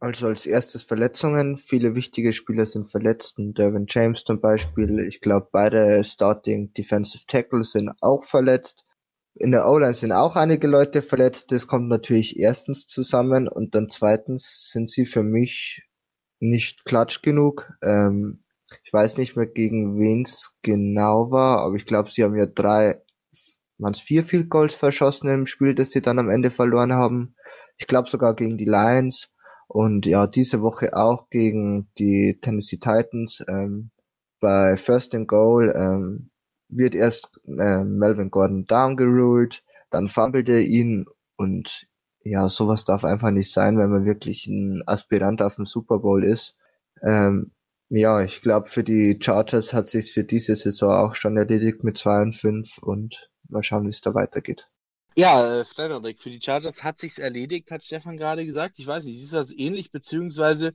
Also 0.00 0.26
als 0.28 0.46
erstes 0.46 0.84
Verletzungen. 0.84 1.56
Viele 1.56 1.94
wichtige 1.94 2.32
Spieler 2.32 2.66
sind 2.66 2.88
verletzt. 2.88 3.34
Derwin 3.36 3.86
James 3.88 4.22
zum 4.22 4.40
Beispiel. 4.40 5.00
Ich 5.08 5.20
glaube, 5.20 5.48
beide 5.50 6.04
Starting 6.04 6.72
Defensive 6.72 7.24
Tackles 7.26 7.72
sind 7.72 7.90
auch 8.00 8.22
verletzt. 8.22 8.84
In 9.34 9.50
der 9.50 9.68
O-Line 9.68 9.94
sind 9.94 10.12
auch 10.12 10.36
einige 10.36 10.68
Leute 10.68 11.02
verletzt. 11.02 11.50
Das 11.50 11.66
kommt 11.66 11.88
natürlich 11.88 12.38
erstens 12.38 12.86
zusammen 12.86 13.48
und 13.48 13.74
dann 13.74 13.88
zweitens 13.90 14.68
sind 14.72 14.90
sie 14.90 15.04
für 15.04 15.22
mich 15.22 15.82
nicht 16.40 16.84
klatsch 16.84 17.22
genug. 17.22 17.72
Ähm, 17.82 18.44
ich 18.84 18.92
weiß 18.92 19.16
nicht 19.16 19.36
mehr, 19.36 19.46
gegen 19.46 19.98
wen 19.98 20.22
es 20.22 20.56
genau 20.62 21.30
war, 21.30 21.60
aber 21.60 21.76
ich 21.76 21.86
glaube, 21.86 22.10
sie 22.10 22.24
haben 22.24 22.36
ja 22.36 22.46
drei, 22.46 23.02
waren 23.78 23.94
es 23.94 24.00
vier 24.00 24.24
Field 24.24 24.50
Goals 24.50 24.74
verschossen 24.74 25.30
im 25.30 25.46
Spiel, 25.46 25.74
das 25.74 25.90
sie 25.90 26.02
dann 26.02 26.18
am 26.18 26.30
Ende 26.30 26.50
verloren 26.50 26.92
haben. 26.92 27.34
Ich 27.76 27.86
glaube 27.86 28.08
sogar 28.08 28.34
gegen 28.34 28.58
die 28.58 28.64
Lions. 28.64 29.30
Und 29.68 30.06
ja, 30.06 30.26
diese 30.26 30.62
Woche 30.62 30.94
auch 30.94 31.28
gegen 31.28 31.90
die 31.98 32.38
Tennessee 32.40 32.78
Titans. 32.78 33.44
Ähm, 33.48 33.90
bei 34.40 34.76
First 34.76 35.14
and 35.14 35.28
Goal 35.28 35.72
ähm, 35.76 36.30
wird 36.68 36.94
erst 36.94 37.38
äh, 37.46 37.84
Melvin 37.84 38.30
Gordon 38.30 38.66
downgeruled, 38.66 39.62
dann 39.90 40.08
fummelte 40.08 40.52
er 40.52 40.62
ihn 40.62 41.06
und 41.36 41.88
ja, 42.22 42.48
sowas 42.48 42.84
darf 42.84 43.04
einfach 43.04 43.30
nicht 43.30 43.52
sein, 43.52 43.78
wenn 43.78 43.90
man 43.90 44.04
wirklich 44.04 44.46
ein 44.46 44.82
Aspirant 44.86 45.40
auf 45.40 45.56
den 45.56 45.64
Super 45.64 45.98
Bowl 45.98 46.24
ist. 46.24 46.56
Ähm, 47.02 47.52
ja, 47.90 48.22
ich 48.22 48.42
glaube, 48.42 48.68
für 48.68 48.84
die 48.84 49.18
Chargers 49.20 49.72
hat 49.72 49.86
sich 49.86 50.12
für 50.12 50.24
diese 50.24 50.56
Saison 50.56 50.90
auch 50.90 51.14
schon 51.14 51.36
erledigt 51.36 51.84
mit 51.84 51.98
2 51.98 52.22
und 52.22 52.32
5 52.34 52.78
und 52.78 53.30
mal 53.48 53.62
schauen, 53.62 53.86
wie 53.86 53.90
es 53.90 54.00
da 54.00 54.14
weitergeht. 54.14 54.68
Ja, 55.14 55.60
äh, 55.60 55.64
Frederik, 55.64 56.18
für 56.20 56.30
die 56.30 56.40
Chargers 56.40 56.84
hat 56.84 56.98
sich's 56.98 57.18
erledigt, 57.18 57.70
hat 57.70 57.82
Stefan 57.82 58.16
gerade 58.16 58.46
gesagt. 58.46 58.78
Ich 58.78 58.86
weiß 58.86 59.04
nicht, 59.04 59.18
siehst 59.18 59.32
du 59.32 59.36
das 59.36 59.52
ähnlich, 59.52 59.90
beziehungsweise 59.90 60.74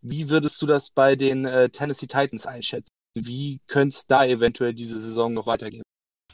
wie 0.00 0.28
würdest 0.30 0.60
du 0.60 0.66
das 0.66 0.90
bei 0.90 1.16
den 1.16 1.44
äh, 1.44 1.68
Tennessee 1.70 2.06
Titans 2.06 2.46
einschätzen? 2.46 2.90
Wie 3.16 3.60
könnte 3.66 3.94
es 3.94 4.06
da 4.06 4.24
eventuell 4.24 4.74
diese 4.74 5.00
Saison 5.00 5.32
noch 5.32 5.46
weitergehen? 5.46 5.84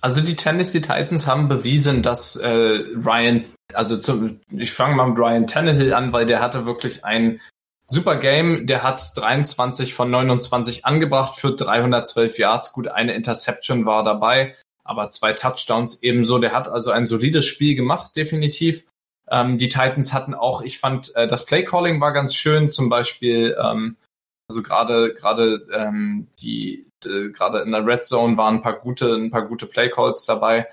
Also 0.00 0.22
die 0.22 0.36
Tennessee 0.36 0.80
Titans 0.80 1.26
haben 1.26 1.48
bewiesen, 1.48 2.02
dass 2.02 2.36
äh, 2.36 2.48
Ryan, 2.48 3.44
also 3.74 3.98
zum, 3.98 4.40
ich 4.50 4.72
fange 4.72 4.96
mal 4.96 5.11
mit 5.11 5.18
Ryan 5.18 5.46
Tannehill 5.46 5.92
an, 5.92 6.12
weil 6.12 6.24
der 6.24 6.40
hatte 6.40 6.64
wirklich 6.64 7.05
ein 7.05 7.40
super 7.91 8.16
Game. 8.16 8.66
Der 8.66 8.82
hat 8.82 9.12
23 9.16 9.95
von 9.95 10.11
29 10.11 10.84
angebracht 10.86 11.34
für 11.36 11.55
312 11.55 12.38
Yards. 12.38 12.72
Gut, 12.72 12.88
eine 12.88 13.14
Interception 13.14 13.86
war 13.86 14.05
dabei. 14.05 14.57
aber 14.84 15.11
zwei 15.11 15.32
Touchdowns 15.34 16.03
ebenso. 16.03 16.38
Der 16.38 16.53
hat 16.53 16.68
also 16.68 16.91
ein 16.91 17.07
solides 17.07 17.45
Spiel 17.45 17.76
gemacht, 17.76 18.16
definitiv. 18.16 18.84
Ähm, 19.28 19.57
die 19.57 19.68
Titans 19.68 20.12
hatten 20.12 20.34
auch, 20.34 20.62
ich 20.62 20.78
fand, 20.80 21.14
äh, 21.14 21.28
das 21.28 21.47
Playcalling 21.47 22.01
war 22.01 22.12
ganz 22.12 22.34
schön, 22.34 22.70
zum 22.70 22.88
Beispiel, 22.88 23.57
ähm, 23.62 23.97
also 24.49 24.62
gerade 24.62 25.14
gerade 25.14 25.64
ähm, 25.72 26.26
die 26.41 26.86
äh, 27.05 27.28
gerade 27.30 27.61
in 27.61 27.70
der 27.70 27.86
Red 27.86 28.05
Zone 28.05 28.36
waren 28.36 28.57
ein 28.57 28.62
paar 28.62 28.80
gute 28.80 29.14
ein 29.14 29.30
paar 29.30 29.47
gute 29.47 29.66
Playcalls 29.66 30.26
dabei. 30.26 30.66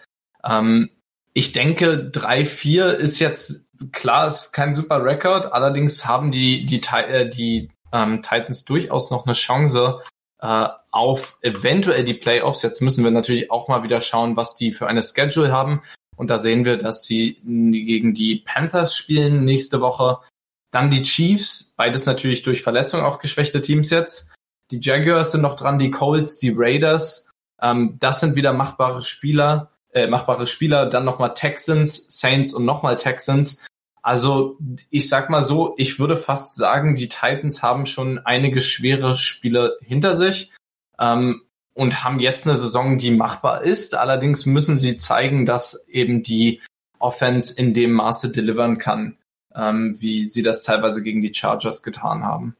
Ähm, 0.43 0.89
ich 1.33 1.51
denke, 1.53 2.09
3-4 2.11 2.93
ist 2.93 3.19
jetzt 3.19 3.66
klar, 3.91 4.27
ist 4.27 4.51
kein 4.51 4.73
super 4.73 5.03
Rekord. 5.03 5.51
Allerdings 5.51 6.05
haben 6.05 6.31
die 6.31 6.65
die 6.65 6.81
äh, 6.95 7.29
die 7.29 7.69
ähm, 7.91 8.21
Titans 8.21 8.65
durchaus 8.65 9.11
noch 9.11 9.25
eine 9.25 9.33
Chance 9.33 10.01
äh, 10.41 10.67
auf 10.91 11.37
eventuell 11.41 12.03
die 12.03 12.13
Playoffs. 12.13 12.61
Jetzt 12.61 12.81
müssen 12.81 13.03
wir 13.03 13.11
natürlich 13.11 13.51
auch 13.51 13.67
mal 13.67 13.83
wieder 13.83 14.01
schauen, 14.01 14.35
was 14.35 14.55
die 14.55 14.71
für 14.71 14.87
eine 14.87 15.01
Schedule 15.01 15.51
haben. 15.51 15.81
Und 16.15 16.29
da 16.29 16.37
sehen 16.37 16.65
wir, 16.65 16.77
dass 16.77 17.03
sie 17.03 17.39
gegen 17.43 18.13
die 18.13 18.37
Panthers 18.37 18.95
spielen 18.95 19.45
nächste 19.45 19.81
Woche. 19.81 20.19
Dann 20.71 20.89
die 20.89 21.03
Chiefs, 21.03 21.73
beides 21.77 22.05
natürlich 22.05 22.41
durch 22.41 22.63
Verletzung 22.63 23.01
auch 23.01 23.19
geschwächte 23.19 23.61
Teams 23.61 23.89
jetzt. 23.89 24.33
Die 24.71 24.79
Jaguars 24.81 25.31
sind 25.31 25.41
noch 25.41 25.55
dran, 25.55 25.79
die 25.79 25.91
Colts, 25.91 26.39
die 26.39 26.53
Raiders. 26.55 27.29
Ähm, 27.61 27.97
das 27.99 28.19
sind 28.19 28.35
wieder 28.35 28.51
machbare 28.53 29.03
Spieler, 29.03 29.71
äh, 29.97 30.07
machbare 30.07 30.47
Spieler. 30.47 30.85
Dann 30.85 31.05
nochmal 31.05 31.33
Texans, 31.33 32.19
Saints 32.19 32.53
und 32.53 32.65
nochmal 32.65 32.97
Texans. 32.97 33.65
Also 34.01 34.57
ich 34.89 35.09
sag 35.09 35.29
mal 35.29 35.43
so, 35.43 35.73
ich 35.77 35.99
würde 35.99 36.15
fast 36.15 36.55
sagen, 36.55 36.95
die 36.95 37.09
Titans 37.09 37.61
haben 37.61 37.85
schon 37.85 38.19
einige 38.19 38.61
schwere 38.61 39.17
Spiele 39.17 39.77
hinter 39.81 40.15
sich. 40.15 40.51
Ähm, 40.99 41.41
und 41.77 42.03
haben 42.03 42.19
jetzt 42.19 42.47
eine 42.47 42.55
Saison, 42.55 42.97
die 42.97 43.11
machbar 43.11 43.61
ist. 43.61 43.93
Allerdings 43.93 44.47
müssen 44.47 44.75
sie 44.75 44.97
zeigen, 44.97 45.45
dass 45.45 45.87
eben 45.89 46.23
die 46.23 46.59
Offense 46.97 47.53
in 47.55 47.75
dem 47.75 47.91
Maße 47.91 48.31
delivern 48.31 48.79
kann, 48.79 49.15
ähm, 49.53 49.93
wie 49.99 50.27
sie 50.27 50.41
das 50.41 50.63
teilweise 50.63 51.03
gegen 51.03 51.21
die 51.21 51.33
Chargers 51.33 51.83
getan 51.83 52.23
haben. 52.23 52.55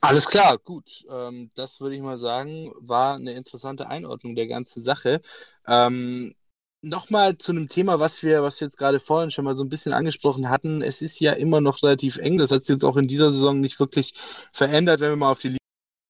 Alles 0.00 0.26
klar, 0.28 0.56
gut. 0.56 1.04
Ähm, 1.10 1.50
das 1.54 1.80
würde 1.80 1.96
ich 1.96 2.02
mal 2.02 2.16
sagen, 2.16 2.72
war 2.78 3.16
eine 3.16 3.32
interessante 3.32 3.88
Einordnung 3.88 4.34
der 4.34 4.46
ganzen 4.46 4.82
Sache. 4.82 5.20
Ähm, 5.66 6.34
Nochmal 6.82 7.36
zu 7.38 7.52
einem 7.52 7.68
Thema, 7.68 7.98
was 7.98 8.22
wir, 8.22 8.42
was 8.42 8.60
wir 8.60 8.66
jetzt 8.66 8.78
gerade 8.78 9.00
vorhin 9.00 9.30
schon 9.30 9.44
mal 9.44 9.56
so 9.56 9.64
ein 9.64 9.68
bisschen 9.68 9.92
angesprochen 9.92 10.50
hatten. 10.50 10.82
Es 10.82 11.02
ist 11.02 11.18
ja 11.20 11.32
immer 11.32 11.60
noch 11.60 11.82
relativ 11.82 12.18
eng. 12.18 12.38
Das 12.38 12.50
hat 12.50 12.64
sich 12.64 12.74
jetzt 12.74 12.84
auch 12.84 12.96
in 12.96 13.08
dieser 13.08 13.32
Saison 13.32 13.60
nicht 13.60 13.80
wirklich 13.80 14.14
verändert. 14.52 15.00
Wenn 15.00 15.10
wir 15.10 15.16
mal 15.16 15.30
auf 15.32 15.40
die 15.40 15.56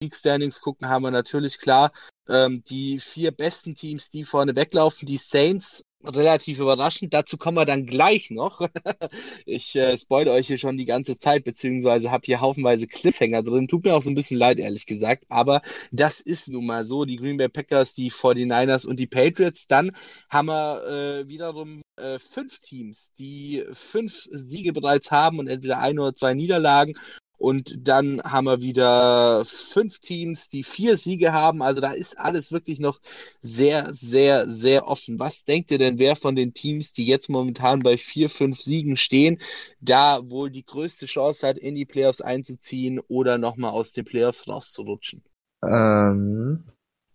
League 0.02 0.16
Standings 0.16 0.60
gucken, 0.60 0.88
haben 0.88 1.02
wir 1.02 1.10
natürlich 1.10 1.58
klar 1.58 1.92
ähm, 2.28 2.62
die 2.64 2.98
vier 2.98 3.30
besten 3.30 3.74
Teams, 3.74 4.10
die 4.10 4.24
vorne 4.24 4.54
weglaufen. 4.54 5.06
Die 5.06 5.16
Saints 5.16 5.84
relativ 6.04 6.58
überraschend. 6.58 7.14
Dazu 7.14 7.36
kommen 7.36 7.56
wir 7.56 7.64
dann 7.64 7.86
gleich 7.86 8.30
noch. 8.30 8.60
ich 9.46 9.74
äh, 9.76 9.96
spoilere 9.96 10.34
euch 10.34 10.46
hier 10.46 10.58
schon 10.58 10.76
die 10.76 10.84
ganze 10.84 11.18
Zeit, 11.18 11.44
beziehungsweise 11.44 12.10
habe 12.10 12.26
hier 12.26 12.40
haufenweise 12.40 12.86
Cliffhanger 12.86 13.42
drin. 13.42 13.68
Tut 13.68 13.84
mir 13.84 13.94
auch 13.94 14.02
so 14.02 14.10
ein 14.10 14.14
bisschen 14.14 14.38
leid, 14.38 14.58
ehrlich 14.58 14.86
gesagt. 14.86 15.24
Aber 15.28 15.62
das 15.90 16.20
ist 16.20 16.48
nun 16.48 16.66
mal 16.66 16.86
so. 16.86 17.04
Die 17.04 17.16
Green 17.16 17.36
Bay 17.36 17.48
Packers, 17.48 17.94
die 17.94 18.10
49ers 18.10 18.86
und 18.86 18.98
die 18.98 19.06
Patriots. 19.06 19.66
Dann 19.66 19.92
haben 20.28 20.46
wir 20.46 20.84
äh, 20.86 21.28
wiederum 21.28 21.82
äh, 21.96 22.18
fünf 22.18 22.60
Teams, 22.60 23.10
die 23.18 23.64
fünf 23.72 24.26
Siege 24.30 24.72
bereits 24.72 25.10
haben 25.10 25.38
und 25.38 25.48
entweder 25.48 25.78
ein 25.78 25.98
oder 25.98 26.14
zwei 26.14 26.34
Niederlagen. 26.34 26.94
Und 27.38 27.76
dann 27.86 28.22
haben 28.22 28.46
wir 28.46 28.62
wieder 28.62 29.44
fünf 29.44 29.98
Teams, 29.98 30.48
die 30.48 30.64
vier 30.64 30.96
Siege 30.96 31.32
haben. 31.32 31.62
Also 31.62 31.80
da 31.80 31.92
ist 31.92 32.18
alles 32.18 32.50
wirklich 32.50 32.78
noch 32.78 33.00
sehr, 33.40 33.94
sehr, 33.94 34.50
sehr 34.50 34.88
offen. 34.88 35.18
Was 35.18 35.44
denkt 35.44 35.70
ihr 35.70 35.78
denn, 35.78 35.98
wer 35.98 36.16
von 36.16 36.34
den 36.34 36.54
Teams, 36.54 36.92
die 36.92 37.06
jetzt 37.06 37.28
momentan 37.28 37.80
bei 37.80 37.98
vier, 37.98 38.30
fünf 38.30 38.60
Siegen 38.60 38.96
stehen, 38.96 39.40
da 39.80 40.28
wohl 40.30 40.50
die 40.50 40.64
größte 40.64 41.06
Chance 41.06 41.46
hat, 41.46 41.58
in 41.58 41.74
die 41.74 41.84
Playoffs 41.84 42.20
einzuziehen 42.20 43.00
oder 43.08 43.38
nochmal 43.38 43.72
aus 43.72 43.92
den 43.92 44.04
Playoffs 44.04 44.48
rauszurutschen? 44.48 45.22
Ähm, 45.62 46.64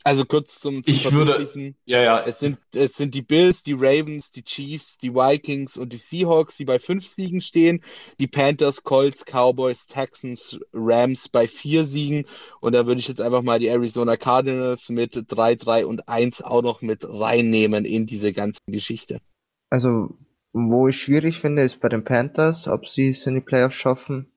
also 0.04 0.26
kurz 0.26 0.60
zum, 0.60 0.84
zum 0.84 0.94
Ich 0.94 1.12
würde, 1.12 1.76
ja, 1.86 2.02
ja. 2.02 2.24
Es 2.24 2.40
sind, 2.40 2.58
es 2.74 2.94
sind 2.94 3.14
die 3.14 3.22
Bills, 3.22 3.62
die 3.62 3.74
Ravens, 3.74 4.32
die 4.32 4.44
Chiefs, 4.44 4.98
die 4.98 5.14
Vikings 5.14 5.78
und 5.78 5.94
die 5.94 5.98
Seahawks, 5.98 6.58
die 6.58 6.66
bei 6.66 6.80
fünf 6.80 7.06
Siegen 7.08 7.42
stehen. 7.42 7.84
Die 8.20 8.28
Panthers, 8.28 8.84
Colts, 8.84 9.26
Cowboys, 9.26 9.88
Texans, 9.88 10.60
Rams 10.74 11.30
bei 11.30 11.48
vier 11.48 11.86
Siegen. 11.86 12.26
Und 12.62 12.74
da 12.74 12.88
würde 12.88 13.00
ich 13.00 13.08
jetzt 13.08 13.22
einfach 13.22 13.44
mal 13.44 13.60
die 13.60 13.68
Arizona 13.68 14.18
Cardinals 14.18 14.90
mit 14.90 15.24
3, 15.28 15.56
3 15.56 15.86
und 15.86 16.08
1 16.08 16.42
auch 16.42 16.64
noch 16.64 16.82
mit 16.82 17.06
reinnehmen 17.08 17.86
in 17.86 18.08
diese 18.08 18.34
ganze 18.34 18.60
Geschichte. 18.68 19.22
Also, 19.70 20.10
wo 20.52 20.88
ich 20.88 21.00
schwierig 21.00 21.38
finde, 21.38 21.62
ist 21.62 21.80
bei 21.80 21.90
den 21.90 22.04
Panthers, 22.04 22.68
ob 22.68 22.88
sie 22.88 23.10
es 23.10 23.26
in 23.28 23.36
die 23.36 23.42
Playoffs 23.42 23.76
schaffen. 23.76 24.32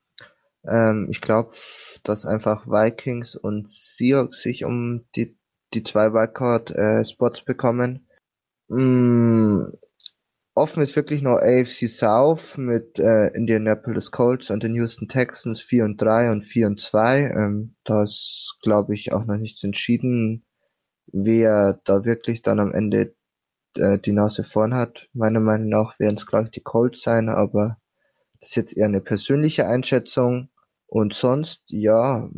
Ähm, 0.66 1.08
ich 1.10 1.20
glaube, 1.20 1.54
dass 2.04 2.26
einfach 2.26 2.66
Vikings 2.66 3.34
und 3.34 3.72
Seahawks 3.72 4.42
sich 4.42 4.64
um 4.64 5.04
die 5.16 5.36
die 5.74 5.82
zwei 5.82 6.12
Wildcard-Spots 6.12 7.40
äh, 7.40 7.44
bekommen. 7.44 8.08
Mm, 8.68 9.64
offen 10.54 10.82
ist 10.82 10.96
wirklich 10.96 11.22
nur 11.22 11.42
AFC 11.42 11.88
South 11.88 12.56
mit 12.56 12.98
äh, 12.98 13.28
Indianapolis 13.28 14.10
Colts 14.10 14.50
und 14.50 14.62
den 14.62 14.74
Houston 14.74 15.08
Texans 15.08 15.60
4 15.60 15.84
und 15.84 16.00
3 16.00 16.30
und 16.30 16.42
4 16.42 16.66
und 16.68 16.80
2. 16.80 17.32
Ähm, 17.36 17.76
da 17.84 18.04
ist, 18.04 18.58
glaube 18.62 18.94
ich, 18.94 19.12
auch 19.12 19.24
noch 19.24 19.36
nichts 19.36 19.62
entschieden, 19.64 20.44
wer 21.12 21.80
da 21.84 22.04
wirklich 22.04 22.42
dann 22.42 22.60
am 22.60 22.72
Ende 22.72 23.14
äh, 23.76 23.98
die 23.98 24.12
Nase 24.12 24.44
vorn 24.44 24.74
hat. 24.74 25.08
Meiner 25.12 25.40
Meinung 25.40 25.68
nach 25.68 25.98
werden 25.98 26.16
es, 26.16 26.26
glaube 26.26 26.46
ich, 26.46 26.50
die 26.52 26.62
Colts 26.62 27.02
sein, 27.02 27.28
aber 27.28 27.78
das 28.40 28.50
ist 28.50 28.56
jetzt 28.56 28.76
eher 28.76 28.86
eine 28.86 29.00
persönliche 29.00 29.66
Einschätzung. 29.66 30.50
Und 30.86 31.14
sonst, 31.14 31.62
ja, 31.70 32.28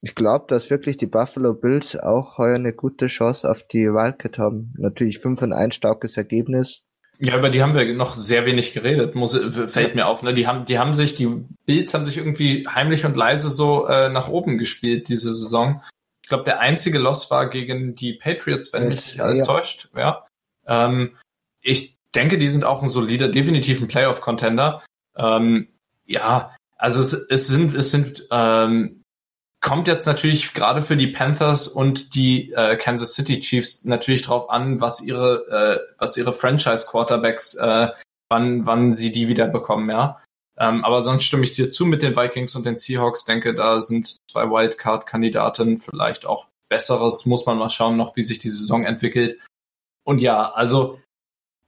ich 0.00 0.14
glaube, 0.14 0.46
dass 0.48 0.70
wirklich 0.70 0.96
die 0.96 1.06
Buffalo 1.06 1.54
Bills 1.54 1.98
auch 1.98 2.38
heuer 2.38 2.54
eine 2.54 2.72
gute 2.72 3.08
Chance 3.08 3.50
auf 3.50 3.64
die 3.64 3.86
Wildcat 3.86 4.38
haben. 4.38 4.72
Natürlich 4.78 5.18
5 5.18 5.42
und 5.42 5.52
1 5.52 5.74
starkes 5.74 6.16
Ergebnis. 6.16 6.82
Ja, 7.20 7.36
über 7.36 7.50
die 7.50 7.62
haben 7.62 7.74
wir 7.74 7.92
noch 7.94 8.14
sehr 8.14 8.46
wenig 8.46 8.72
geredet, 8.72 9.16
muss, 9.16 9.36
fällt 9.66 9.96
mir 9.96 10.06
auf. 10.06 10.22
Ne? 10.22 10.34
Die 10.34 10.46
haben, 10.46 10.64
die 10.66 10.78
haben 10.78 10.94
sich, 10.94 11.16
die 11.16 11.26
Bills 11.66 11.92
haben 11.92 12.06
sich 12.06 12.16
irgendwie 12.16 12.64
heimlich 12.68 13.04
und 13.04 13.16
leise 13.16 13.50
so 13.50 13.86
äh, 13.86 14.08
nach 14.08 14.28
oben 14.28 14.56
gespielt 14.56 15.08
diese 15.08 15.32
Saison. 15.32 15.82
Ich 16.22 16.28
glaube, 16.28 16.44
der 16.44 16.60
einzige 16.60 16.98
Loss 16.98 17.28
war 17.32 17.50
gegen 17.50 17.96
die 17.96 18.12
Patriots, 18.12 18.72
wenn 18.72 18.86
mich 18.86 19.04
nicht 19.04 19.20
alles 19.20 19.40
ja. 19.40 19.44
täuscht. 19.46 19.88
Ja. 19.96 20.26
Ähm, 20.66 21.16
ich 21.60 21.98
denke, 22.14 22.38
die 22.38 22.48
sind 22.48 22.64
auch 22.64 22.82
ein 22.82 22.88
solider, 22.88 23.28
definitiv 23.28 23.80
ein 23.80 23.88
Playoff-Contender. 23.88 24.84
Ähm, 25.16 25.68
ja, 26.06 26.54
also 26.76 27.00
es, 27.00 27.14
es 27.14 27.48
sind, 27.48 27.74
es 27.74 27.90
sind 27.90 28.28
ähm, 28.30 28.97
kommt 29.68 29.86
jetzt 29.86 30.06
natürlich 30.06 30.54
gerade 30.54 30.80
für 30.80 30.96
die 30.96 31.08
Panthers 31.08 31.68
und 31.68 32.14
die 32.14 32.52
äh, 32.52 32.76
Kansas 32.76 33.12
City 33.12 33.38
Chiefs 33.38 33.84
natürlich 33.84 34.22
drauf 34.22 34.48
an, 34.48 34.80
was 34.80 35.02
ihre 35.02 35.46
äh, 35.50 35.94
was 35.98 36.16
ihre 36.16 36.32
Franchise 36.32 36.86
Quarterbacks 36.88 37.54
äh, 37.56 37.88
wann 38.30 38.66
wann 38.66 38.94
sie 38.94 39.12
die 39.12 39.28
wieder 39.28 39.46
bekommen, 39.46 39.90
ja. 39.90 40.22
Ähm, 40.58 40.86
aber 40.86 41.02
sonst 41.02 41.24
stimme 41.24 41.44
ich 41.44 41.52
dir 41.52 41.68
zu 41.68 41.84
mit 41.84 42.00
den 42.00 42.16
Vikings 42.16 42.56
und 42.56 42.64
den 42.64 42.76
Seahawks. 42.76 43.26
Denke, 43.26 43.54
da 43.54 43.82
sind 43.82 44.16
zwei 44.30 44.50
Wildcard-Kandidaten 44.50 45.78
vielleicht 45.78 46.24
auch 46.24 46.48
besseres. 46.70 47.26
Muss 47.26 47.44
man 47.44 47.58
mal 47.58 47.68
schauen, 47.68 47.98
noch 47.98 48.16
wie 48.16 48.24
sich 48.24 48.38
die 48.38 48.48
Saison 48.48 48.86
entwickelt. 48.86 49.38
Und 50.02 50.22
ja, 50.22 50.50
also 50.50 50.98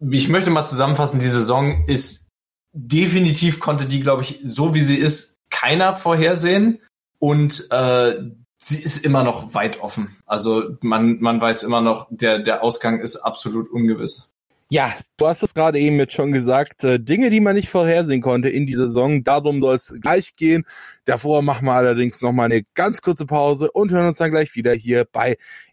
ich 0.01 0.31
möchte 0.31 0.49
mal 0.49 0.65
zusammenfassen: 0.65 1.21
Die 1.21 1.27
Saison 1.27 1.85
ist 1.87 2.31
definitiv 2.73 3.61
konnte 3.61 3.85
die, 3.85 4.01
glaube 4.01 4.23
ich, 4.23 4.41
so 4.43 4.75
wie 4.75 4.83
sie 4.83 4.97
ist, 4.97 5.37
keiner 5.51 5.95
vorhersehen. 5.95 6.81
Und 7.21 7.69
äh, 7.71 8.15
sie 8.57 8.83
ist 8.83 9.05
immer 9.05 9.23
noch 9.23 9.55
weit 9.55 9.81
offen. 9.81 10.17
Also 10.27 10.77
man, 10.81 11.21
man 11.21 11.41
weiß 11.41 11.63
immer 11.63 11.81
noch, 11.81 12.09
der, 12.11 12.41
der 12.41 12.65
Ausgang 12.65 12.99
ist 12.99 13.17
absolut 13.17 13.71
ungewiss. 13.71 14.33
Ja, 14.73 14.95
du 15.17 15.27
hast 15.27 15.43
es 15.43 15.53
gerade 15.53 15.81
eben 15.81 15.99
jetzt 15.99 16.13
schon 16.15 16.31
gesagt, 16.31 16.85
äh, 16.85 17.01
Dinge, 17.01 17.31
die 17.31 17.41
man 17.41 17.57
nicht 17.57 17.69
vorhersehen 17.69 18.23
konnte 18.23 18.49
in 18.49 18.67
dieser 18.67 18.87
Saison, 18.87 19.25
darum 19.25 19.61
soll 19.61 19.75
es 19.75 19.93
gleich 20.01 20.37
gehen. 20.37 20.65
Davor 21.05 21.43
machen 21.43 21.67
wir 21.67 21.75
allerdings 21.75 22.23
nochmal 22.23 22.47
eine 22.47 22.63
ganz 22.75 23.03
kurze 23.03 23.27
Pause 23.27 23.71
und 23.73 23.91
hören 23.91 24.07
uns 24.07 24.19
dann 24.19 24.31
gleich 24.31 24.55
wieder 24.55 24.73
hier 24.73 25.07
bei 25.11 25.37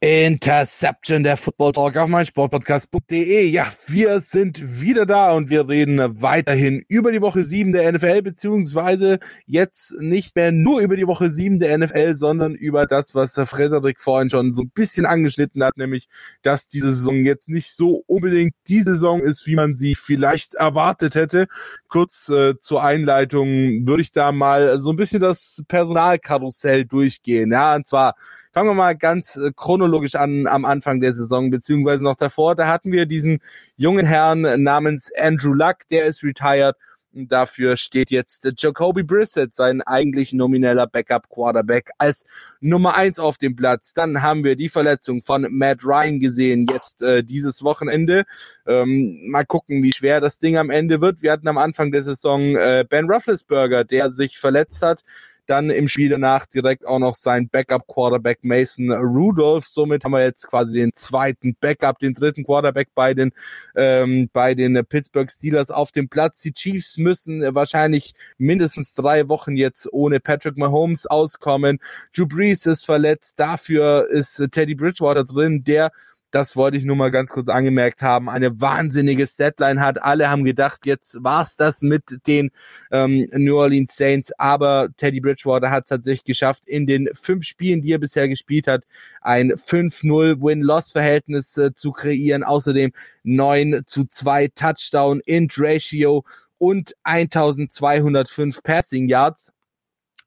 Interception, 0.00 1.24
der 1.24 1.36
Football 1.36 1.72
Talk 1.72 1.96
auf 1.96 2.08
mein 2.08 2.24
Sportpodcast.de. 2.24 3.44
Ja, 3.48 3.66
wir 3.88 4.20
sind 4.20 4.80
wieder 4.80 5.06
da 5.06 5.32
und 5.32 5.50
wir 5.50 5.68
reden 5.68 6.22
weiterhin 6.22 6.84
über 6.86 7.10
die 7.10 7.20
Woche 7.20 7.42
7 7.42 7.72
der 7.72 7.92
NFL, 7.92 8.22
beziehungsweise 8.22 9.18
jetzt 9.44 10.00
nicht 10.00 10.36
mehr 10.36 10.52
nur 10.52 10.82
über 10.82 10.94
die 10.94 11.08
Woche 11.08 11.30
7 11.30 11.58
der 11.58 11.76
NFL, 11.76 12.14
sondern 12.14 12.54
über 12.54 12.86
das, 12.86 13.16
was 13.16 13.34
Frederik 13.34 14.00
vorhin 14.00 14.30
schon 14.30 14.54
so 14.54 14.62
ein 14.62 14.70
bisschen 14.70 15.04
angeschnitten 15.04 15.64
hat, 15.64 15.76
nämlich, 15.76 16.08
dass 16.42 16.68
diese 16.68 16.94
Saison 16.94 17.24
jetzt 17.24 17.48
nicht 17.48 17.74
so 17.74 18.04
unbedingt 18.06 18.54
die 18.68 18.82
Saison 18.82 19.20
ist, 19.20 19.48
wie 19.48 19.56
man 19.56 19.74
sie 19.74 19.96
vielleicht 19.96 20.54
erwartet 20.54 21.16
hätte. 21.16 21.48
Kurz 21.88 22.28
äh, 22.28 22.54
zur 22.60 22.84
Einleitung 22.84 23.84
würde 23.84 24.02
ich 24.02 24.12
da 24.12 24.30
mal 24.30 24.78
so 24.78 24.90
ein 24.90 24.96
bisschen 24.96 25.20
das 25.20 25.64
Personalkarussell 25.66 26.84
durchgehen. 26.84 27.50
Ja, 27.50 27.74
und 27.74 27.88
zwar 27.88 28.14
Fangen 28.58 28.70
wir 28.70 28.74
mal 28.74 28.96
ganz 28.96 29.36
äh, 29.36 29.52
chronologisch 29.54 30.16
an 30.16 30.48
am 30.48 30.64
Anfang 30.64 31.00
der 31.00 31.12
Saison, 31.12 31.48
beziehungsweise 31.48 32.02
noch 32.02 32.16
davor. 32.16 32.56
Da 32.56 32.66
hatten 32.66 32.90
wir 32.90 33.06
diesen 33.06 33.38
jungen 33.76 34.04
Herrn 34.04 34.40
namens 34.64 35.12
Andrew 35.16 35.52
Luck, 35.52 35.86
der 35.92 36.06
ist 36.06 36.24
retired. 36.24 36.74
Dafür 37.12 37.76
steht 37.76 38.10
jetzt 38.10 38.48
Jacoby 38.58 39.04
Brissett, 39.04 39.54
sein 39.54 39.80
eigentlich 39.82 40.32
nomineller 40.32 40.88
Backup-Quarterback, 40.88 41.90
als 41.98 42.24
Nummer 42.58 42.96
eins 42.96 43.20
auf 43.20 43.38
dem 43.38 43.54
Platz. 43.54 43.94
Dann 43.94 44.22
haben 44.22 44.42
wir 44.42 44.56
die 44.56 44.68
Verletzung 44.68 45.22
von 45.22 45.46
Matt 45.50 45.84
Ryan 45.84 46.18
gesehen, 46.18 46.66
jetzt 46.68 47.00
äh, 47.00 47.22
dieses 47.22 47.62
Wochenende. 47.62 48.24
Ähm, 48.66 49.20
mal 49.30 49.46
gucken, 49.46 49.84
wie 49.84 49.92
schwer 49.92 50.20
das 50.20 50.40
Ding 50.40 50.56
am 50.56 50.70
Ende 50.70 51.00
wird. 51.00 51.22
Wir 51.22 51.30
hatten 51.30 51.46
am 51.46 51.58
Anfang 51.58 51.92
der 51.92 52.02
Saison 52.02 52.56
äh, 52.56 52.84
Ben 52.88 53.08
Roethlisberger, 53.08 53.84
der 53.84 54.10
sich 54.10 54.36
verletzt 54.36 54.82
hat 54.82 55.04
dann 55.48 55.70
im 55.70 55.88
Spiel 55.88 56.10
danach 56.10 56.46
direkt 56.46 56.86
auch 56.86 56.98
noch 56.98 57.14
sein 57.14 57.48
Backup-Quarterback 57.48 58.40
Mason 58.42 58.92
Rudolph. 58.92 59.66
Somit 59.66 60.04
haben 60.04 60.12
wir 60.12 60.22
jetzt 60.22 60.46
quasi 60.48 60.78
den 60.78 60.92
zweiten 60.94 61.56
Backup, 61.60 61.98
den 61.98 62.14
dritten 62.14 62.44
Quarterback 62.44 62.88
bei 62.94 63.14
den, 63.14 63.32
ähm, 63.74 64.28
bei 64.32 64.54
den 64.54 64.84
Pittsburgh 64.86 65.30
Steelers 65.30 65.70
auf 65.70 65.92
dem 65.92 66.08
Platz. 66.08 66.40
Die 66.42 66.52
Chiefs 66.52 66.98
müssen 66.98 67.42
wahrscheinlich 67.54 68.14
mindestens 68.36 68.94
drei 68.94 69.28
Wochen 69.28 69.56
jetzt 69.56 69.88
ohne 69.92 70.20
Patrick 70.20 70.58
Mahomes 70.58 71.06
auskommen. 71.06 71.78
Drew 72.14 72.26
Brees 72.26 72.66
ist 72.66 72.84
verletzt. 72.84 73.40
Dafür 73.40 74.08
ist 74.10 74.42
Teddy 74.52 74.74
Bridgewater 74.74 75.24
drin, 75.24 75.64
der 75.64 75.92
das 76.30 76.56
wollte 76.56 76.76
ich 76.76 76.84
nur 76.84 76.96
mal 76.96 77.10
ganz 77.10 77.30
kurz 77.30 77.48
angemerkt 77.48 78.02
haben, 78.02 78.28
eine 78.28 78.60
wahnsinnige 78.60 79.26
Deadline 79.38 79.80
hat. 79.80 80.02
Alle 80.02 80.30
haben 80.30 80.44
gedacht, 80.44 80.86
jetzt 80.86 81.22
war's 81.22 81.56
das 81.56 81.82
mit 81.82 82.26
den 82.26 82.50
ähm, 82.90 83.28
New 83.32 83.56
Orleans 83.56 83.96
Saints, 83.96 84.32
aber 84.38 84.88
Teddy 84.96 85.20
Bridgewater 85.20 85.70
hat 85.70 85.84
es 85.84 85.88
tatsächlich 85.90 86.24
geschafft, 86.24 86.64
in 86.66 86.86
den 86.86 87.08
fünf 87.14 87.44
Spielen, 87.44 87.82
die 87.82 87.92
er 87.92 87.98
bisher 87.98 88.28
gespielt 88.28 88.66
hat, 88.66 88.84
ein 89.20 89.52
5-0 89.52 90.42
Win-Loss-Verhältnis 90.42 91.56
äh, 91.56 91.74
zu 91.74 91.92
kreieren. 91.92 92.42
Außerdem 92.42 92.92
9 93.22 93.82
zu 93.86 94.04
2 94.04 94.48
Touchdown-Int-Ratio 94.48 96.24
und 96.58 96.94
1205 97.04 98.62
Passing 98.62 99.08
Yards. 99.08 99.52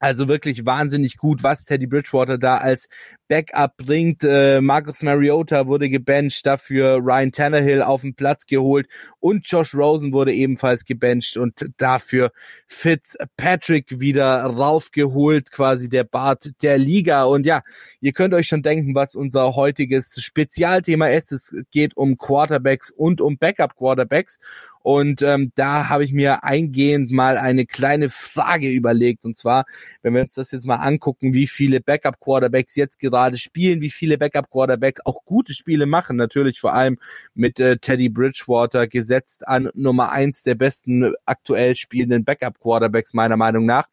Also 0.02 0.28
wirklich 0.28 0.66
wahnsinnig 0.66 1.18
gut, 1.18 1.44
was 1.44 1.66
Teddy 1.66 1.86
Bridgewater 1.86 2.40
da 2.40 2.58
als 2.58 2.90
Backup 3.28 3.78
bringt. 3.78 4.24
Äh, 4.24 4.60
Marcus 4.60 5.04
Mariota 5.04 5.68
wurde 5.68 5.90
gebencht, 5.90 6.44
dafür 6.44 6.98
Ryan 6.98 7.32
Tannehill 7.32 7.84
auf 7.84 8.02
den 8.02 8.16
Platz 8.16 8.48
geholt 8.48 8.88
und 9.20 9.48
Josh 9.48 9.76
Rosen 9.76 10.12
wurde 10.12 10.34
ebenfalls 10.34 10.86
gebencht 10.86 11.38
und 11.38 11.70
dafür 11.78 12.32
Fitzpatrick 12.66 14.00
wieder 14.00 14.42
raufgeholt, 14.44 15.52
quasi 15.52 15.88
der 15.88 16.04
Bart 16.04 16.50
der 16.64 16.80
Liga. 16.80 17.26
Und 17.26 17.46
ja, 17.46 17.62
ihr 18.00 18.12
könnt 18.12 18.34
euch 18.34 18.48
schon 18.48 18.64
denken, 18.64 18.96
was 18.96 19.14
unser 19.14 19.56
heutiges 19.56 20.16
Spezialthema 20.20 21.10
ist. 21.10 21.32
Es 21.32 21.56
geht 21.70 21.96
um 21.96 22.18
Quarterbacks 22.18 22.90
und 22.90 23.22
um 23.22 23.38
Backup 23.38 23.76
Quarterbacks. 23.76 24.40
Und 24.84 25.22
ähm, 25.22 25.52
da 25.56 25.90
habe 25.90 26.04
ich 26.04 26.14
mir 26.14 26.44
eingehend 26.44 27.12
mal 27.12 27.38
eine 27.38 27.66
kleine 27.66 28.10
Frage 28.10 28.70
überlegt. 28.70 29.26
Und 29.26 29.38
zwar, 29.38 29.66
wenn 30.02 30.14
wir 30.14 30.22
uns 30.22 30.34
das 30.34 30.52
jetzt 30.52 30.66
mal 30.66 30.76
angucken, 30.76 31.34
wie 31.34 31.48
viele 31.48 31.82
Backup-Quarterbacks 31.82 32.76
jetzt 32.76 33.00
gerade 33.00 33.38
spielen, 33.38 33.82
wie 33.82 33.90
viele 33.90 34.18
Backup-Quarterbacks 34.18 35.06
auch 35.06 35.24
gute 35.26 35.54
Spiele 35.54 35.86
machen. 35.86 36.18
Natürlich 36.18 36.60
vor 36.60 36.74
allem 36.74 36.98
mit 37.34 37.60
äh, 37.60 37.78
Teddy 37.78 38.10
Bridgewater 38.10 38.88
gesetzt 38.88 39.48
an 39.48 39.70
Nummer 39.74 40.12
eins 40.12 40.44
der 40.44 40.56
besten 40.56 41.14
aktuell 41.26 41.76
spielenden 41.76 42.26
Backup-Quarterbacks 42.26 43.14
meiner 43.14 43.38
Meinung 43.38 43.66
nach. 43.66 43.88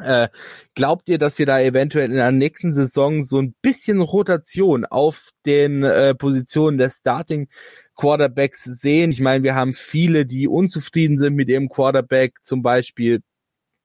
Äh, 0.00 0.28
glaubt 0.74 1.08
ihr, 1.08 1.18
dass 1.18 1.38
wir 1.38 1.46
da 1.46 1.60
eventuell 1.60 2.06
in 2.06 2.16
der 2.16 2.32
nächsten 2.32 2.74
Saison 2.74 3.22
so 3.22 3.40
ein 3.40 3.54
bisschen 3.62 4.00
Rotation 4.00 4.84
auf 4.84 5.30
den 5.46 5.84
äh, 5.84 6.16
Positionen 6.16 6.78
der 6.78 6.90
Starting 6.90 7.48
Quarterbacks 7.96 8.64
sehen. 8.64 9.10
Ich 9.10 9.20
meine, 9.20 9.44
wir 9.44 9.54
haben 9.54 9.74
viele, 9.74 10.26
die 10.26 10.48
unzufrieden 10.48 11.18
sind 11.18 11.34
mit 11.34 11.48
ihrem 11.48 11.68
Quarterback, 11.68 12.34
zum 12.42 12.62
Beispiel 12.62 13.20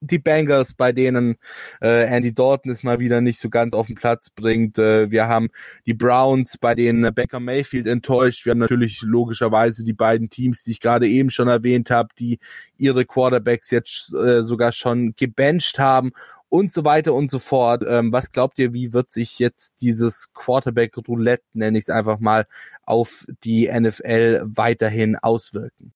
die 0.02 0.18
Bengals, 0.18 0.74
bei 0.74 0.92
denen 0.92 1.36
äh, 1.82 2.06
Andy 2.06 2.32
Dalton 2.32 2.72
es 2.72 2.82
mal 2.82 3.00
wieder 3.00 3.20
nicht 3.20 3.38
so 3.38 3.50
ganz 3.50 3.74
auf 3.74 3.86
den 3.86 3.96
Platz 3.96 4.30
bringt. 4.30 4.78
Äh, 4.78 5.10
wir 5.10 5.28
haben 5.28 5.48
die 5.84 5.92
Browns, 5.92 6.56
bei 6.58 6.74
denen 6.74 7.14
Baker 7.14 7.38
Mayfield 7.38 7.86
enttäuscht. 7.86 8.46
Wir 8.46 8.52
haben 8.52 8.58
natürlich 8.60 9.02
logischerweise 9.02 9.84
die 9.84 9.92
beiden 9.92 10.30
Teams, 10.30 10.62
die 10.62 10.72
ich 10.72 10.80
gerade 10.80 11.06
eben 11.06 11.28
schon 11.28 11.48
erwähnt 11.48 11.90
habe, 11.90 12.08
die 12.18 12.38
ihre 12.78 13.04
Quarterbacks 13.04 13.70
jetzt 13.70 14.14
äh, 14.14 14.42
sogar 14.42 14.72
schon 14.72 15.12
gebencht 15.16 15.78
haben 15.78 16.12
und 16.50 16.72
so 16.72 16.84
weiter 16.84 17.14
und 17.14 17.30
so 17.30 17.38
fort. 17.38 17.82
Ähm, 17.86 18.12
was 18.12 18.32
glaubt 18.32 18.58
ihr, 18.58 18.74
wie 18.74 18.92
wird 18.92 19.12
sich 19.12 19.38
jetzt 19.38 19.80
dieses 19.80 20.32
Quarterback-Roulette, 20.34 21.44
nenne 21.54 21.78
ich 21.78 21.84
es 21.84 21.90
einfach 21.90 22.18
mal, 22.18 22.46
auf 22.84 23.24
die 23.44 23.70
NFL 23.72 24.42
weiterhin 24.44 25.16
auswirken? 25.16 25.92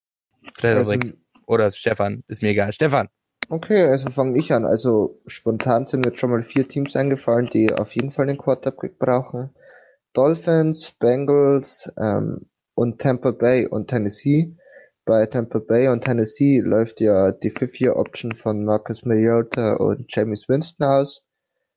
Also, 0.62 0.94
oder 1.46 1.70
Stefan, 1.72 2.22
ist 2.28 2.40
mir 2.40 2.50
egal. 2.50 2.72
Stefan. 2.72 3.08
Okay, 3.50 3.82
also 3.82 4.08
fange 4.08 4.38
ich 4.38 4.52
an. 4.52 4.64
Also 4.64 5.20
spontan 5.26 5.84
sind 5.86 6.00
mir 6.00 6.08
jetzt 6.08 6.20
schon 6.20 6.30
mal 6.30 6.42
vier 6.42 6.66
Teams 6.66 6.96
eingefallen, 6.96 7.50
die 7.52 7.72
auf 7.72 7.94
jeden 7.94 8.10
Fall 8.10 8.26
den 8.26 8.38
Quarterback 8.38 8.98
brauchen. 8.98 9.50
Dolphins, 10.14 10.92
Bengals 10.92 11.92
ähm, 11.98 12.46
und 12.74 13.00
Tampa 13.00 13.32
Bay 13.32 13.66
und 13.66 13.88
Tennessee. 13.88 14.56
Bei 15.06 15.26
Tampa 15.26 15.58
Bay 15.58 15.88
und 15.88 16.02
Tennessee 16.02 16.60
läuft 16.60 17.00
ja 17.02 17.30
die 17.30 17.50
Fifth-Year-Option 17.50 18.32
von 18.32 18.64
Marcus 18.64 19.04
Mariota 19.04 19.74
und 19.74 20.06
James 20.08 20.48
Winston 20.48 20.86
aus. 20.86 21.26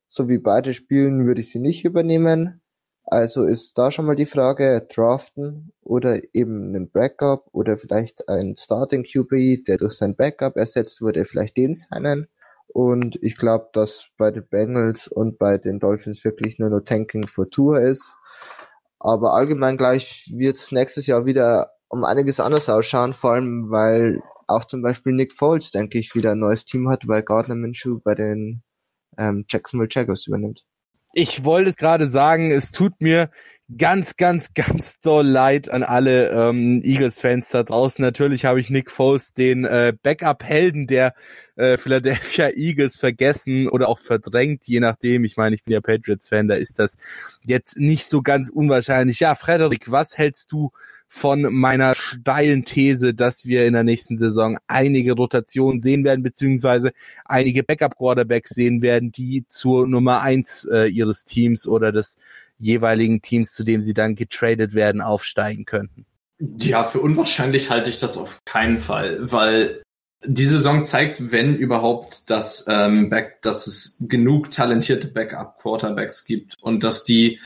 So 0.07 0.29
wie 0.29 0.37
beide 0.37 0.73
spielen, 0.73 1.25
würde 1.25 1.41
ich 1.41 1.51
sie 1.51 1.59
nicht 1.59 1.83
übernehmen. 1.83 2.61
Also 3.03 3.43
ist 3.43 3.77
da 3.77 3.91
schon 3.91 4.05
mal 4.05 4.15
die 4.15 4.25
Frage, 4.25 4.87
draften 4.89 5.73
oder 5.81 6.21
eben 6.33 6.63
einen 6.63 6.89
Backup 6.89 7.49
oder 7.51 7.75
vielleicht 7.75 8.29
ein 8.29 8.55
Starting 8.57 9.03
QB, 9.03 9.65
der 9.67 9.77
durch 9.77 9.93
sein 9.93 10.15
Backup 10.15 10.55
ersetzt 10.55 11.01
wurde, 11.01 11.25
vielleicht 11.25 11.57
den 11.57 11.73
seinen. 11.73 12.29
Und 12.67 13.17
ich 13.21 13.37
glaube, 13.37 13.67
dass 13.73 14.07
bei 14.17 14.31
den 14.31 14.47
Bengals 14.47 15.09
und 15.09 15.37
bei 15.37 15.57
den 15.57 15.79
Dolphins 15.79 16.23
wirklich 16.23 16.59
nur 16.59 16.69
noch 16.69 16.81
Tanking 16.81 17.27
for 17.27 17.49
Tour 17.49 17.81
ist. 17.81 18.15
Aber 18.99 19.33
allgemein 19.33 19.75
gleich 19.75 20.31
wird 20.35 20.55
es 20.55 20.71
nächstes 20.71 21.07
Jahr 21.07 21.25
wieder 21.25 21.76
um 21.89 22.03
einiges 22.03 22.39
anders 22.39 22.69
ausschauen, 22.69 23.13
vor 23.13 23.33
allem 23.33 23.69
weil 23.69 24.21
auch 24.47 24.65
zum 24.65 24.81
Beispiel 24.81 25.13
Nick 25.13 25.33
Foles, 25.33 25.71
denke 25.71 25.99
ich, 25.99 26.15
wieder 26.15 26.31
ein 26.31 26.39
neues 26.39 26.65
Team 26.65 26.89
hat, 26.89 27.07
weil 27.07 27.23
Gardner 27.23 27.55
Minshew 27.55 27.99
bei 28.03 28.15
den 28.15 28.63
ähm, 29.17 29.45
Jacksonville 29.49 29.89
Jaguars 29.91 30.27
übernimmt. 30.27 30.63
Ich 31.13 31.43
wollte 31.43 31.69
es 31.69 31.77
gerade 31.77 32.07
sagen, 32.07 32.51
es 32.51 32.71
tut 32.71 33.01
mir 33.01 33.29
ganz, 33.75 34.15
ganz, 34.15 34.53
ganz 34.53 34.99
doll 35.01 35.25
leid 35.25 35.69
an 35.69 35.83
alle 35.83 36.29
ähm, 36.29 36.81
Eagles-Fans 36.83 37.49
da 37.49 37.63
draußen. 37.63 38.03
Natürlich 38.03 38.45
habe 38.45 38.59
ich 38.59 38.69
Nick 38.69 38.91
Foles, 38.91 39.33
den 39.33 39.65
äh, 39.65 39.93
Backup-Helden 40.01 40.87
der 40.87 41.13
äh, 41.55 41.77
Philadelphia 41.77 42.49
Eagles, 42.55 42.95
vergessen 42.95 43.67
oder 43.67 43.89
auch 43.89 43.99
verdrängt, 43.99 44.63
je 44.65 44.79
nachdem. 44.79 45.25
Ich 45.25 45.37
meine, 45.37 45.55
ich 45.55 45.63
bin 45.63 45.73
ja 45.73 45.81
Patriots-Fan, 45.81 46.47
da 46.47 46.55
ist 46.55 46.79
das 46.79 46.97
jetzt 47.41 47.77
nicht 47.77 48.05
so 48.05 48.21
ganz 48.21 48.49
unwahrscheinlich. 48.49 49.19
Ja, 49.19 49.35
Frederik, 49.35 49.91
was 49.91 50.17
hältst 50.17 50.51
du 50.51 50.71
von 51.07 51.41
meiner 51.53 51.95
steilen 51.95 52.65
These, 52.65 53.13
dass 53.13 53.45
wir 53.45 53.65
in 53.65 53.73
der 53.73 53.83
nächsten 53.83 54.17
Saison 54.17 54.57
einige 54.67 55.13
Rotationen 55.13 55.81
sehen 55.81 56.03
werden, 56.03 56.21
beziehungsweise 56.21 56.91
einige 57.25 57.63
Backup-Quarterbacks 57.63 58.51
sehen 58.51 58.81
werden, 58.81 59.11
die 59.11 59.45
zur 59.49 59.87
Nummer 59.87 60.21
eins 60.21 60.67
äh, 60.71 60.87
ihres 60.87 61.25
Teams 61.25 61.67
oder 61.67 61.91
des 61.91 62.17
jeweiligen 62.59 63.21
Teams, 63.21 63.51
zu 63.51 63.63
dem 63.63 63.81
sie 63.81 63.93
dann 63.93 64.15
getradet 64.15 64.73
werden, 64.73 65.01
aufsteigen 65.01 65.65
könnten. 65.65 66.05
Ja, 66.57 66.83
für 66.83 66.99
unwahrscheinlich 66.99 67.69
halte 67.69 67.89
ich 67.89 67.99
das 67.99 68.17
auf 68.17 68.41
keinen 68.45 68.79
Fall, 68.79 69.31
weil 69.31 69.81
die 70.25 70.45
Saison 70.45 70.83
zeigt, 70.83 71.31
wenn 71.31 71.55
überhaupt, 71.55 72.29
dass, 72.29 72.65
ähm, 72.67 73.09
Back, 73.09 73.41
dass 73.41 73.67
es 73.67 73.97
genug 74.01 74.51
talentierte 74.51 75.07
Backup-Quarterbacks 75.07 76.25
gibt 76.25 76.55
und 76.61 76.83
dass 76.83 77.03
die 77.03 77.39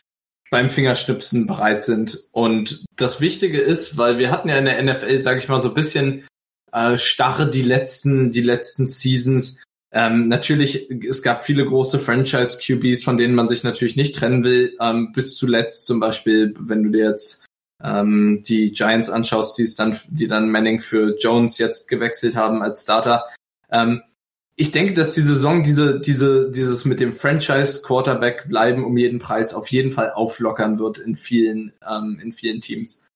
beim 0.52 0.68
Fingerschnipsen 0.68 1.46
bereit 1.46 1.82
sind. 1.82 2.28
Und 2.30 2.84
das 2.96 3.22
Wichtige 3.22 3.58
ist, 3.58 3.96
weil 3.96 4.18
wir 4.18 4.30
hatten 4.30 4.50
ja 4.50 4.58
in 4.58 4.66
der 4.66 4.82
NFL, 4.82 5.18
sage 5.18 5.38
ich 5.38 5.48
mal, 5.48 5.58
so 5.58 5.70
ein 5.70 5.74
bisschen 5.74 6.26
äh, 6.72 6.98
starre 6.98 7.50
die 7.50 7.62
letzten, 7.62 8.32
die 8.32 8.42
letzten 8.42 8.86
Seasons. 8.86 9.62
Ähm, 9.92 10.28
natürlich, 10.28 10.90
es 11.08 11.22
gab 11.22 11.42
viele 11.42 11.64
große 11.64 11.98
Franchise-QBs, 11.98 13.02
von 13.02 13.16
denen 13.16 13.34
man 13.34 13.48
sich 13.48 13.64
natürlich 13.64 13.96
nicht 13.96 14.14
trennen 14.14 14.44
will. 14.44 14.76
Ähm, 14.78 15.12
bis 15.12 15.36
zuletzt 15.36 15.86
zum 15.86 16.00
Beispiel, 16.00 16.52
wenn 16.58 16.82
du 16.82 16.90
dir 16.90 17.08
jetzt 17.08 17.46
ähm, 17.82 18.42
die 18.46 18.72
Giants 18.72 19.08
anschaust, 19.08 19.56
die 19.56 19.62
es 19.62 19.74
dann, 19.74 19.98
die 20.08 20.28
dann 20.28 20.50
Manning 20.50 20.82
für 20.82 21.16
Jones 21.18 21.56
jetzt 21.56 21.88
gewechselt 21.88 22.36
haben 22.36 22.62
als 22.62 22.82
Starter. 22.82 23.24
Ähm, 23.70 24.02
ich 24.62 24.70
denke, 24.70 24.94
dass 24.94 25.12
die 25.12 25.22
Saison 25.22 25.64
diese, 25.64 25.98
diese, 25.98 26.48
dieses 26.48 26.84
mit 26.84 27.00
dem 27.00 27.12
Franchise 27.12 27.82
Quarterback 27.82 28.48
bleiben 28.48 28.84
um 28.84 28.96
jeden 28.96 29.18
Preis 29.18 29.54
auf 29.54 29.66
jeden 29.72 29.90
Fall 29.90 30.12
auflockern 30.12 30.78
wird 30.78 30.98
in 30.98 31.16
vielen, 31.16 31.72
ähm, 31.84 32.20
in 32.22 32.30
vielen 32.30 32.60
Teams. 32.60 33.08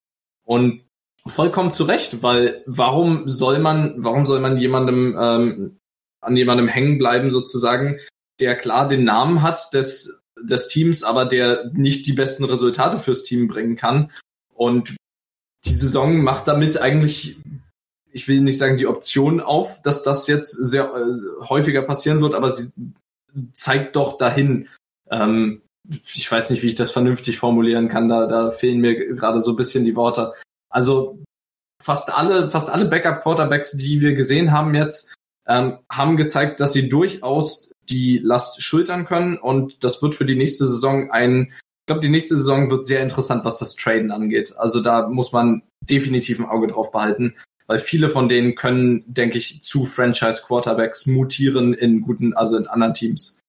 Und 0.44 0.82
vollkommen 1.24 1.72
zu 1.72 1.84
Recht, 1.84 2.24
weil 2.24 2.64
warum 2.66 3.28
soll 3.28 3.60
man, 3.60 3.94
warum 3.98 4.26
soll 4.26 4.40
man 4.40 4.56
jemandem, 4.56 5.16
ähm, 5.16 5.76
an 6.20 6.36
jemandem 6.36 6.66
hängen 6.66 6.98
bleiben 6.98 7.30
sozusagen, 7.30 8.00
der 8.40 8.56
klar 8.56 8.88
den 8.88 9.04
Namen 9.04 9.42
hat 9.42 9.72
des, 9.72 10.24
des 10.42 10.66
Teams, 10.66 11.04
aber 11.04 11.26
der 11.26 11.70
nicht 11.74 12.08
die 12.08 12.12
besten 12.12 12.42
Resultate 12.42 12.98
fürs 12.98 13.22
Team 13.22 13.46
bringen 13.46 13.76
kann 13.76 14.10
und 14.52 14.96
die 15.64 15.74
Saison 15.74 16.22
macht 16.22 16.48
damit 16.48 16.80
eigentlich, 16.80 17.38
ich 18.16 18.28
will 18.28 18.40
nicht 18.40 18.56
sagen 18.56 18.78
die 18.78 18.86
Option 18.86 19.40
auf, 19.40 19.82
dass 19.82 20.02
das 20.02 20.26
jetzt 20.26 20.50
sehr 20.50 20.84
äh, 20.84 21.44
häufiger 21.48 21.82
passieren 21.82 22.22
wird, 22.22 22.34
aber 22.34 22.50
sie 22.50 22.70
zeigt 23.52 23.94
doch 23.94 24.16
dahin. 24.16 24.68
Ähm, 25.10 25.60
ich 26.14 26.32
weiß 26.32 26.48
nicht, 26.48 26.62
wie 26.62 26.68
ich 26.68 26.74
das 26.74 26.90
vernünftig 26.90 27.38
formulieren 27.38 27.90
kann, 27.90 28.08
da, 28.08 28.26
da 28.26 28.50
fehlen 28.50 28.80
mir 28.80 29.14
gerade 29.14 29.42
so 29.42 29.50
ein 29.50 29.56
bisschen 29.56 29.84
die 29.84 29.96
Worte. 29.96 30.32
Also 30.70 31.22
fast 31.80 32.16
alle, 32.16 32.48
fast 32.48 32.70
alle 32.70 32.86
Backup-Quarterbacks, 32.86 33.72
die 33.76 34.00
wir 34.00 34.14
gesehen 34.14 34.50
haben 34.50 34.74
jetzt, 34.74 35.14
ähm, 35.46 35.80
haben 35.92 36.16
gezeigt, 36.16 36.58
dass 36.60 36.72
sie 36.72 36.88
durchaus 36.88 37.70
die 37.90 38.16
Last 38.16 38.62
schultern 38.62 39.04
können 39.04 39.36
und 39.36 39.84
das 39.84 40.00
wird 40.00 40.14
für 40.14 40.24
die 40.24 40.36
nächste 40.36 40.66
Saison 40.66 41.10
ein 41.10 41.52
ich 41.52 41.88
glaube, 41.88 42.02
die 42.02 42.08
nächste 42.08 42.34
Saison 42.34 42.68
wird 42.68 42.84
sehr 42.84 43.00
interessant, 43.00 43.44
was 43.44 43.60
das 43.60 43.76
Traden 43.76 44.10
angeht. 44.10 44.56
Also 44.56 44.82
da 44.82 45.06
muss 45.06 45.30
man 45.30 45.62
definitiv 45.80 46.40
ein 46.40 46.46
Auge 46.46 46.66
drauf 46.66 46.90
behalten, 46.90 47.36
weil 47.66 47.78
viele 47.78 48.08
von 48.08 48.28
denen 48.28 48.54
können, 48.54 49.04
denke 49.06 49.38
ich, 49.38 49.62
zu 49.62 49.86
Franchise 49.86 50.42
Quarterbacks 50.46 51.06
mutieren 51.06 51.74
in 51.74 52.02
guten, 52.02 52.34
also 52.34 52.56
in 52.56 52.66
anderen 52.66 52.94
Teams, 52.94 53.40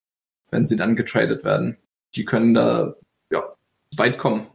wenn 0.52 0.66
sie 0.66 0.78
dann 0.78 0.96
getradet 0.96 1.44
werden. 1.44 1.78
Die 2.16 2.26
können 2.26 2.54
da 2.54 2.96
ja 3.32 3.44
weit 3.96 4.18
kommen. 4.18 4.48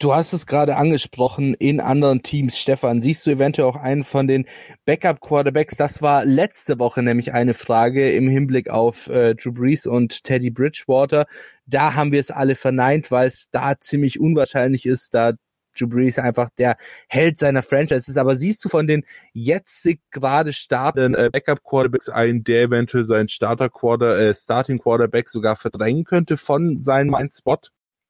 Du 0.00 0.14
hast 0.14 0.32
es 0.32 0.46
gerade 0.46 0.76
angesprochen, 0.76 1.52
in 1.52 1.78
anderen 1.78 2.22
Teams, 2.22 2.58
Stefan. 2.58 3.02
Siehst 3.02 3.26
du 3.26 3.32
eventuell 3.32 3.68
auch 3.68 3.76
einen 3.76 4.02
von 4.02 4.26
den 4.26 4.46
Backup-Quarterbacks? 4.86 5.76
Das 5.76 6.00
war 6.00 6.24
letzte 6.24 6.78
Woche 6.78 7.02
nämlich 7.02 7.34
eine 7.34 7.52
Frage 7.52 8.10
im 8.10 8.26
Hinblick 8.26 8.70
auf 8.70 9.08
äh, 9.08 9.34
Drew 9.34 9.52
Brees 9.52 9.86
und 9.86 10.24
Teddy 10.24 10.48
Bridgewater. 10.48 11.26
Da 11.66 11.92
haben 11.94 12.12
wir 12.12 12.20
es 12.20 12.30
alle 12.30 12.54
verneint, 12.54 13.10
weil 13.10 13.28
es 13.28 13.50
da 13.50 13.78
ziemlich 13.78 14.18
unwahrscheinlich 14.18 14.86
ist, 14.86 15.12
da 15.12 15.34
Drew 15.78 15.88
Brees 15.88 16.18
einfach 16.18 16.50
der 16.58 16.76
Held 17.08 17.38
seiner 17.38 17.62
Franchise 17.62 18.10
ist. 18.10 18.18
Aber 18.18 18.36
siehst 18.36 18.64
du 18.64 18.68
von 18.68 18.86
den 18.86 19.04
jetzt 19.32 19.88
gerade 20.10 20.52
startenden 20.52 21.14
äh, 21.14 21.30
Backup-Quarterbacks 21.30 22.08
einen, 22.08 22.44
der 22.44 22.62
eventuell 22.62 23.04
seinen 23.04 23.28
Starter-Quarter, 23.28 24.18
äh, 24.18 24.34
Starting-Quarterback 24.34 25.28
sogar 25.28 25.56
verdrängen 25.56 26.04
könnte 26.04 26.36
von 26.36 26.78
seinem 26.78 27.16
Spot? 27.30 27.58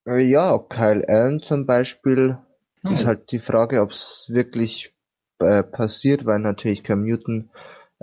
Äh, 0.07 0.25
ja, 0.25 0.59
Kyle 0.69 1.05
Allen 1.09 1.41
zum 1.41 1.67
Beispiel 1.67 2.39
hm. 2.83 2.91
ist 2.93 3.07
halt 3.07 3.31
die 3.33 3.39
Frage, 3.39 3.81
ob 3.81 3.91
es 3.91 4.27
wirklich 4.33 4.95
äh, 5.39 5.63
passiert, 5.63 6.27
weil 6.27 6.39
natürlich 6.39 6.83
Cam 6.83 7.03
Newton 7.03 7.51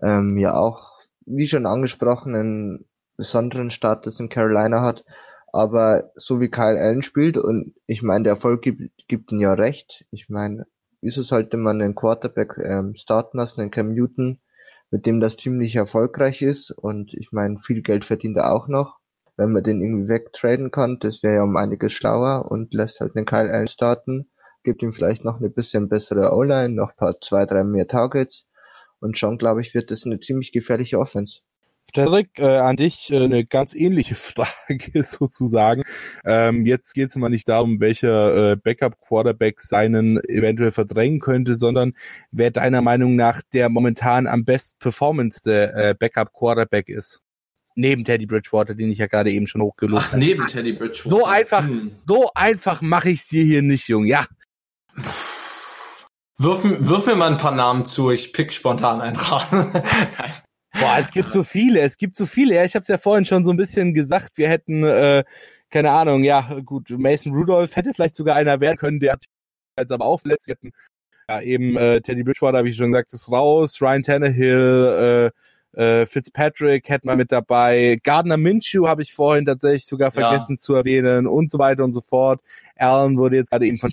ähm, 0.01 0.37
ja 0.37 0.55
auch, 0.55 0.99
wie 1.25 1.47
schon 1.47 1.65
angesprochen, 1.65 2.35
einen 2.35 2.85
besonderen 3.17 3.71
Status 3.71 4.19
in 4.19 4.29
Carolina 4.29 4.81
hat. 4.81 5.03
Aber 5.57 6.11
so 6.15 6.39
wie 6.39 6.49
Kyle 6.49 6.79
Allen 6.79 7.01
spielt 7.01 7.37
und 7.37 7.73
ich 7.87 8.03
meine, 8.03 8.25
der 8.25 8.33
Erfolg 8.33 8.61
gibt, 8.61 9.07
gibt 9.07 9.31
ihm 9.31 9.39
ja 9.39 9.53
recht. 9.53 10.05
Ich 10.11 10.29
meine, 10.29 10.67
wieso 11.01 11.23
sollte 11.23 11.57
man 11.57 11.81
einen 11.81 11.95
Quarterback 11.95 12.57
ähm, 12.63 12.95
starten 12.95 13.37
lassen, 13.37 13.61
einen 13.61 13.71
Cam 13.71 13.93
Newton, 13.93 14.39
mit 14.91 15.05
dem 15.05 15.19
das 15.19 15.35
Team 15.35 15.57
nicht 15.57 15.75
erfolgreich 15.75 16.41
ist 16.41 16.71
und 16.71 17.13
ich 17.13 17.31
meine, 17.31 17.57
viel 17.57 17.81
Geld 17.81 18.05
verdient 18.05 18.37
er 18.37 18.53
auch 18.53 18.67
noch 18.67 18.99
wenn 19.37 19.51
man 19.51 19.63
den 19.63 19.81
irgendwie 19.81 20.09
wegtraden 20.09 20.71
kann, 20.71 20.97
das 20.99 21.23
wäre 21.23 21.35
ja 21.35 21.43
um 21.43 21.55
einiges 21.55 21.93
schlauer 21.93 22.51
und 22.51 22.73
lässt 22.73 22.99
halt 22.99 23.15
den 23.15 23.25
Kyle 23.25 23.51
Allen 23.51 23.67
starten, 23.67 24.29
gibt 24.63 24.81
ihm 24.81 24.91
vielleicht 24.91 25.23
noch 25.23 25.37
eine 25.37 25.49
bisschen 25.49 25.87
bessere 25.87 26.33
O-Line, 26.33 26.73
noch 26.73 26.95
paar, 26.95 27.21
zwei, 27.21 27.45
drei 27.45 27.63
mehr 27.63 27.87
Targets 27.87 28.47
und 28.99 29.17
schon, 29.17 29.37
glaube 29.37 29.61
ich, 29.61 29.75
wird 29.75 29.91
das 29.91 30.05
eine 30.05 30.19
ziemlich 30.19 30.51
gefährliche 30.51 30.99
Offense. 30.99 31.41
Frederik, 31.93 32.29
äh, 32.37 32.57
an 32.57 32.75
dich 32.75 33.11
äh, 33.11 33.23
eine 33.23 33.45
ganz 33.45 33.73
ähnliche 33.73 34.15
Frage 34.15 35.03
sozusagen. 35.03 35.83
Ähm, 36.25 36.65
jetzt 36.65 36.93
geht 36.93 37.09
es 37.09 37.15
mal 37.15 37.29
nicht 37.29 37.47
darum, 37.47 37.79
welcher 37.79 38.51
äh, 38.51 38.55
Backup-Quarterback 38.55 39.61
seinen 39.61 40.17
eventuell 40.25 40.71
verdrängen 40.71 41.19
könnte, 41.19 41.55
sondern 41.55 41.93
wer 42.31 42.51
deiner 42.51 42.81
Meinung 42.81 43.15
nach 43.15 43.41
der 43.53 43.69
momentan 43.69 44.27
am 44.27 44.45
best 44.45 44.79
performance 44.79 45.49
äh, 45.49 45.95
Backup-Quarterback 45.97 46.89
ist 46.89 47.21
neben 47.77 48.03
Teddy 48.03 48.25
Bridgewater, 48.25 48.73
den 48.73 48.91
ich 48.91 48.97
ja 48.97 49.05
gerade 49.05 49.31
eben 49.31 49.47
schon 49.47 49.61
hochgelost 49.61 50.07
habe. 50.07 50.17
Ach, 50.17 50.25
neben 50.25 50.47
Teddy 50.47 50.73
Bridgewater. 50.73 51.09
So 51.09 51.25
einfach, 51.25 51.67
hm. 51.67 51.91
so 52.03 52.31
einfach 52.33 52.81
mache 52.81 53.11
ich 53.11 53.19
es 53.19 53.27
dir 53.27 53.43
hier 53.43 53.61
nicht, 53.61 53.87
Jung. 53.87 54.05
Ja. 54.05 54.25
Wirf, 56.39 56.63
wirf 56.63 57.05
mir 57.05 57.15
mal 57.15 57.31
ein 57.31 57.37
paar 57.37 57.55
Namen 57.55 57.85
zu, 57.85 58.11
ich 58.11 58.33
pick 58.33 58.53
spontan 58.53 58.99
einen 58.99 59.15
raus. 59.15 59.43
Boah, 60.79 60.97
es 60.99 61.11
gibt 61.11 61.31
so 61.31 61.43
viele, 61.43 61.81
es 61.81 61.97
gibt 61.97 62.15
so 62.15 62.25
viele. 62.25 62.55
Ja, 62.55 62.63
ich 62.63 62.75
habe 62.75 62.83
es 62.83 62.87
ja 62.87 62.97
vorhin 62.97 63.25
schon 63.25 63.45
so 63.45 63.51
ein 63.51 63.57
bisschen 63.57 63.93
gesagt, 63.93 64.37
wir 64.37 64.47
hätten, 64.47 64.83
äh, 64.83 65.23
keine 65.69 65.91
Ahnung, 65.91 66.23
ja, 66.23 66.59
gut, 66.63 66.89
Mason 66.91 67.33
Rudolph 67.33 67.75
hätte 67.75 67.93
vielleicht 67.93 68.15
sogar 68.15 68.35
einer 68.35 68.59
werden 68.59 68.77
können, 68.77 68.99
der 68.99 69.13
hat 69.13 69.23
jetzt 69.77 69.91
aber 69.91 70.05
auch 70.05 70.21
verletzt. 70.21 70.47
Wir 70.47 70.53
hätten, 70.53 70.71
ja, 71.29 71.41
eben 71.41 71.75
äh, 71.77 72.01
Teddy 72.01 72.23
Bridgewater, 72.23 72.59
habe 72.59 72.69
ich 72.69 72.77
schon 72.77 72.91
gesagt, 72.91 73.13
ist 73.13 73.31
raus, 73.31 73.81
Ryan 73.81 74.03
Tannehill, 74.03 75.31
äh, 75.75 75.81
äh, 75.81 76.05
Fitzpatrick 76.05 76.89
hätten 76.89 77.07
wir 77.07 77.15
mit 77.15 77.31
dabei. 77.31 77.99
Gardner 78.03 78.37
Minshew 78.37 78.87
habe 78.87 79.01
ich 79.01 79.13
vorhin 79.13 79.45
tatsächlich 79.45 79.85
sogar 79.85 80.11
vergessen 80.11 80.55
ja. 80.55 80.59
zu 80.59 80.75
erwähnen 80.75 81.27
und 81.27 81.51
so 81.51 81.59
weiter 81.59 81.83
und 81.83 81.93
so 81.93 82.01
fort. 82.01 82.41
Allen 82.77 83.17
wurde 83.17 83.35
jetzt 83.35 83.51
gerade 83.51 83.67
eben 83.67 83.77
von 83.77 83.91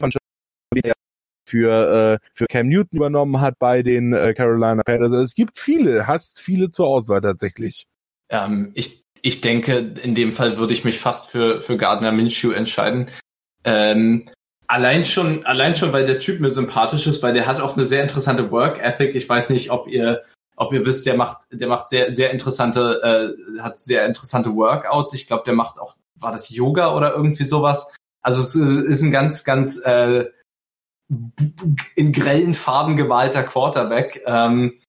für, 1.45 2.21
äh, 2.23 2.27
für 2.35 2.47
Cam 2.47 2.69
Newton 2.69 2.99
übernommen 2.99 3.41
hat 3.41 3.59
bei 3.59 3.83
den 3.83 4.13
äh, 4.13 4.35
Carolina 4.35 4.83
Panthers. 4.83 5.13
Also 5.13 5.23
es 5.23 5.35
gibt 5.35 5.59
viele, 5.59 6.07
hast 6.07 6.41
viele 6.41 6.71
zur 6.71 6.87
Auswahl 6.87 7.21
tatsächlich. 7.21 7.87
Ähm, 8.31 8.73
ich, 8.75 9.05
ich 9.23 9.41
denke, 9.41 9.95
in 10.03 10.15
dem 10.15 10.33
Fall 10.33 10.59
würde 10.59 10.75
ich 10.75 10.85
mich 10.85 10.99
fast 10.99 11.31
für, 11.31 11.61
für 11.61 11.77
Gardner 11.77 12.13
Minshew 12.13 12.53
entscheiden. 12.53 13.09
Ähm, 13.65 14.27
allein 14.67 15.05
schon, 15.05 15.45
allein 15.47 15.77
schon, 15.77 15.93
weil 15.93 16.07
der 16.07 16.19
Typ 16.19 16.41
mir 16.41 16.51
sympathisch 16.51 17.07
ist, 17.07 17.23
weil 17.23 17.35
der 17.35 17.47
hat 17.47 17.61
auch 17.61 17.77
eine 17.77 17.85
sehr 17.85 18.03
interessante 18.03 18.51
Work 18.51 18.81
Ethic. 18.83 19.15
Ich 19.15 19.29
weiß 19.29 19.51
nicht, 19.51 19.71
ob 19.71 19.89
ihr 19.89 20.25
ob 20.57 20.73
ihr 20.73 20.87
wisst, 20.87 21.07
der 21.07 21.17
macht, 21.17 21.47
der 21.51 21.69
macht 21.69 21.89
sehr, 21.89 22.13
sehr 22.13 22.31
interessante, 22.31 23.37
äh, 23.57 23.61
hat 23.61 23.79
sehr 23.79 24.07
interessante 24.07 24.55
Workouts. 24.55 25.13
Ich 25.15 25.27
glaube, 25.27 25.45
der 25.45 25.55
macht 25.55 25.81
auch, 25.81 25.97
war 26.15 26.33
das 26.33 26.49
Yoga 26.49 26.95
oder 26.95 27.13
irgendwie 27.13 27.45
sowas? 27.45 27.93
Also 28.23 28.41
es 28.41 28.55
ist 28.55 29.03
ein 29.03 29.11
ganz, 29.11 29.45
ganz 29.45 29.85
äh, 29.85 30.27
in 31.95 32.13
grellen 32.13 32.55
Farben 32.55 32.97
gemalter 32.97 33.43
Quarterback, 33.43 34.23
ähm, 34.27 34.81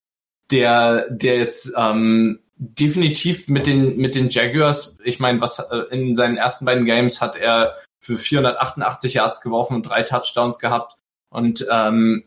der, 0.52 1.10
der 1.10 1.38
jetzt 1.38 1.74
ähm, 1.78 2.40
definitiv 2.58 3.48
mit 3.48 3.68
den 3.68 3.98
mit 3.98 4.16
den 4.16 4.30
Jaguars, 4.30 4.98
ich 5.04 5.20
meine, 5.20 5.42
was 5.42 5.60
äh, 5.60 5.78
in 5.92 6.14
seinen 6.14 6.38
ersten 6.38 6.66
beiden 6.66 6.86
Games 6.86 7.22
hat 7.22 7.36
er 7.36 7.76
für 8.00 8.18
488 8.18 9.16
Yards 9.16 9.42
geworfen 9.42 9.76
und 9.76 9.84
drei 9.84 10.04
Touchdowns 10.04 10.60
gehabt 10.60 10.96
und 11.30 11.66
ähm, 11.70 12.24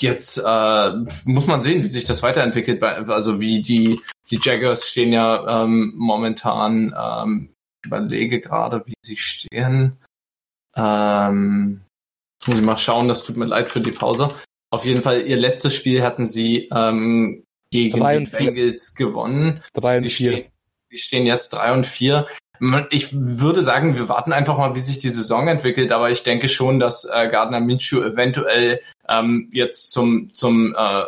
Jetzt 0.00 0.38
äh, 0.38 0.92
muss 1.24 1.48
man 1.48 1.60
sehen, 1.60 1.82
wie 1.82 1.86
sich 1.86 2.04
das 2.04 2.22
weiterentwickelt. 2.22 2.82
Also 2.82 3.40
wie 3.40 3.60
die, 3.62 4.00
die 4.30 4.38
Jaggers 4.40 4.86
stehen 4.86 5.12
ja 5.12 5.64
ähm, 5.64 5.92
momentan, 5.96 6.94
ähm, 6.96 7.54
überlege 7.84 8.40
gerade, 8.40 8.84
wie 8.86 8.94
sie 9.04 9.16
stehen. 9.16 9.98
Ähm, 10.76 11.80
jetzt 12.38 12.48
muss 12.48 12.58
ich 12.58 12.64
mal 12.64 12.76
schauen, 12.76 13.08
das 13.08 13.24
tut 13.24 13.36
mir 13.36 13.46
leid 13.46 13.70
für 13.70 13.80
die 13.80 13.92
Pause. 13.92 14.30
Auf 14.70 14.84
jeden 14.84 15.02
Fall, 15.02 15.26
ihr 15.26 15.36
letztes 15.36 15.74
Spiel 15.74 16.02
hatten 16.02 16.26
sie 16.26 16.68
ähm, 16.72 17.44
gegen 17.70 17.96
die 17.96 18.30
Bengals 18.30 18.94
gewonnen. 18.94 19.62
Drei 19.72 19.96
und 19.96 20.04
sie, 20.04 20.10
vier. 20.10 20.32
Stehen, 20.32 20.52
sie 20.90 20.98
stehen 20.98 21.26
jetzt 21.26 21.50
drei 21.50 21.72
und 21.72 21.86
vier. 21.86 22.26
Ich 22.90 23.12
würde 23.12 23.62
sagen, 23.62 23.96
wir 23.96 24.08
warten 24.08 24.32
einfach 24.32 24.58
mal, 24.58 24.74
wie 24.74 24.80
sich 24.80 24.98
die 24.98 25.10
Saison 25.10 25.46
entwickelt, 25.46 25.92
aber 25.92 26.10
ich 26.10 26.24
denke 26.24 26.48
schon, 26.48 26.80
dass 26.80 27.04
äh, 27.04 27.28
Gardner 27.28 27.60
Minshew 27.60 28.02
eventuell 28.02 28.80
ähm, 29.08 29.48
jetzt 29.52 29.92
zum, 29.92 30.32
zum 30.32 30.74
äh, 30.76 31.04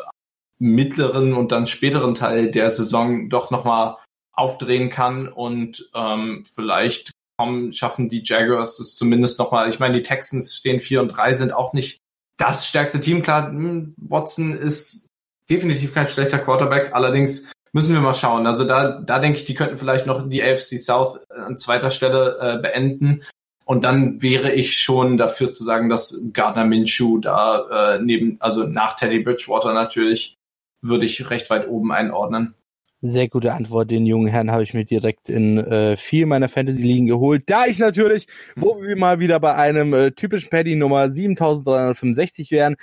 mittleren 0.59 1.35
und 1.35 1.53
dann 1.53 1.67
späteren 1.67 2.15
Teil 2.15 2.51
der 2.51 2.71
Saison 2.71 3.29
doch 3.29 3.51
nochmal 3.51 3.97
aufdrehen 4.33 4.91
kann 4.91 5.29
und 5.29 5.91
ähm, 5.95 6.45
vielleicht 6.53 7.13
kommen, 7.41 7.73
schaffen 7.73 8.11
die 8.11 8.23
Jaguars 8.23 8.79
es 8.81 8.95
zumindest 8.95 9.39
nochmal. 9.39 9.71
Ich 9.71 9.79
meine, 9.79 9.95
die 9.95 10.03
Texans 10.03 10.55
stehen 10.55 10.79
4 10.79 11.01
und 11.01 11.09
3, 11.09 11.33
sind 11.33 11.55
auch 11.55 11.73
nicht 11.73 11.97
das 12.37 12.67
stärkste 12.67 13.01
Team. 13.01 13.23
Klar, 13.23 13.49
hm, 13.49 13.95
Watson 13.97 14.53
ist 14.53 15.07
definitiv 15.49 15.95
kein 15.95 16.07
schlechter 16.07 16.39
Quarterback, 16.39 16.91
allerdings 16.93 17.51
müssen 17.73 17.95
wir 17.95 18.03
mal 18.03 18.13
schauen. 18.13 18.47
Also 18.47 18.65
da, 18.65 19.01
da 19.01 19.19
denke 19.21 19.39
ich, 19.39 19.47
die 19.47 19.55
könnten 19.55 19.79
vielleicht 19.79 20.05
noch 20.05 20.29
die 20.29 20.43
AFC 20.43 20.79
South 20.79 21.19
an 21.31 21.57
zweiter 21.57 21.91
Stelle 21.91 22.39
äh, 22.41 22.61
beenden. 22.61 23.23
Und 23.65 23.85
dann 23.85 24.21
wäre 24.21 24.53
ich 24.53 24.77
schon 24.77 25.17
dafür 25.17 25.51
zu 25.51 25.65
sagen, 25.65 25.89
dass 25.89 26.21
Gardner 26.35 26.67
Minshew 26.67 27.21
da 27.21 27.95
äh, 27.95 28.03
neben, 28.03 28.37
also 28.41 28.65
nach 28.65 28.97
Teddy 28.97 29.21
Bridgewater 29.21 29.73
natürlich, 29.73 30.37
würde 30.83 31.07
ich 31.07 31.31
recht 31.31 31.49
weit 31.49 31.69
oben 31.69 31.91
einordnen. 31.91 32.55
Sehr 33.03 33.29
gute 33.29 33.55
Antwort. 33.55 33.91
Den 33.91 34.05
jungen 34.05 34.29
Herrn 34.29 34.51
habe 34.51 34.63
ich 34.63 34.75
mir 34.75 34.85
direkt 34.85 35.31
in 35.31 35.57
äh, 35.57 35.97
vier 35.97 36.27
meiner 36.27 36.51
Fantasy-Ligen 36.51 37.07
geholt. 37.07 37.45
Da 37.47 37.65
ich 37.65 37.79
natürlich, 37.79 38.27
wo 38.57 38.83
wir 38.83 38.95
mal 38.97 39.19
wieder 39.21 39.41
bei 39.41 39.55
einem 39.55 39.95
äh, 39.95 40.11
typischen 40.13 40.51
Paddy 40.51 40.77
Nummer 40.77 41.11
7365 41.11 42.51
wären, 42.51 42.77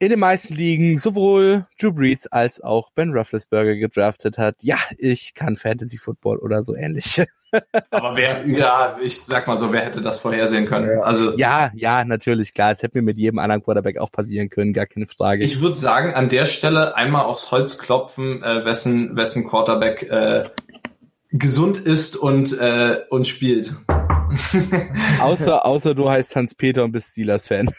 in 0.00 0.08
den 0.08 0.18
meisten 0.18 0.54
Ligen 0.54 0.98
sowohl 0.98 1.66
Drew 1.78 1.92
Brees 1.92 2.26
als 2.26 2.60
auch 2.60 2.90
Ben 2.90 3.12
Roethlisberger 3.12 3.76
gedraftet 3.76 4.36
hat. 4.36 4.56
Ja, 4.62 4.78
ich 4.98 5.34
kann 5.34 5.56
Fantasy 5.56 5.98
Football 5.98 6.38
oder 6.38 6.64
so 6.64 6.74
ähnlich. 6.74 7.22
Aber 7.90 8.16
wer, 8.16 8.46
ja, 8.46 8.96
ich 9.02 9.20
sag 9.20 9.46
mal 9.46 9.58
so, 9.58 9.72
wer 9.72 9.82
hätte 9.82 10.00
das 10.00 10.18
vorhersehen 10.18 10.66
können? 10.66 11.00
Also 11.00 11.36
ja, 11.36 11.70
ja, 11.74 12.04
natürlich 12.04 12.54
klar. 12.54 12.72
Es 12.72 12.82
hätte 12.82 12.98
mir 12.98 13.02
mit 13.02 13.18
jedem 13.18 13.38
anderen 13.38 13.62
Quarterback 13.62 13.98
auch 13.98 14.10
passieren 14.10 14.50
können, 14.50 14.72
gar 14.72 14.86
keine 14.86 15.06
Frage. 15.06 15.44
Ich 15.44 15.60
würde 15.60 15.76
sagen, 15.76 16.14
an 16.14 16.28
der 16.28 16.46
Stelle 16.46 16.96
einmal 16.96 17.24
aufs 17.24 17.50
Holz 17.50 17.78
klopfen, 17.78 18.42
äh, 18.42 18.64
wessen 18.64 19.16
wessen 19.16 19.48
Quarterback 19.48 20.02
äh, 20.10 20.50
gesund 21.30 21.78
ist 21.78 22.16
und 22.16 22.58
äh, 22.58 22.98
und 23.08 23.26
spielt. 23.26 23.74
außer, 25.20 25.64
außer 25.66 25.94
du 25.94 26.08
heißt 26.08 26.36
Hans-Peter 26.36 26.84
und 26.84 26.92
bist 26.92 27.10
Steelers-Fan. 27.10 27.70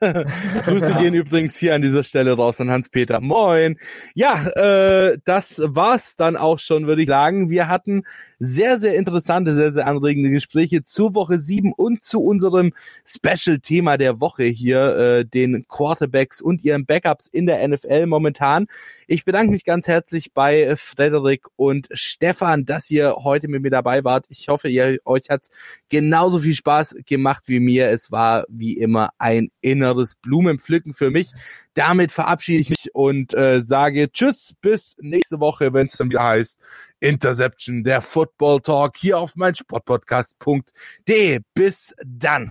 Grüße 0.66 0.94
gehen 0.94 1.14
übrigens 1.14 1.56
hier 1.56 1.74
an 1.74 1.82
dieser 1.82 2.02
Stelle 2.02 2.32
raus 2.32 2.60
an 2.60 2.70
Hans-Peter. 2.70 3.20
Moin. 3.20 3.78
Ja, 4.14 4.46
äh, 4.48 5.18
das 5.24 5.60
war's 5.64 6.16
dann 6.16 6.36
auch 6.36 6.58
schon, 6.58 6.86
würde 6.86 7.02
ich 7.02 7.08
sagen. 7.08 7.50
Wir 7.50 7.68
hatten 7.68 8.04
sehr, 8.38 8.78
sehr 8.78 8.94
interessante, 8.94 9.54
sehr, 9.54 9.72
sehr 9.72 9.86
anregende 9.86 10.30
Gespräche 10.30 10.82
zur 10.82 11.14
Woche 11.14 11.38
7 11.38 11.72
und 11.72 12.02
zu 12.02 12.22
unserem 12.22 12.72
Special-Thema 13.06 13.96
der 13.96 14.20
Woche 14.20 14.44
hier, 14.44 14.96
äh, 14.96 15.24
den 15.24 15.66
Quarterbacks 15.68 16.40
und 16.40 16.62
ihren 16.62 16.84
Backups 16.86 17.26
in 17.28 17.46
der 17.46 17.66
NFL 17.66 18.06
momentan. 18.06 18.66
Ich 19.08 19.24
bedanke 19.24 19.52
mich 19.52 19.64
ganz 19.64 19.86
herzlich 19.86 20.32
bei 20.32 20.74
Frederik 20.76 21.46
und 21.54 21.86
Stefan, 21.92 22.64
dass 22.64 22.90
ihr 22.90 23.14
heute 23.14 23.46
mit 23.46 23.62
mir 23.62 23.70
dabei 23.70 24.02
wart. 24.02 24.26
Ich 24.28 24.48
hoffe, 24.48 24.68
ihr 24.68 24.98
euch 25.04 25.30
hat's 25.30 25.50
genauso 25.88 26.40
viel 26.40 26.56
Spaß 26.56 26.96
gemacht 27.06 27.44
wie 27.46 27.60
mir. 27.60 27.88
Es 27.88 28.10
war 28.10 28.44
wie 28.48 28.76
immer 28.76 29.10
ein 29.18 29.50
inneres 29.60 30.16
Blumenpflücken 30.16 30.92
für 30.92 31.10
mich. 31.10 31.30
Damit 31.74 32.10
verabschiede 32.10 32.60
ich 32.60 32.70
mich 32.70 32.94
und 32.94 33.32
äh, 33.34 33.60
sage 33.62 34.10
Tschüss 34.10 34.54
bis 34.60 34.96
nächste 34.98 35.38
Woche, 35.38 35.72
wenn 35.72 35.86
es 35.86 35.92
dann 35.92 36.10
wieder 36.10 36.24
heißt 36.24 36.58
Interception, 37.00 37.84
der 37.84 38.00
Football 38.00 38.60
Talk 38.60 38.96
hier 38.96 39.18
auf 39.18 39.36
mein 39.36 39.54
Sportpodcast.de. 39.54 41.40
Bis 41.54 41.94
dann. 42.04 42.48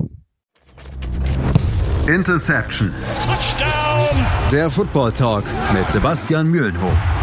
Interception. 2.08 2.93
Touchdown. 3.26 4.26
Der 4.52 4.70
Football 4.70 5.12
Talk 5.12 5.46
mit 5.74 5.89
Sebastian 5.89 6.48
Mühlenhof. 6.48 7.14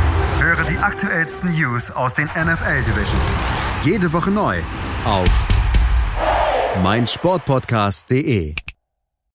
Höre 0.40 0.64
die 0.64 0.76
aktuellsten 0.76 1.52
News 1.52 1.92
aus 1.92 2.14
den 2.14 2.26
NFL 2.26 2.82
Divisions. 2.82 3.38
Jede 3.84 4.12
Woche 4.12 4.32
neu 4.32 4.58
auf 5.04 5.28
meinsportpodcast.de. 6.82 8.54